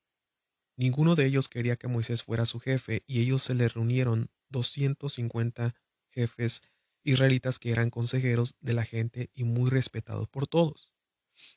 Ninguno 0.76 1.16
de 1.16 1.26
ellos 1.26 1.48
quería 1.48 1.74
que 1.74 1.88
Moisés 1.88 2.22
fuera 2.22 2.46
su 2.46 2.60
jefe, 2.60 3.02
y 3.06 3.20
ellos 3.20 3.42
se 3.42 3.54
le 3.54 3.68
reunieron 3.68 4.30
250 4.50 5.74
jefes 6.10 6.62
israelitas 7.02 7.58
que 7.58 7.70
eran 7.70 7.90
consejeros 7.90 8.56
de 8.60 8.74
la 8.74 8.84
gente 8.84 9.30
y 9.34 9.44
muy 9.44 9.70
respetados 9.70 10.28
por 10.28 10.46
todos. 10.46 10.92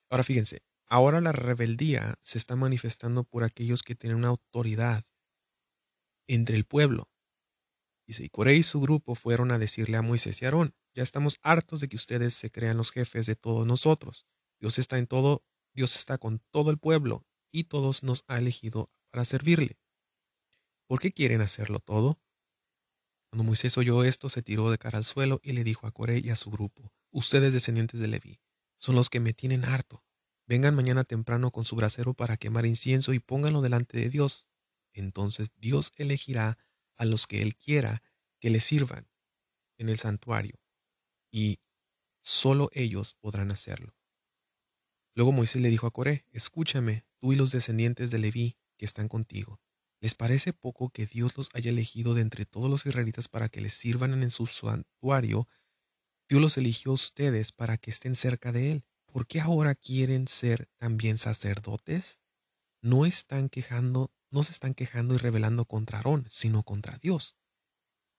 Ahora 0.09 0.23
fíjense, 0.23 0.63
ahora 0.85 1.21
la 1.21 1.31
rebeldía 1.31 2.15
se 2.21 2.37
está 2.37 2.55
manifestando 2.55 3.23
por 3.23 3.43
aquellos 3.43 3.83
que 3.83 3.95
tienen 3.95 4.17
una 4.17 4.29
autoridad 4.29 5.05
entre 6.27 6.55
el 6.55 6.65
pueblo. 6.65 7.09
Y 8.07 8.29
Coré 8.29 8.55
y 8.55 8.63
su 8.63 8.81
grupo 8.81 9.15
fueron 9.15 9.51
a 9.51 9.59
decirle 9.59 9.97
a 9.97 10.01
Moisés 10.01 10.41
y 10.41 10.45
Aarón, 10.45 10.75
ya 10.93 11.03
estamos 11.03 11.39
hartos 11.41 11.79
de 11.79 11.87
que 11.87 11.95
ustedes 11.95 12.33
se 12.33 12.51
crean 12.51 12.75
los 12.75 12.91
jefes 12.91 13.25
de 13.25 13.35
todos 13.35 13.65
nosotros. 13.65 14.27
Dios 14.59 14.79
está 14.79 14.97
en 14.97 15.07
todo, 15.07 15.45
Dios 15.73 15.95
está 15.95 16.17
con 16.17 16.39
todo 16.51 16.71
el 16.71 16.77
pueblo 16.77 17.25
y 17.51 17.65
todos 17.65 18.03
nos 18.03 18.25
ha 18.27 18.37
elegido 18.37 18.91
para 19.09 19.23
servirle. 19.23 19.79
¿Por 20.87 20.99
qué 20.99 21.13
quieren 21.13 21.39
hacerlo 21.41 21.79
todo? 21.79 22.19
Cuando 23.31 23.45
Moisés 23.45 23.77
oyó 23.77 24.03
esto, 24.03 24.27
se 24.27 24.41
tiró 24.41 24.69
de 24.69 24.77
cara 24.77 24.97
al 24.97 25.05
suelo 25.05 25.39
y 25.41 25.53
le 25.53 25.63
dijo 25.63 25.87
a 25.87 25.91
Coré 25.91 26.19
y 26.19 26.31
a 26.31 26.35
su 26.35 26.51
grupo, 26.51 26.91
Ustedes 27.11 27.53
descendientes 27.53 27.97
de 28.01 28.09
Leví, 28.09 28.41
son 28.77 28.93
los 28.95 29.09
que 29.09 29.21
me 29.21 29.31
tienen 29.31 29.63
harto. 29.63 30.03
Vengan 30.47 30.75
mañana 30.75 31.05
temprano 31.05 31.49
con 31.51 31.63
su 31.63 31.77
brasero 31.77 32.13
para 32.13 32.35
quemar 32.35 32.65
incienso 32.65 33.13
y 33.13 33.19
pónganlo 33.19 33.61
delante 33.61 33.97
de 33.97 34.09
Dios. 34.09 34.49
Entonces 34.91 35.49
Dios 35.55 35.93
elegirá 35.95 36.57
a 36.97 37.05
los 37.05 37.25
que 37.25 37.41
Él 37.41 37.55
quiera 37.55 38.03
que 38.41 38.49
le 38.49 38.59
sirvan 38.59 39.07
en 39.77 39.87
el 39.87 39.97
santuario, 39.97 40.59
y 41.31 41.61
solo 42.19 42.69
ellos 42.73 43.15
podrán 43.21 43.51
hacerlo. 43.51 43.95
Luego 45.15 45.31
Moisés 45.31 45.61
le 45.61 45.69
dijo 45.69 45.87
a 45.87 45.91
Coré, 45.91 46.25
Escúchame, 46.31 47.05
tú 47.17 47.31
y 47.31 47.37
los 47.37 47.51
descendientes 47.51 48.11
de 48.11 48.19
Leví 48.19 48.57
que 48.75 48.85
están 48.85 49.07
contigo. 49.07 49.61
¿Les 50.01 50.15
parece 50.15 50.51
poco 50.51 50.89
que 50.89 51.05
Dios 51.05 51.37
los 51.37 51.49
haya 51.53 51.69
elegido 51.69 52.15
de 52.15 52.21
entre 52.21 52.47
todos 52.47 52.71
los 52.71 52.87
israelitas 52.87 53.27
para 53.27 53.49
que 53.49 53.61
les 53.61 53.73
sirvan 53.73 54.23
en 54.23 54.31
su 54.31 54.47
santuario? 54.47 55.47
Dios 56.27 56.41
los 56.41 56.57
eligió 56.57 56.91
a 56.91 56.95
ustedes 56.95 57.51
para 57.51 57.77
que 57.77 57.91
estén 57.91 58.15
cerca 58.15 58.51
de 58.51 58.71
Él. 58.71 58.83
¿Por 59.05 59.27
qué 59.27 59.41
ahora 59.41 59.75
quieren 59.75 60.27
ser 60.27 60.67
también 60.79 61.19
sacerdotes? 61.19 62.19
No 62.81 63.05
están 63.05 63.47
quejando, 63.47 64.11
no 64.31 64.41
se 64.41 64.53
están 64.53 64.73
quejando 64.73 65.13
y 65.13 65.17
rebelando 65.19 65.65
contra 65.65 65.99
Aarón, 65.99 66.25
sino 66.29 66.63
contra 66.63 66.97
Dios. 66.97 67.35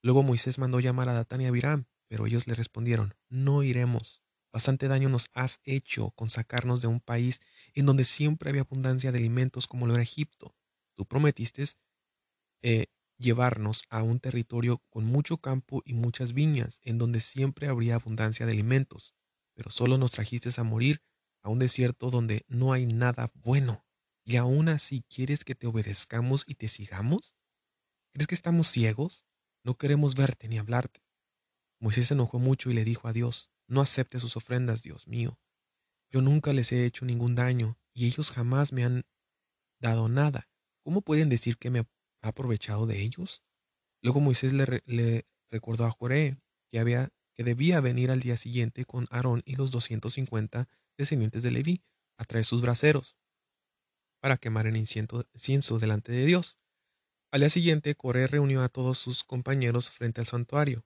Luego 0.03 0.23
Moisés 0.23 0.59
mandó 0.59 0.79
llamar 0.79 1.09
a 1.09 1.15
Datán 1.15 1.41
y 1.41 1.47
Abiram, 1.47 1.87
pero 2.07 2.27
ellos 2.27 2.47
le 2.47 2.55
respondieron, 2.55 3.17
no 3.29 3.65
iremos. 3.65 4.23
Bastante 4.53 4.87
daño 4.87 5.09
nos 5.09 5.31
has 5.33 5.59
hecho 5.65 6.13
con 6.13 6.31
sacarnos 6.31 6.81
de 6.81 6.87
un 6.87 7.01
país 7.01 7.41
en 7.75 7.87
donde 7.87 8.05
siempre 8.05 8.51
había 8.51 8.63
abundancia 8.63 9.11
de 9.11 9.19
alimentos 9.19 9.67
como 9.67 9.89
lo 9.89 9.95
era 9.95 10.03
Egipto 10.05 10.55
Tú 11.03 11.09
prometiste 11.09 11.65
eh, 12.63 12.87
llevarnos 13.19 13.83
a 13.91 14.05
un 14.05 14.21
territorio 14.21 14.85
con 14.89 15.05
mucho 15.05 15.39
campo 15.39 15.83
y 15.85 15.95
muchas 15.95 16.33
viñas, 16.33 16.81
en 16.85 16.99
donde 16.99 17.19
siempre 17.19 17.67
habría 17.67 17.97
abundancia 17.97 18.47
de 18.47 18.53
alimentos, 18.53 19.17
pero 19.53 19.73
solo 19.73 19.99
nos 19.99 20.13
trajiste 20.13 20.51
a 20.57 20.63
morir 20.63 21.03
a 21.43 21.49
un 21.49 21.59
desierto 21.59 22.13
donde 22.13 22.45
no 22.47 22.73
hay 22.73 22.87
nada 22.87 23.33
bueno. 23.35 23.85
¿Y 24.25 24.37
aún 24.37 24.69
así 24.69 25.05
quieres 25.09 25.43
que 25.43 25.57
te 25.57 25.67
obedezcamos 25.67 26.45
y 26.47 26.55
te 26.55 26.69
sigamos? 26.69 27.35
¿Crees 28.13 28.29
que 28.29 28.37
estamos 28.37 28.69
ciegos? 28.69 29.27
No 29.65 29.77
queremos 29.77 30.15
verte 30.15 30.47
ni 30.47 30.59
hablarte. 30.59 31.03
Moisés 31.81 32.07
se 32.07 32.15
enojó 32.15 32.39
mucho 32.39 32.71
y 32.71 32.75
le 32.75 32.85
dijo 32.85 33.09
a 33.09 33.13
Dios, 33.13 33.51
no 33.67 33.81
acepte 33.81 34.21
sus 34.21 34.37
ofrendas, 34.37 34.85
Dios 34.85 35.09
mío. 35.09 35.41
Yo 36.13 36.23
nunca 36.23 36.53
les 36.53 36.71
he 36.71 36.87
hecho 36.87 37.05
ningún 37.05 37.35
daño 37.35 37.77
y 37.93 38.07
ellos 38.07 38.31
jamás 38.31 38.73
me 38.73 38.85
han 38.85 39.05
dado 39.81 40.09
nada. 40.09 40.52
¿Cómo 40.85 41.03
pueden 41.03 41.29
decir 41.29 41.59
que 41.59 41.71
me 41.71 41.81
ha 41.81 41.87
aprovechado 42.23 42.87
de 42.87 43.01
ellos? 43.01 43.43
Luego 44.03 44.21
Moisés 44.21 44.53
le, 44.53 45.27
recordó 45.51 45.85
a 45.85 45.91
Joré 45.91 46.39
que 46.71 47.45
debía 47.45 47.81
venir 47.81 48.11
al 48.11 48.21
día 48.21 48.37
siguiente 48.37 48.85
con 48.85 49.07
Aarón 49.11 49.43
y 49.45 49.57
los 49.57 49.71
250 49.71 50.69
descendientes 50.97 51.43
de 51.43 51.51
Leví 51.51 51.83
a 52.17 52.25
traer 52.25 52.45
sus 52.45 52.61
braseros 52.61 53.17
para 54.21 54.37
quemar 54.37 54.67
el 54.67 54.77
incienso 54.77 55.79
delante 55.79 56.13
de 56.13 56.25
Dios. 56.25 56.59
Al 57.33 57.41
día 57.41 57.51
siguiente, 57.51 57.95
Coré 57.95 58.27
reunió 58.27 58.63
a 58.63 58.69
todos 58.69 58.99
sus 58.99 59.25
compañeros 59.25 59.91
frente 59.91 60.21
al 60.21 60.27
santuario 60.27 60.85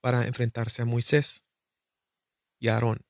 para 0.00 0.26
enfrentarse 0.26 0.82
a 0.82 0.84
Moisés 0.84 1.46
y 2.60 2.68
a 2.68 2.74
Aarón. 2.74 3.07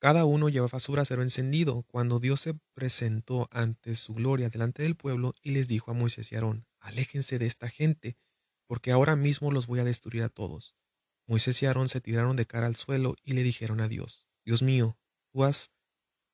Cada 0.00 0.24
uno 0.24 0.48
llevaba 0.48 0.78
su 0.78 0.92
brasero 0.92 1.22
encendido 1.22 1.82
cuando 1.88 2.20
Dios 2.20 2.40
se 2.40 2.54
presentó 2.72 3.48
ante 3.50 3.96
su 3.96 4.14
gloria 4.14 4.48
delante 4.48 4.84
del 4.84 4.94
pueblo 4.94 5.34
y 5.42 5.50
les 5.50 5.66
dijo 5.66 5.90
a 5.90 5.94
Moisés 5.94 6.30
y 6.30 6.36
Aarón, 6.36 6.66
aléjense 6.78 7.40
de 7.40 7.46
esta 7.46 7.68
gente, 7.68 8.16
porque 8.68 8.92
ahora 8.92 9.16
mismo 9.16 9.50
los 9.50 9.66
voy 9.66 9.80
a 9.80 9.84
destruir 9.84 10.22
a 10.22 10.28
todos. 10.28 10.76
Moisés 11.26 11.60
y 11.62 11.66
Aarón 11.66 11.88
se 11.88 12.00
tiraron 12.00 12.36
de 12.36 12.46
cara 12.46 12.68
al 12.68 12.76
suelo 12.76 13.16
y 13.24 13.32
le 13.32 13.42
dijeron 13.42 13.80
a 13.80 13.88
Dios, 13.88 14.24
Dios 14.44 14.62
mío, 14.62 14.96
tú 15.32 15.42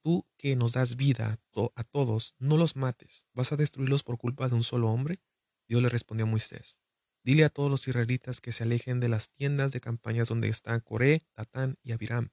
tú 0.03 0.27
que 0.37 0.57
nos 0.57 0.73
das 0.73 0.97
vida 0.97 1.41
a 1.75 1.85
todos, 1.85 2.35
no 2.39 2.59
los 2.59 2.77
mates, 2.77 3.27
¿vas 3.33 3.53
a 3.53 3.57
destruirlos 3.57 4.03
por 4.03 4.19
culpa 4.19 4.51
de 4.51 4.57
un 4.57 4.63
solo 4.63 4.91
hombre? 4.91 5.23
Dios 5.67 5.81
le 5.81 5.89
respondió 5.89 6.27
a 6.27 6.29
Moisés, 6.29 6.83
dile 7.23 7.45
a 7.45 7.49
todos 7.49 7.71
los 7.71 7.89
israelitas 7.89 8.43
que 8.43 8.53
se 8.53 8.65
alejen 8.65 9.01
de 9.01 9.09
las 9.09 9.31
tiendas 9.31 9.73
de 9.73 9.81
campañas 9.81 10.29
donde 10.29 10.49
están 10.49 10.81
Coré, 10.81 11.27
Datán 11.35 11.79
y 11.83 11.93
Abiram 11.93 12.31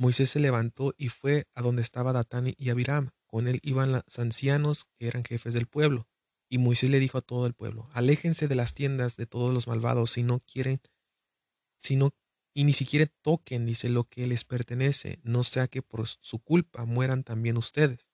Moisés 0.00 0.30
se 0.30 0.40
levantó 0.40 0.94
y 0.96 1.10
fue 1.10 1.46
a 1.54 1.60
donde 1.60 1.82
estaba 1.82 2.14
Datán 2.14 2.54
y 2.56 2.70
Abiram. 2.70 3.10
Con 3.26 3.48
él 3.48 3.60
iban 3.62 3.92
los 3.92 4.18
ancianos 4.18 4.86
que 4.98 5.06
eran 5.06 5.24
jefes 5.24 5.52
del 5.52 5.66
pueblo. 5.66 6.08
Y 6.48 6.56
Moisés 6.56 6.88
le 6.88 7.00
dijo 7.00 7.18
a 7.18 7.20
todo 7.20 7.46
el 7.46 7.52
pueblo, 7.52 7.86
aléjense 7.92 8.48
de 8.48 8.54
las 8.54 8.72
tiendas 8.72 9.18
de 9.18 9.26
todos 9.26 9.52
los 9.52 9.66
malvados 9.66 10.12
si 10.12 10.22
no 10.22 10.40
quieren, 10.40 10.80
si 11.82 11.96
no, 11.96 12.14
y 12.54 12.64
ni 12.64 12.72
siquiera 12.72 13.04
toquen, 13.20 13.66
dice, 13.66 13.90
lo 13.90 14.04
que 14.04 14.26
les 14.26 14.44
pertenece, 14.44 15.20
no 15.22 15.44
sea 15.44 15.68
que 15.68 15.82
por 15.82 16.08
su 16.08 16.38
culpa 16.38 16.86
mueran 16.86 17.22
también 17.22 17.58
ustedes. 17.58 18.08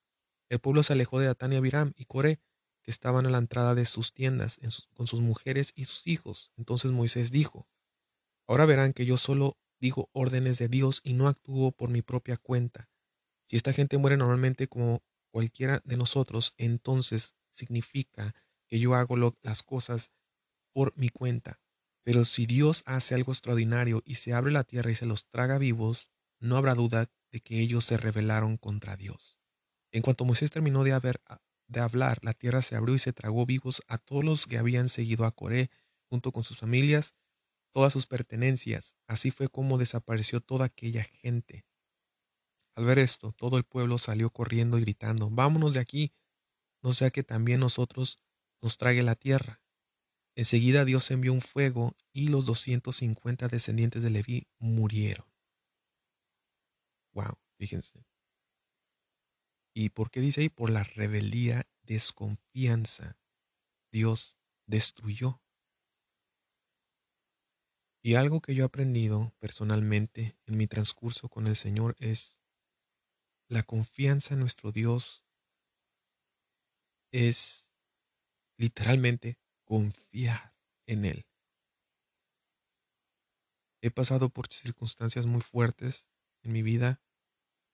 El 0.48 0.58
pueblo 0.58 0.82
se 0.82 0.94
alejó 0.94 1.20
de 1.20 1.26
Datán 1.26 1.52
y 1.52 1.56
Abiram 1.56 1.92
y 1.94 2.06
Coré, 2.06 2.40
que 2.82 2.90
estaban 2.90 3.26
a 3.26 3.30
la 3.30 3.38
entrada 3.38 3.76
de 3.76 3.84
sus 3.84 4.12
tiendas 4.12 4.58
con 4.92 5.06
sus 5.06 5.20
mujeres 5.20 5.70
y 5.76 5.84
sus 5.84 6.04
hijos. 6.08 6.50
Entonces 6.56 6.90
Moisés 6.90 7.30
dijo, 7.30 7.68
ahora 8.48 8.66
verán 8.66 8.92
que 8.92 9.06
yo 9.06 9.16
solo 9.18 9.56
digo 9.80 10.08
órdenes 10.12 10.58
de 10.58 10.68
Dios 10.68 11.00
y 11.04 11.14
no 11.14 11.28
actúo 11.28 11.72
por 11.72 11.90
mi 11.90 12.02
propia 12.02 12.36
cuenta. 12.36 12.88
Si 13.46 13.56
esta 13.56 13.72
gente 13.72 13.98
muere 13.98 14.16
normalmente 14.16 14.68
como 14.68 15.02
cualquiera 15.30 15.82
de 15.84 15.96
nosotros, 15.96 16.54
entonces 16.56 17.36
significa 17.52 18.34
que 18.66 18.78
yo 18.78 18.94
hago 18.94 19.16
las 19.42 19.62
cosas 19.62 20.12
por 20.72 20.92
mi 20.96 21.08
cuenta. 21.08 21.60
Pero 22.02 22.24
si 22.24 22.46
Dios 22.46 22.82
hace 22.86 23.14
algo 23.14 23.32
extraordinario 23.32 24.02
y 24.04 24.14
se 24.14 24.32
abre 24.32 24.52
la 24.52 24.64
tierra 24.64 24.90
y 24.90 24.94
se 24.94 25.06
los 25.06 25.26
traga 25.26 25.58
vivos, 25.58 26.10
no 26.38 26.56
habrá 26.56 26.74
duda 26.74 27.10
de 27.30 27.40
que 27.40 27.60
ellos 27.60 27.84
se 27.84 27.96
rebelaron 27.96 28.56
contra 28.56 28.96
Dios. 28.96 29.38
En 29.90 30.02
cuanto 30.02 30.24
Moisés 30.24 30.50
terminó 30.50 30.84
de, 30.84 30.92
haber, 30.92 31.20
de 31.66 31.80
hablar, 31.80 32.18
la 32.22 32.32
tierra 32.32 32.62
se 32.62 32.76
abrió 32.76 32.94
y 32.94 32.98
se 32.98 33.12
tragó 33.12 33.46
vivos 33.46 33.82
a 33.88 33.98
todos 33.98 34.24
los 34.24 34.46
que 34.46 34.58
habían 34.58 34.88
seguido 34.88 35.24
a 35.24 35.32
Coré 35.32 35.70
junto 36.08 36.32
con 36.32 36.44
sus 36.44 36.58
familias 36.58 37.14
todas 37.76 37.92
sus 37.92 38.06
pertenencias. 38.06 38.96
Así 39.06 39.30
fue 39.30 39.50
como 39.50 39.76
desapareció 39.76 40.40
toda 40.40 40.64
aquella 40.64 41.04
gente. 41.04 41.66
Al 42.74 42.86
ver 42.86 42.98
esto, 42.98 43.32
todo 43.32 43.58
el 43.58 43.64
pueblo 43.64 43.98
salió 43.98 44.30
corriendo 44.30 44.78
y 44.78 44.80
gritando, 44.80 45.28
vámonos 45.28 45.74
de 45.74 45.80
aquí, 45.80 46.14
no 46.82 46.94
sea 46.94 47.10
que 47.10 47.22
también 47.22 47.60
nosotros 47.60 48.16
nos 48.62 48.78
trague 48.78 49.02
la 49.02 49.14
tierra. 49.14 49.60
Enseguida 50.36 50.86
Dios 50.86 51.10
envió 51.10 51.34
un 51.34 51.42
fuego 51.42 51.94
y 52.14 52.28
los 52.28 52.46
250 52.46 53.48
descendientes 53.48 54.02
de 54.02 54.08
Leví 54.08 54.48
murieron. 54.58 55.26
Wow, 57.12 57.38
fíjense. 57.58 58.06
¿Y 59.74 59.90
por 59.90 60.10
qué 60.10 60.22
dice 60.22 60.40
ahí? 60.40 60.48
Por 60.48 60.70
la 60.70 60.82
rebeldía, 60.82 61.68
desconfianza. 61.82 63.18
Dios 63.92 64.38
destruyó 64.64 65.42
y 68.06 68.14
algo 68.14 68.40
que 68.40 68.54
yo 68.54 68.62
he 68.62 68.66
aprendido 68.66 69.34
personalmente 69.40 70.38
en 70.46 70.56
mi 70.56 70.68
transcurso 70.68 71.28
con 71.28 71.48
el 71.48 71.56
Señor 71.56 71.96
es 71.98 72.38
la 73.48 73.64
confianza 73.64 74.34
en 74.34 74.38
nuestro 74.38 74.70
Dios 74.70 75.24
es 77.10 77.72
literalmente 78.58 79.40
confiar 79.64 80.54
en 80.86 81.04
Él. 81.04 81.26
He 83.82 83.90
pasado 83.90 84.28
por 84.28 84.46
circunstancias 84.54 85.26
muy 85.26 85.40
fuertes 85.40 86.06
en 86.44 86.52
mi 86.52 86.62
vida. 86.62 87.02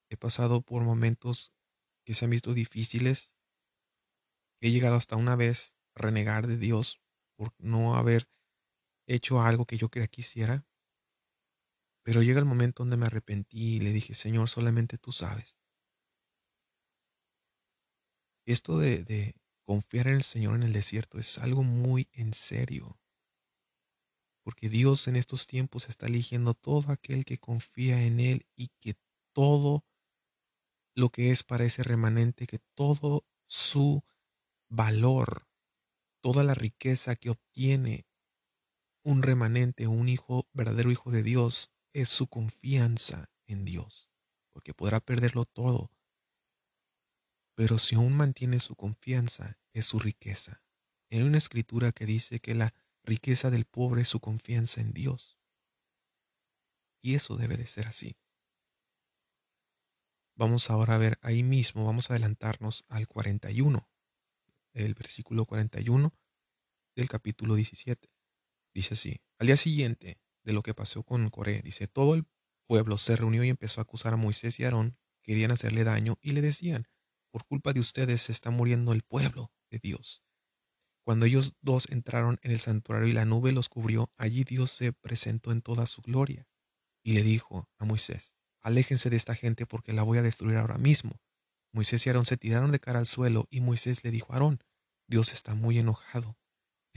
He 0.09 0.17
pasado 0.17 0.61
por 0.61 0.81
momentos 0.81 1.53
que 2.05 2.15
se 2.15 2.25
han 2.25 2.31
visto 2.31 2.55
difíciles. 2.55 3.35
He 4.61 4.71
llegado 4.71 4.95
hasta 4.95 5.15
una 5.15 5.35
vez 5.35 5.75
a 5.93 6.01
renegar 6.01 6.47
de 6.47 6.57
Dios 6.57 7.03
por 7.35 7.53
no 7.59 7.95
haber 7.97 8.27
hecho 9.07 9.41
algo 9.41 9.65
que 9.65 9.77
yo 9.77 9.89
quería 9.89 10.07
quisiera, 10.07 10.65
pero 12.03 12.21
llega 12.21 12.39
el 12.39 12.45
momento 12.45 12.83
donde 12.83 12.97
me 12.97 13.05
arrepentí 13.05 13.75
y 13.75 13.79
le 13.79 13.91
dije, 13.91 14.13
Señor, 14.13 14.49
solamente 14.49 14.97
tú 14.97 15.11
sabes. 15.11 15.57
Esto 18.45 18.77
de, 18.77 19.03
de 19.03 19.35
confiar 19.63 20.07
en 20.07 20.15
el 20.15 20.23
Señor 20.23 20.55
en 20.55 20.63
el 20.63 20.73
desierto 20.73 21.17
es 21.17 21.37
algo 21.37 21.63
muy 21.63 22.09
en 22.11 22.33
serio, 22.33 22.99
porque 24.43 24.67
Dios 24.67 25.07
en 25.07 25.15
estos 25.15 25.47
tiempos 25.47 25.87
está 25.87 26.07
eligiendo 26.07 26.53
todo 26.53 26.91
aquel 26.91 27.23
que 27.23 27.37
confía 27.37 28.03
en 28.03 28.19
Él 28.19 28.45
y 28.57 28.67
que 28.79 28.95
todo 29.33 29.85
lo 30.95 31.09
que 31.09 31.31
es 31.31 31.43
para 31.43 31.63
ese 31.65 31.83
remanente, 31.83 32.45
que 32.45 32.59
todo 32.75 33.25
su 33.47 34.03
valor, 34.69 35.47
toda 36.21 36.43
la 36.43 36.53
riqueza 36.53 37.15
que 37.15 37.29
obtiene 37.29 38.05
un 39.03 39.21
remanente, 39.21 39.87
un 39.87 40.09
hijo, 40.09 40.47
verdadero 40.53 40.91
hijo 40.91 41.11
de 41.11 41.23
Dios, 41.23 41.71
es 41.93 42.09
su 42.09 42.27
confianza 42.27 43.29
en 43.45 43.65
Dios, 43.65 44.09
porque 44.51 44.73
podrá 44.73 44.99
perderlo 44.99 45.45
todo. 45.45 45.91
Pero 47.55 47.77
si 47.77 47.95
aún 47.95 48.15
mantiene 48.15 48.59
su 48.59 48.75
confianza, 48.75 49.59
es 49.73 49.85
su 49.85 49.99
riqueza. 49.99 50.63
Hay 51.11 51.21
una 51.21 51.37
escritura 51.37 51.91
que 51.91 52.05
dice 52.05 52.39
que 52.39 52.55
la 52.55 52.73
riqueza 53.03 53.51
del 53.51 53.65
pobre 53.65 54.01
es 54.01 54.07
su 54.07 54.19
confianza 54.19 54.81
en 54.81 54.93
Dios. 54.93 55.37
Y 57.01 57.15
eso 57.15 57.35
debe 57.35 57.57
de 57.57 57.67
ser 57.67 57.87
así. 57.87 58.17
Vamos 60.35 60.71
ahora 60.71 60.95
a 60.95 60.97
ver 60.97 61.19
ahí 61.21 61.43
mismo, 61.43 61.85
vamos 61.85 62.09
a 62.09 62.13
adelantarnos 62.13 62.85
al 62.89 63.07
41, 63.07 63.87
el 64.73 64.95
versículo 64.95 65.45
41 65.45 66.11
del 66.95 67.07
capítulo 67.07 67.53
17. 67.53 68.12
Dice 68.73 68.95
así, 68.95 69.21
al 69.37 69.47
día 69.47 69.57
siguiente 69.57 70.19
de 70.43 70.53
lo 70.53 70.63
que 70.63 70.73
pasó 70.73 71.03
con 71.03 71.29
Coré, 71.29 71.61
dice, 71.61 71.87
todo 71.87 72.15
el 72.15 72.25
pueblo 72.65 72.97
se 72.97 73.15
reunió 73.15 73.43
y 73.43 73.49
empezó 73.49 73.81
a 73.81 73.83
acusar 73.83 74.13
a 74.13 74.17
Moisés 74.17 74.59
y 74.59 74.63
Aarón, 74.63 74.97
querían 75.21 75.51
hacerle 75.51 75.83
daño 75.83 76.17
y 76.21 76.31
le 76.31 76.41
decían, 76.41 76.87
por 77.31 77.45
culpa 77.45 77.73
de 77.73 77.79
ustedes 77.79 78.23
se 78.23 78.31
está 78.31 78.49
muriendo 78.49 78.93
el 78.93 79.03
pueblo 79.03 79.51
de 79.69 79.79
Dios. 79.79 80.23
Cuando 81.03 81.25
ellos 81.25 81.53
dos 81.61 81.87
entraron 81.89 82.39
en 82.41 82.51
el 82.51 82.59
santuario 82.59 83.07
y 83.07 83.13
la 83.13 83.25
nube 83.25 83.51
los 83.51 83.69
cubrió, 83.69 84.11
allí 84.17 84.43
Dios 84.43 84.71
se 84.71 84.93
presentó 84.93 85.51
en 85.51 85.61
toda 85.61 85.85
su 85.85 86.01
gloria 86.01 86.47
y 87.03 87.13
le 87.13 87.23
dijo 87.23 87.69
a 87.77 87.85
Moisés, 87.85 88.33
aléjense 88.61 89.09
de 89.09 89.17
esta 89.17 89.35
gente 89.35 89.65
porque 89.65 89.93
la 89.93 90.03
voy 90.03 90.17
a 90.17 90.21
destruir 90.21 90.57
ahora 90.57 90.77
mismo. 90.77 91.19
Moisés 91.73 92.05
y 92.05 92.09
Aarón 92.09 92.25
se 92.25 92.37
tiraron 92.37 92.71
de 92.71 92.79
cara 92.79 92.99
al 92.99 93.07
suelo 93.07 93.47
y 93.49 93.59
Moisés 93.61 94.03
le 94.03 94.11
dijo 94.11 94.31
a 94.31 94.35
Aarón, 94.35 94.63
Dios 95.07 95.33
está 95.33 95.53
muy 95.53 95.77
enojado 95.77 96.37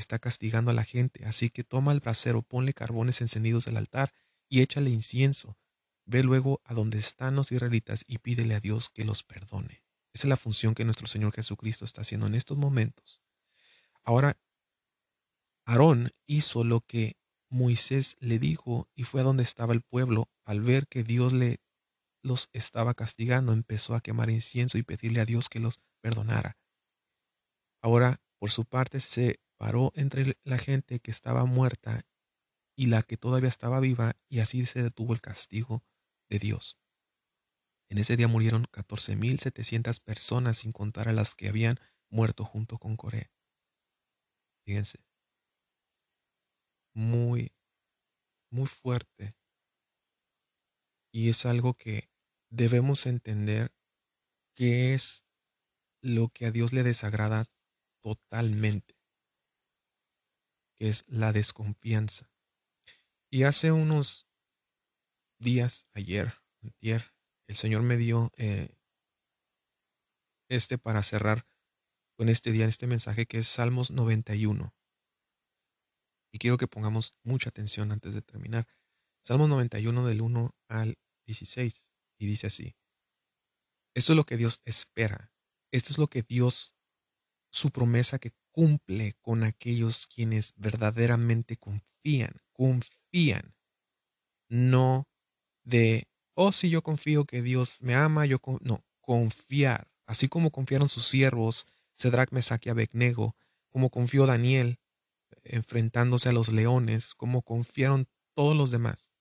está 0.01 0.18
castigando 0.18 0.70
a 0.70 0.74
la 0.74 0.84
gente, 0.84 1.24
así 1.24 1.51
que 1.51 1.64
toma 1.64 1.92
el 1.92 2.01
brasero, 2.01 2.42
ponle 2.42 2.72
carbones 2.72 3.20
encendidos 3.20 3.64
del 3.64 3.76
altar 3.76 4.12
y 4.49 4.61
échale 4.61 4.90
incienso. 4.90 5.59
Ve 6.05 6.22
luego 6.22 6.61
a 6.64 6.74
donde 6.74 6.99
están 6.99 7.34
los 7.34 7.51
israelitas 7.51 8.05
y 8.07 8.18
pídele 8.18 8.55
a 8.55 8.61
Dios 8.61 8.90
que 8.90 9.05
los 9.05 9.22
perdone. 9.22 9.82
Esa 10.12 10.26
es 10.26 10.28
la 10.28 10.36
función 10.36 10.74
que 10.74 10.84
nuestro 10.84 11.07
Señor 11.07 11.32
Jesucristo 11.32 11.84
está 11.84 12.03
haciendo 12.03 12.26
en 12.26 12.34
estos 12.34 12.57
momentos. 12.57 13.20
Ahora, 14.05 14.38
Aarón 15.64 16.12
hizo 16.26 16.62
lo 16.62 16.80
que 16.80 17.16
Moisés 17.49 18.16
le 18.20 18.38
dijo 18.38 18.88
y 18.94 19.05
fue 19.05 19.20
a 19.20 19.24
donde 19.24 19.42
estaba 19.42 19.74
el 19.74 19.82
pueblo. 19.82 20.30
Al 20.44 20.61
ver 20.61 20.86
que 20.86 21.03
Dios 21.03 21.32
le 21.32 21.61
los 22.22 22.49
estaba 22.53 22.94
castigando, 22.94 23.53
empezó 23.53 23.94
a 23.94 24.01
quemar 24.01 24.30
incienso 24.30 24.78
y 24.78 24.82
pedirle 24.82 25.20
a 25.20 25.24
Dios 25.24 25.49
que 25.49 25.61
los 25.61 25.80
perdonara. 26.01 26.57
Ahora, 27.80 28.20
por 28.38 28.51
su 28.51 28.64
parte, 28.64 29.01
se 29.01 29.40
paró 29.57 29.93
entre 29.95 30.39
la 30.45 30.59
gente 30.59 31.01
que 31.01 31.11
estaba 31.11 31.45
muerta 31.45 32.03
y 32.77 32.87
la 32.87 33.03
que 33.03 33.17
todavía 33.17 33.49
estaba 33.49 33.81
viva, 33.81 34.17
y 34.29 34.41
así 34.41 34.67
se 34.67 34.83
detuvo 34.83 35.15
el 35.15 35.21
castigo 35.21 35.83
de 36.29 36.39
Dios. 36.39 36.79
En 37.89 37.99
ese 37.99 38.17
día 38.17 38.29
murieron 38.29 38.65
14.700 38.65 40.01
personas, 40.01 40.59
sin 40.59 40.73
contar 40.73 41.09
a 41.09 41.13
las 41.13 41.35
que 41.35 41.49
habían 41.49 41.79
muerto 42.11 42.45
junto 42.45 42.79
con 42.79 42.97
Coré. 42.97 43.31
Fíjense. 44.65 44.99
Muy 46.95 47.53
muy 48.51 48.67
fuerte 48.67 49.37
y 51.13 51.29
es 51.29 51.47
algo 51.47 51.75
que 51.75 52.11
debemos 52.51 53.07
entender 53.07 53.75
que 54.55 54.95
es 54.95 55.27
lo 56.03 56.29
que 56.29 56.47
a 56.47 56.51
Dios 56.51 56.73
le 56.73 56.83
desagrada 56.83 57.47
totalmente, 58.03 58.95
que 60.79 60.89
es 60.89 61.05
la 61.09 61.33
desconfianza. 61.33 62.31
Y 63.31 63.43
hace 63.43 63.72
unos 63.72 64.29
días, 65.39 65.87
ayer, 65.95 66.35
el 67.49 67.57
Señor 67.57 67.83
me 67.83 67.97
dio 67.97 68.31
eh, 68.37 68.77
este 70.49 70.79
para 70.79 71.03
cerrar 71.03 71.47
con 72.16 72.29
este 72.29 72.53
día, 72.53 72.66
este 72.66 72.87
mensaje 72.87 73.27
que 73.27 73.39
es 73.39 73.49
Salmos 73.49 73.91
91. 73.91 74.74
Y 76.33 76.39
quiero 76.39 76.57
que 76.57 76.68
pongamos 76.68 77.14
mucha 77.22 77.51
atención 77.51 77.93
antes 77.93 78.14
de 78.14 78.22
terminar. 78.22 78.66
Salmos 79.24 79.49
91 79.49 80.07
del 80.07 80.20
1 80.20 80.55
al 80.68 80.99
16. 81.27 81.89
Y 82.18 82.27
dice 82.27 82.47
así, 82.47 82.77
esto 83.95 84.12
es 84.12 84.16
lo 84.16 84.24
que 84.24 84.37
Dios 84.37 84.61
espera, 84.64 85.33
esto 85.72 85.91
es 85.93 85.99
lo 85.99 86.09
que 86.09 86.22
Dios, 86.22 86.74
su 87.51 87.70
promesa 87.70 88.18
que 88.18 88.33
cumple 88.57 89.15
con 89.21 89.45
aquellos 89.45 90.07
quienes 90.07 90.55
verdaderamente 90.57 91.59
confían, 91.59 92.41
confían, 92.55 93.55
no 94.49 95.07
de, 95.63 96.09
oh, 96.33 96.53
sí, 96.53 96.71
yo 96.71 96.83
confío 96.83 97.27
que 97.27 97.43
Dios 97.43 97.83
me 97.83 97.95
ama, 97.95 98.25
yo, 98.25 98.41
no, 98.63 98.83
confiar, 99.03 99.89
así 100.07 100.29
como 100.29 100.53
confiaron 100.53 100.89
sus 100.89 101.07
siervos, 101.07 101.67
Cedrac, 101.99 102.33
Mesach 102.33 102.65
y 102.65 102.71
Abednego, 102.71 103.37
como 103.69 103.91
confió 103.91 104.25
Daniel 104.25 104.79
enfrentándose 105.45 106.31
a 106.31 106.33
los 106.33 106.49
leones, 106.49 107.15
como 107.15 107.43
confiaron 107.43 108.09
todos 108.35 108.57
los 108.57 108.71
demás. 108.71 109.13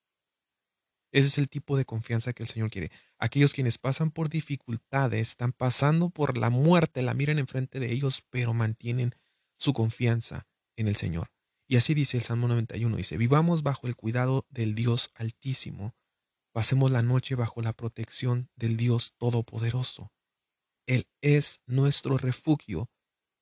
Ese 1.11 1.27
es 1.27 1.37
el 1.37 1.49
tipo 1.49 1.75
de 1.75 1.83
confianza 1.83 2.31
que 2.31 2.43
el 2.43 2.49
Señor 2.49 2.69
quiere. 2.69 2.89
Aquellos 3.17 3.53
quienes 3.53 3.77
pasan 3.77 4.11
por 4.11 4.29
dificultades, 4.29 5.27
están 5.27 5.51
pasando 5.51 6.09
por 6.09 6.37
la 6.37 6.49
muerte, 6.49 7.01
la 7.01 7.13
miran 7.13 7.37
enfrente 7.37 7.81
de 7.81 7.91
ellos, 7.91 8.23
pero 8.29 8.53
mantienen 8.53 9.13
su 9.65 9.73
confianza 9.73 10.47
en 10.77 10.87
el 10.87 10.95
Señor. 10.95 11.31
Y 11.67 11.77
así 11.77 11.95
dice 11.95 12.17
el 12.17 12.23
Salmo 12.23 12.47
91, 12.47 12.97
dice, 12.97 13.17
vivamos 13.17 13.63
bajo 13.63 13.87
el 13.87 13.95
cuidado 13.95 14.45
del 14.49 14.75
Dios 14.75 15.09
Altísimo, 15.15 15.95
pasemos 16.53 16.91
la 16.91 17.01
noche 17.01 17.33
bajo 17.33 17.63
la 17.63 17.73
protección 17.73 18.51
del 18.55 18.77
Dios 18.77 19.15
Todopoderoso. 19.17 20.13
Él 20.85 21.07
es 21.21 21.61
nuestro 21.65 22.19
refugio, 22.19 22.91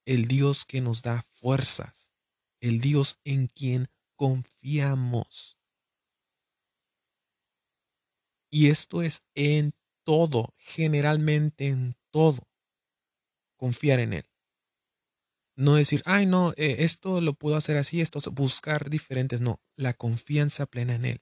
el 0.05 0.29
Dios 0.29 0.63
que 0.63 0.79
nos 0.79 1.01
da 1.01 1.25
fuerzas, 1.33 2.13
el 2.61 2.79
Dios 2.79 3.19
en 3.25 3.47
quien 3.47 3.89
confiamos. 4.15 5.57
Y 8.49 8.69
esto 8.69 9.01
es 9.01 9.23
en 9.35 9.73
todo, 10.05 10.53
generalmente 10.57 11.67
en 11.67 11.97
todo. 12.11 12.47
Confiar 13.57 13.99
en 13.99 14.13
Él. 14.13 14.32
No 15.55 15.75
decir, 15.75 16.01
ay, 16.05 16.25
no, 16.25 16.51
eh, 16.57 16.77
esto 16.79 17.21
lo 17.21 17.33
puedo 17.33 17.55
hacer 17.55 17.77
así, 17.77 18.01
esto, 18.01 18.19
buscar 18.31 18.89
diferentes. 18.89 19.41
No, 19.41 19.61
la 19.75 19.93
confianza 19.93 20.65
plena 20.65 20.95
en 20.95 21.05
Él. 21.05 21.21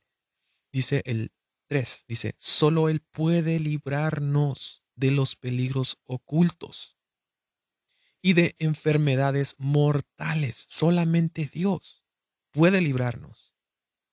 Dice 0.72 1.02
el 1.06 1.32
3, 1.68 2.06
dice, 2.08 2.36
solo 2.38 2.90
Él 2.90 3.02
puede 3.02 3.60
librarnos 3.60 4.84
de 4.96 5.12
los 5.12 5.36
peligros 5.36 5.98
ocultos 6.06 6.98
y 8.22 8.34
de 8.34 8.56
enfermedades 8.60 9.56
mortales. 9.58 10.66
Solamente 10.70 11.50
Dios 11.52 12.04
puede 12.52 12.82
librarnos. 12.82 13.54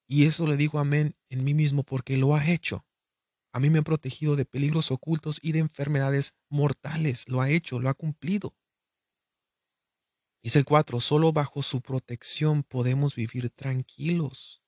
Y 0.08 0.24
eso 0.24 0.46
le 0.46 0.56
digo 0.56 0.78
amén 0.78 1.16
en 1.28 1.44
mí 1.44 1.54
mismo 1.54 1.84
porque 1.84 2.16
lo 2.16 2.34
ha 2.34 2.48
hecho. 2.50 2.86
A 3.52 3.60
mí 3.60 3.70
me 3.70 3.80
ha 3.80 3.82
protegido 3.82 4.36
de 4.36 4.44
peligros 4.44 4.90
ocultos 4.90 5.38
y 5.42 5.52
de 5.52 5.58
enfermedades 5.58 6.34
mortales. 6.48 7.28
Lo 7.28 7.40
ha 7.40 7.50
hecho, 7.50 7.78
lo 7.78 7.88
ha 7.88 7.94
cumplido. 7.94 8.54
Dice 10.42 10.58
el 10.60 10.64
4, 10.64 11.00
solo 11.00 11.32
bajo 11.32 11.62
su 11.62 11.80
protección 11.80 12.62
podemos 12.62 13.14
vivir 13.14 13.50
tranquilos. 13.50 14.62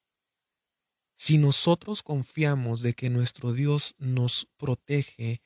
Si 1.17 1.39
nosotros 1.39 2.03
confiamos 2.03 2.83
de 2.83 2.95
que 2.95 3.11
nuestro 3.11 3.53
Dios 3.53 3.95
nos 3.99 4.49
protege, 4.57 5.43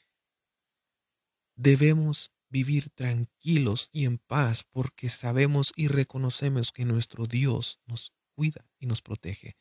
debemos 1.57 2.33
vivir 2.49 2.91
tranquilos 2.91 3.91
y 3.93 4.05
en 4.05 4.19
paz 4.19 4.63
porque 4.63 5.09
sabemos 5.09 5.73
y 5.75 5.89
reconocemos 5.89 6.71
que 6.71 6.85
nuestro 6.85 7.27
Dios 7.27 7.81
nos 7.87 8.13
cuida 8.35 8.71
y 8.79 8.87
nos 8.87 9.03
protege. 9.03 9.57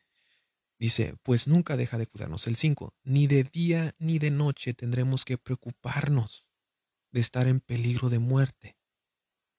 Dice, 0.77 1.15
pues 1.23 1.47
nunca 1.47 1.77
deja 1.77 1.97
de 1.97 2.07
cuidarnos. 2.07 2.45
El 2.45 2.55
5, 2.55 2.93
ni 3.03 3.27
de 3.27 3.43
día 3.43 3.95
ni 3.97 4.19
de 4.19 4.31
noche 4.31 4.73
tendremos 4.73 5.25
que 5.25 5.37
preocuparnos 5.37 6.47
de 7.11 7.21
estar 7.21 7.47
en 7.47 7.59
peligro 7.59 8.09
de 8.09 8.19
muerte. 8.19 8.77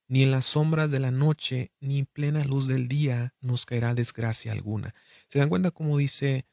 Ni 0.07 0.23
en 0.23 0.31
las 0.31 0.47
sombras 0.47 0.91
de 0.91 1.01
la 1.01 1.11
noche, 1.11 1.73
ni 1.81 2.01
en 2.01 2.07
plena 2.07 2.45
luz 2.45 2.69
del 2.69 2.89
día 2.89 3.35
nos 3.41 3.65
caerá 3.65 3.95
desgracia 3.95 4.53
alguna. 4.53 4.95
¿Se 5.29 5.39
dan 5.39 5.49
cuenta 5.49 5.71
cómo 5.71 5.97
dice, 5.97 6.47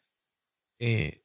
eh, 0.79 1.23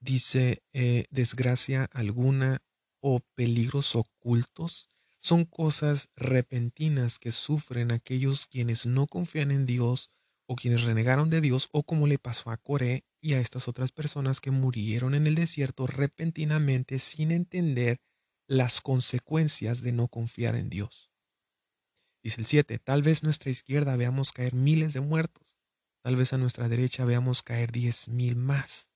dice 0.00 0.62
eh, 0.72 1.06
desgracia 1.10 1.88
alguna 1.92 2.62
o 3.00 3.20
peligros 3.34 3.94
ocultos? 3.94 4.90
Son 5.20 5.44
cosas 5.44 6.08
repentinas 6.16 7.18
que 7.18 7.32
sufren 7.32 7.90
aquellos 7.92 8.46
quienes 8.46 8.86
no 8.86 9.06
confían 9.06 9.50
en 9.50 9.66
Dios 9.66 10.10
o 10.46 10.56
quienes 10.56 10.82
renegaron 10.82 11.28
de 11.28 11.42
Dios, 11.42 11.68
o 11.72 11.82
como 11.82 12.06
le 12.06 12.18
pasó 12.18 12.50
a 12.50 12.56
Coré 12.56 13.04
y 13.20 13.34
a 13.34 13.40
estas 13.40 13.68
otras 13.68 13.92
personas 13.92 14.40
que 14.40 14.50
murieron 14.50 15.14
en 15.14 15.26
el 15.26 15.34
desierto 15.34 15.86
repentinamente 15.86 16.98
sin 16.98 17.30
entender 17.30 18.00
las 18.48 18.80
consecuencias 18.80 19.82
de 19.82 19.92
no 19.92 20.08
confiar 20.08 20.56
en 20.56 20.70
Dios. 20.70 21.10
Dice 22.24 22.40
el 22.40 22.46
7, 22.46 22.78
tal 22.78 23.02
vez 23.02 23.22
nuestra 23.22 23.50
izquierda 23.50 23.96
veamos 23.96 24.32
caer 24.32 24.54
miles 24.54 24.94
de 24.94 25.00
muertos, 25.00 25.58
tal 26.02 26.16
vez 26.16 26.32
a 26.32 26.38
nuestra 26.38 26.68
derecha 26.68 27.04
veamos 27.04 27.42
caer 27.42 27.70
diez 27.70 28.08
mil 28.08 28.34
más, 28.34 28.90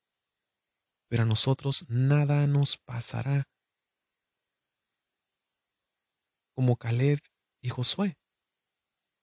pero 1.08 1.22
a 1.22 1.26
nosotros 1.26 1.84
nada 1.88 2.46
nos 2.46 2.78
pasará, 2.78 3.48
como 6.54 6.76
Caleb 6.76 7.20
y 7.62 7.68
Josué. 7.68 8.18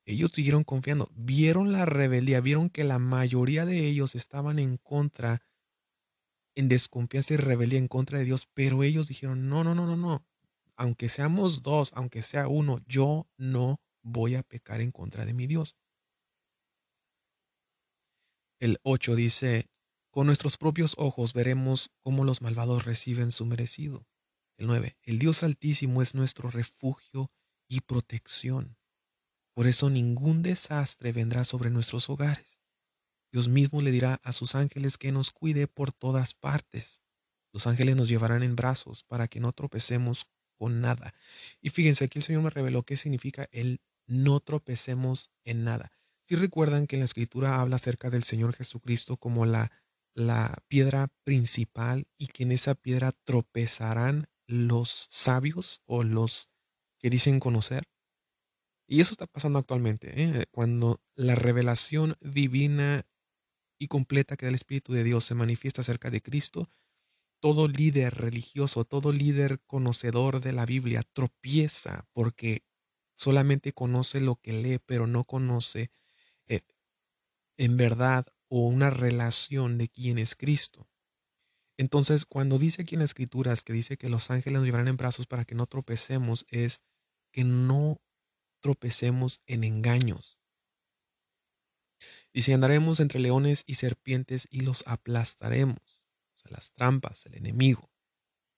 Ellos 0.05 0.31
siguieron 0.31 0.63
confiando, 0.63 1.11
vieron 1.13 1.71
la 1.71 1.85
rebeldía, 1.85 2.41
vieron 2.41 2.69
que 2.69 2.83
la 2.83 2.97
mayoría 2.97 3.65
de 3.65 3.85
ellos 3.87 4.15
estaban 4.15 4.57
en 4.57 4.77
contra, 4.77 5.41
en 6.59 6.67
desconfianza 6.69 7.33
y 7.33 7.37
rebeldía 7.37 7.79
en 7.79 7.87
contra 7.87 8.19
de 8.19 8.25
Dios, 8.25 8.47
pero 8.53 8.83
ellos 8.83 9.07
dijeron, 9.07 9.47
no, 9.49 9.63
no, 9.63 9.73
no, 9.73 9.85
no, 9.85 9.95
no, 9.95 10.25
aunque 10.75 11.09
seamos 11.09 11.61
dos, 11.61 11.91
aunque 11.93 12.21
sea 12.21 12.47
uno, 12.47 12.79
yo 12.87 13.27
no 13.37 13.81
voy 14.01 14.35
a 14.35 14.43
pecar 14.43 14.81
en 14.81 14.91
contra 14.91 15.25
de 15.25 15.33
mi 15.33 15.47
Dios. 15.47 15.75
El 18.59 18.79
8 18.83 19.15
dice, 19.15 19.69
con 20.09 20.27
nuestros 20.27 20.57
propios 20.57 20.95
ojos 20.97 21.33
veremos 21.33 21.91
cómo 22.01 22.25
los 22.25 22.41
malvados 22.41 22.85
reciben 22.85 23.31
su 23.31 23.45
merecido. 23.45 24.05
El 24.57 24.67
9, 24.67 24.97
el 25.03 25.19
Dios 25.19 25.43
altísimo 25.43 26.01
es 26.01 26.13
nuestro 26.13 26.49
refugio 26.49 27.31
y 27.69 27.81
protección. 27.81 28.77
Por 29.53 29.67
eso 29.67 29.89
ningún 29.89 30.41
desastre 30.41 31.13
vendrá 31.13 31.45
sobre 31.45 31.69
nuestros 31.69 32.09
hogares. 32.09 32.58
Dios 33.31 33.47
mismo 33.47 33.81
le 33.81 33.91
dirá 33.91 34.19
a 34.23 34.33
sus 34.33 34.55
ángeles 34.55 34.97
que 34.97 35.11
nos 35.11 35.31
cuide 35.31 35.67
por 35.67 35.93
todas 35.93 36.33
partes. 36.33 37.01
Los 37.51 37.67
ángeles 37.67 37.95
nos 37.95 38.09
llevarán 38.09 38.43
en 38.43 38.55
brazos 38.55 39.03
para 39.03 39.27
que 39.27 39.39
no 39.39 39.51
tropecemos 39.51 40.27
con 40.57 40.81
nada. 40.81 41.13
Y 41.61 41.69
fíjense, 41.69 42.05
aquí 42.05 42.19
el 42.19 42.23
Señor 42.23 42.43
me 42.43 42.49
reveló 42.49 42.83
qué 42.83 42.97
significa 42.97 43.47
el 43.51 43.81
no 44.07 44.39
tropecemos 44.39 45.31
en 45.43 45.63
nada. 45.63 45.91
Si 46.25 46.35
recuerdan 46.35 46.85
que 46.85 46.95
en 46.95 47.01
la 47.01 47.05
escritura 47.05 47.61
habla 47.61 47.77
acerca 47.77 48.09
del 48.09 48.23
Señor 48.23 48.55
Jesucristo 48.55 49.17
como 49.17 49.45
la, 49.45 49.71
la 50.13 50.57
piedra 50.67 51.11
principal 51.23 52.07
y 52.17 52.27
que 52.27 52.43
en 52.43 52.51
esa 52.51 52.75
piedra 52.75 53.13
tropezarán 53.23 54.27
los 54.45 55.07
sabios 55.09 55.83
o 55.85 56.03
los 56.03 56.49
que 56.99 57.09
dicen 57.09 57.39
conocer. 57.39 57.87
Y 58.87 59.01
eso 59.01 59.11
está 59.11 59.27
pasando 59.27 59.59
actualmente, 59.59 60.23
¿eh? 60.23 60.45
cuando 60.51 60.99
la 61.15 61.35
revelación 61.35 62.17
divina 62.21 63.05
y 63.79 63.87
completa 63.87 64.37
que 64.37 64.47
el 64.47 64.55
Espíritu 64.55 64.93
de 64.93 65.03
Dios 65.03 65.25
se 65.25 65.35
manifiesta 65.35 65.81
acerca 65.81 66.09
de 66.09 66.21
Cristo, 66.21 66.69
todo 67.39 67.67
líder 67.67 68.15
religioso, 68.15 68.83
todo 68.83 69.13
líder 69.13 69.61
conocedor 69.65 70.41
de 70.41 70.51
la 70.51 70.65
Biblia 70.65 71.03
tropieza 71.13 72.05
porque 72.11 72.63
solamente 73.15 73.71
conoce 73.71 74.19
lo 74.19 74.35
que 74.35 74.53
lee, 74.53 74.79
pero 74.85 75.07
no 75.07 75.23
conoce 75.23 75.89
eh, 76.47 76.61
en 77.57 77.77
verdad 77.77 78.27
o 78.49 78.67
una 78.67 78.89
relación 78.89 79.77
de 79.77 79.87
quién 79.87 80.19
es 80.19 80.35
Cristo. 80.35 80.89
Entonces, 81.77 82.25
cuando 82.25 82.59
dice 82.59 82.81
aquí 82.81 82.95
en 82.95 82.99
las 82.99 83.11
Escrituras 83.11 83.63
que 83.63 83.71
dice 83.71 83.97
que 83.97 84.09
los 84.09 84.29
ángeles 84.31 84.59
nos 84.59 84.65
llevarán 84.65 84.89
en 84.89 84.97
brazos 84.97 85.27
para 85.27 85.45
que 85.45 85.55
no 85.55 85.65
tropecemos, 85.65 86.45
es 86.49 86.81
que 87.31 87.45
no 87.45 88.01
tropecemos 88.61 89.41
en 89.47 89.63
engaños. 89.63 90.38
Dice, 92.33 92.53
andaremos 92.53 92.99
entre 92.99 93.19
leones 93.19 93.63
y 93.65 93.75
serpientes 93.75 94.47
y 94.51 94.61
los 94.61 94.83
aplastaremos. 94.87 96.03
O 96.35 96.39
sea, 96.39 96.51
las 96.51 96.71
trampas, 96.73 97.25
el 97.25 97.35
enemigo. 97.35 97.91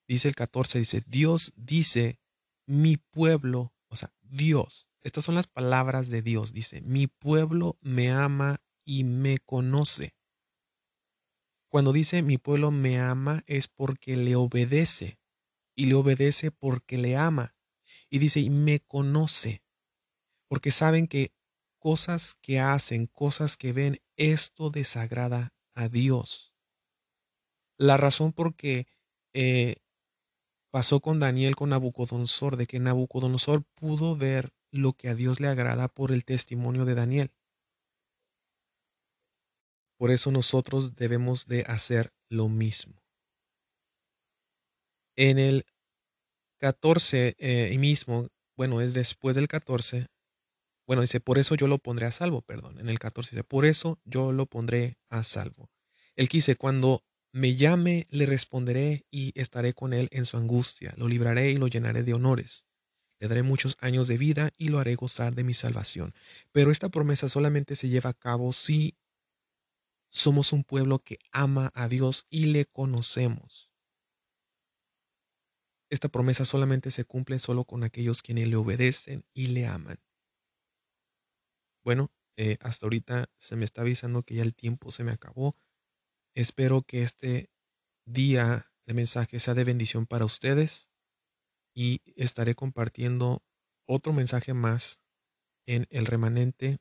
Dice 0.08 0.28
el 0.28 0.36
14, 0.36 0.80
dice, 0.80 1.04
Dios 1.08 1.54
dice, 1.56 2.20
mi 2.66 2.98
pueblo, 2.98 3.74
o 3.88 3.96
sea, 3.96 4.14
Dios. 4.22 4.88
Estas 5.02 5.26
son 5.26 5.36
las 5.36 5.48
palabras 5.48 6.10
de 6.10 6.22
Dios. 6.22 6.54
Dice, 6.54 6.82
mi 6.82 7.08
pueblo 7.08 7.78
me 7.82 8.12
ama 8.12 8.62
y 8.84 9.04
me 9.04 9.38
conoce. 9.38 10.16
Cuando 11.72 11.94
dice 11.94 12.22
mi 12.22 12.38
pueblo 12.38 12.70
me 12.70 13.00
ama 13.00 13.44
es 13.48 13.70
porque 13.70 14.18
le 14.18 14.36
obedece 14.36 15.20
y 15.74 15.86
le 15.86 15.96
obedece 15.96 16.52
porque 16.52 16.98
le 16.98 17.16
ama. 17.16 17.56
Y 18.10 18.20
dice, 18.20 18.42
y 18.42 18.50
me 18.50 18.82
conoce, 18.82 19.64
porque 20.50 20.72
saben 20.72 21.08
que 21.08 21.34
cosas 21.82 22.36
que 22.36 22.60
hacen, 22.60 23.08
cosas 23.08 23.58
que 23.58 23.74
ven, 23.74 24.00
esto 24.16 24.70
desagrada 24.70 25.52
a 25.74 25.90
Dios. 25.90 26.54
La 27.76 27.98
razón 27.98 28.34
por 28.34 28.56
qué 28.56 28.86
eh, 29.34 29.78
pasó 30.70 31.00
con 31.00 31.20
Daniel, 31.20 31.56
con 31.56 31.70
Nabucodonosor, 31.70 32.56
de 32.56 32.68
que 32.68 32.80
Nabucodonosor 32.80 33.64
pudo 33.74 34.16
ver 34.16 34.54
lo 34.70 34.94
que 34.94 35.10
a 35.10 35.16
Dios 35.16 35.40
le 35.40 35.48
agrada 35.48 35.88
por 35.88 36.12
el 36.12 36.24
testimonio 36.24 36.86
de 36.86 36.94
Daniel. 36.94 37.32
Por 39.98 40.12
eso 40.12 40.30
nosotros 40.30 40.96
debemos 40.96 41.48
de 41.48 41.64
hacer 41.64 42.14
lo 42.30 42.48
mismo. 42.48 43.02
En 45.16 45.40
el 45.40 45.66
14 46.60 47.36
eh, 47.40 47.76
mismo, 47.80 48.28
bueno, 48.56 48.82
es 48.82 48.94
después 48.94 49.36
del 49.36 49.48
14, 49.48 50.06
bueno, 50.92 51.04
dice, 51.04 51.22
por 51.22 51.38
eso 51.38 51.56
yo 51.56 51.70
lo 51.70 51.78
pondré 51.78 52.06
a 52.06 52.12
salvo, 52.12 52.42
perdón. 52.42 52.78
En 52.78 52.90
el 52.90 53.00
14 53.00 53.30
dice, 53.30 53.46
por 53.46 53.64
eso 53.64 54.02
yo 54.04 54.34
lo 54.34 54.46
pondré 54.46 54.98
a 55.08 55.24
salvo. 55.24 55.72
Él 56.18 56.28
quise, 56.28 56.58
cuando 56.58 57.06
me 57.32 57.56
llame, 57.56 58.08
le 58.10 58.26
responderé 58.26 59.06
y 59.10 59.32
estaré 59.40 59.74
con 59.74 59.94
él 59.94 60.10
en 60.12 60.26
su 60.26 60.36
angustia. 60.36 60.94
Lo 60.98 61.08
libraré 61.08 61.50
y 61.50 61.56
lo 61.56 61.68
llenaré 61.68 62.04
de 62.04 62.12
honores. 62.14 62.68
Le 63.22 63.30
daré 63.30 63.42
muchos 63.42 63.78
años 63.80 64.10
de 64.10 64.18
vida 64.18 64.52
y 64.58 64.68
lo 64.68 64.80
haré 64.80 64.96
gozar 64.96 65.34
de 65.34 65.46
mi 65.46 65.54
salvación. 65.54 66.14
Pero 66.52 66.72
esta 66.72 66.90
promesa 66.90 67.30
solamente 67.30 67.78
se 67.78 67.88
lleva 67.88 68.10
a 68.10 68.14
cabo 68.14 68.52
si 68.52 68.98
somos 70.10 70.52
un 70.52 70.66
pueblo 70.66 71.00
que 71.00 71.20
ama 71.32 71.72
a 71.74 71.88
Dios 71.88 72.26
y 72.30 72.48
le 72.48 72.66
conocemos. 72.66 73.72
Esta 75.90 76.10
promesa 76.10 76.44
solamente 76.44 76.92
se 76.92 77.06
cumple 77.06 77.40
solo 77.40 77.64
con 77.64 77.86
aquellos 77.86 78.22
quienes 78.22 78.50
le 78.50 78.58
obedecen 78.58 79.24
y 79.34 79.48
le 79.48 79.68
aman. 79.68 79.98
Bueno, 81.84 82.12
eh, 82.38 82.58
hasta 82.62 82.86
ahorita 82.86 83.30
se 83.38 83.56
me 83.56 83.66
está 83.66 83.82
avisando 83.82 84.24
que 84.24 84.36
ya 84.36 84.44
el 84.44 84.56
tiempo 84.56 84.92
se 84.92 85.04
me 85.04 85.12
acabó. 85.12 85.56
Espero 86.36 86.84
que 86.84 87.04
este 87.04 87.50
día 88.06 88.72
de 88.86 88.94
mensaje 88.94 89.40
sea 89.40 89.54
de 89.54 89.64
bendición 89.64 90.06
para 90.06 90.26
ustedes 90.26 90.92
y 91.74 92.02
estaré 92.16 92.56
compartiendo 92.56 93.44
otro 93.86 94.14
mensaje 94.14 94.54
más 94.54 95.02
en 95.66 95.88
el 95.90 96.06
remanente 96.06 96.80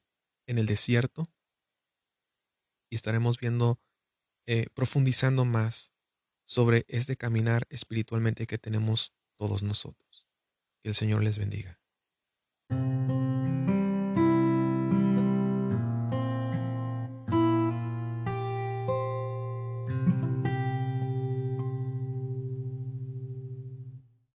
en 0.51 0.59
el 0.59 0.66
desierto 0.66 1.28
y 2.90 2.96
estaremos 2.96 3.38
viendo, 3.38 3.80
eh, 4.46 4.66
profundizando 4.74 5.44
más 5.44 5.92
sobre 6.44 6.84
este 6.88 7.16
caminar 7.16 7.68
espiritualmente 7.70 8.48
que 8.48 8.59
tenemos 8.59 9.12
todos 9.38 9.62
nosotros. 9.62 10.26
Que 10.82 10.88
el 10.88 10.94
Señor 10.96 11.22
les 11.22 11.38
bendiga. 11.38 11.80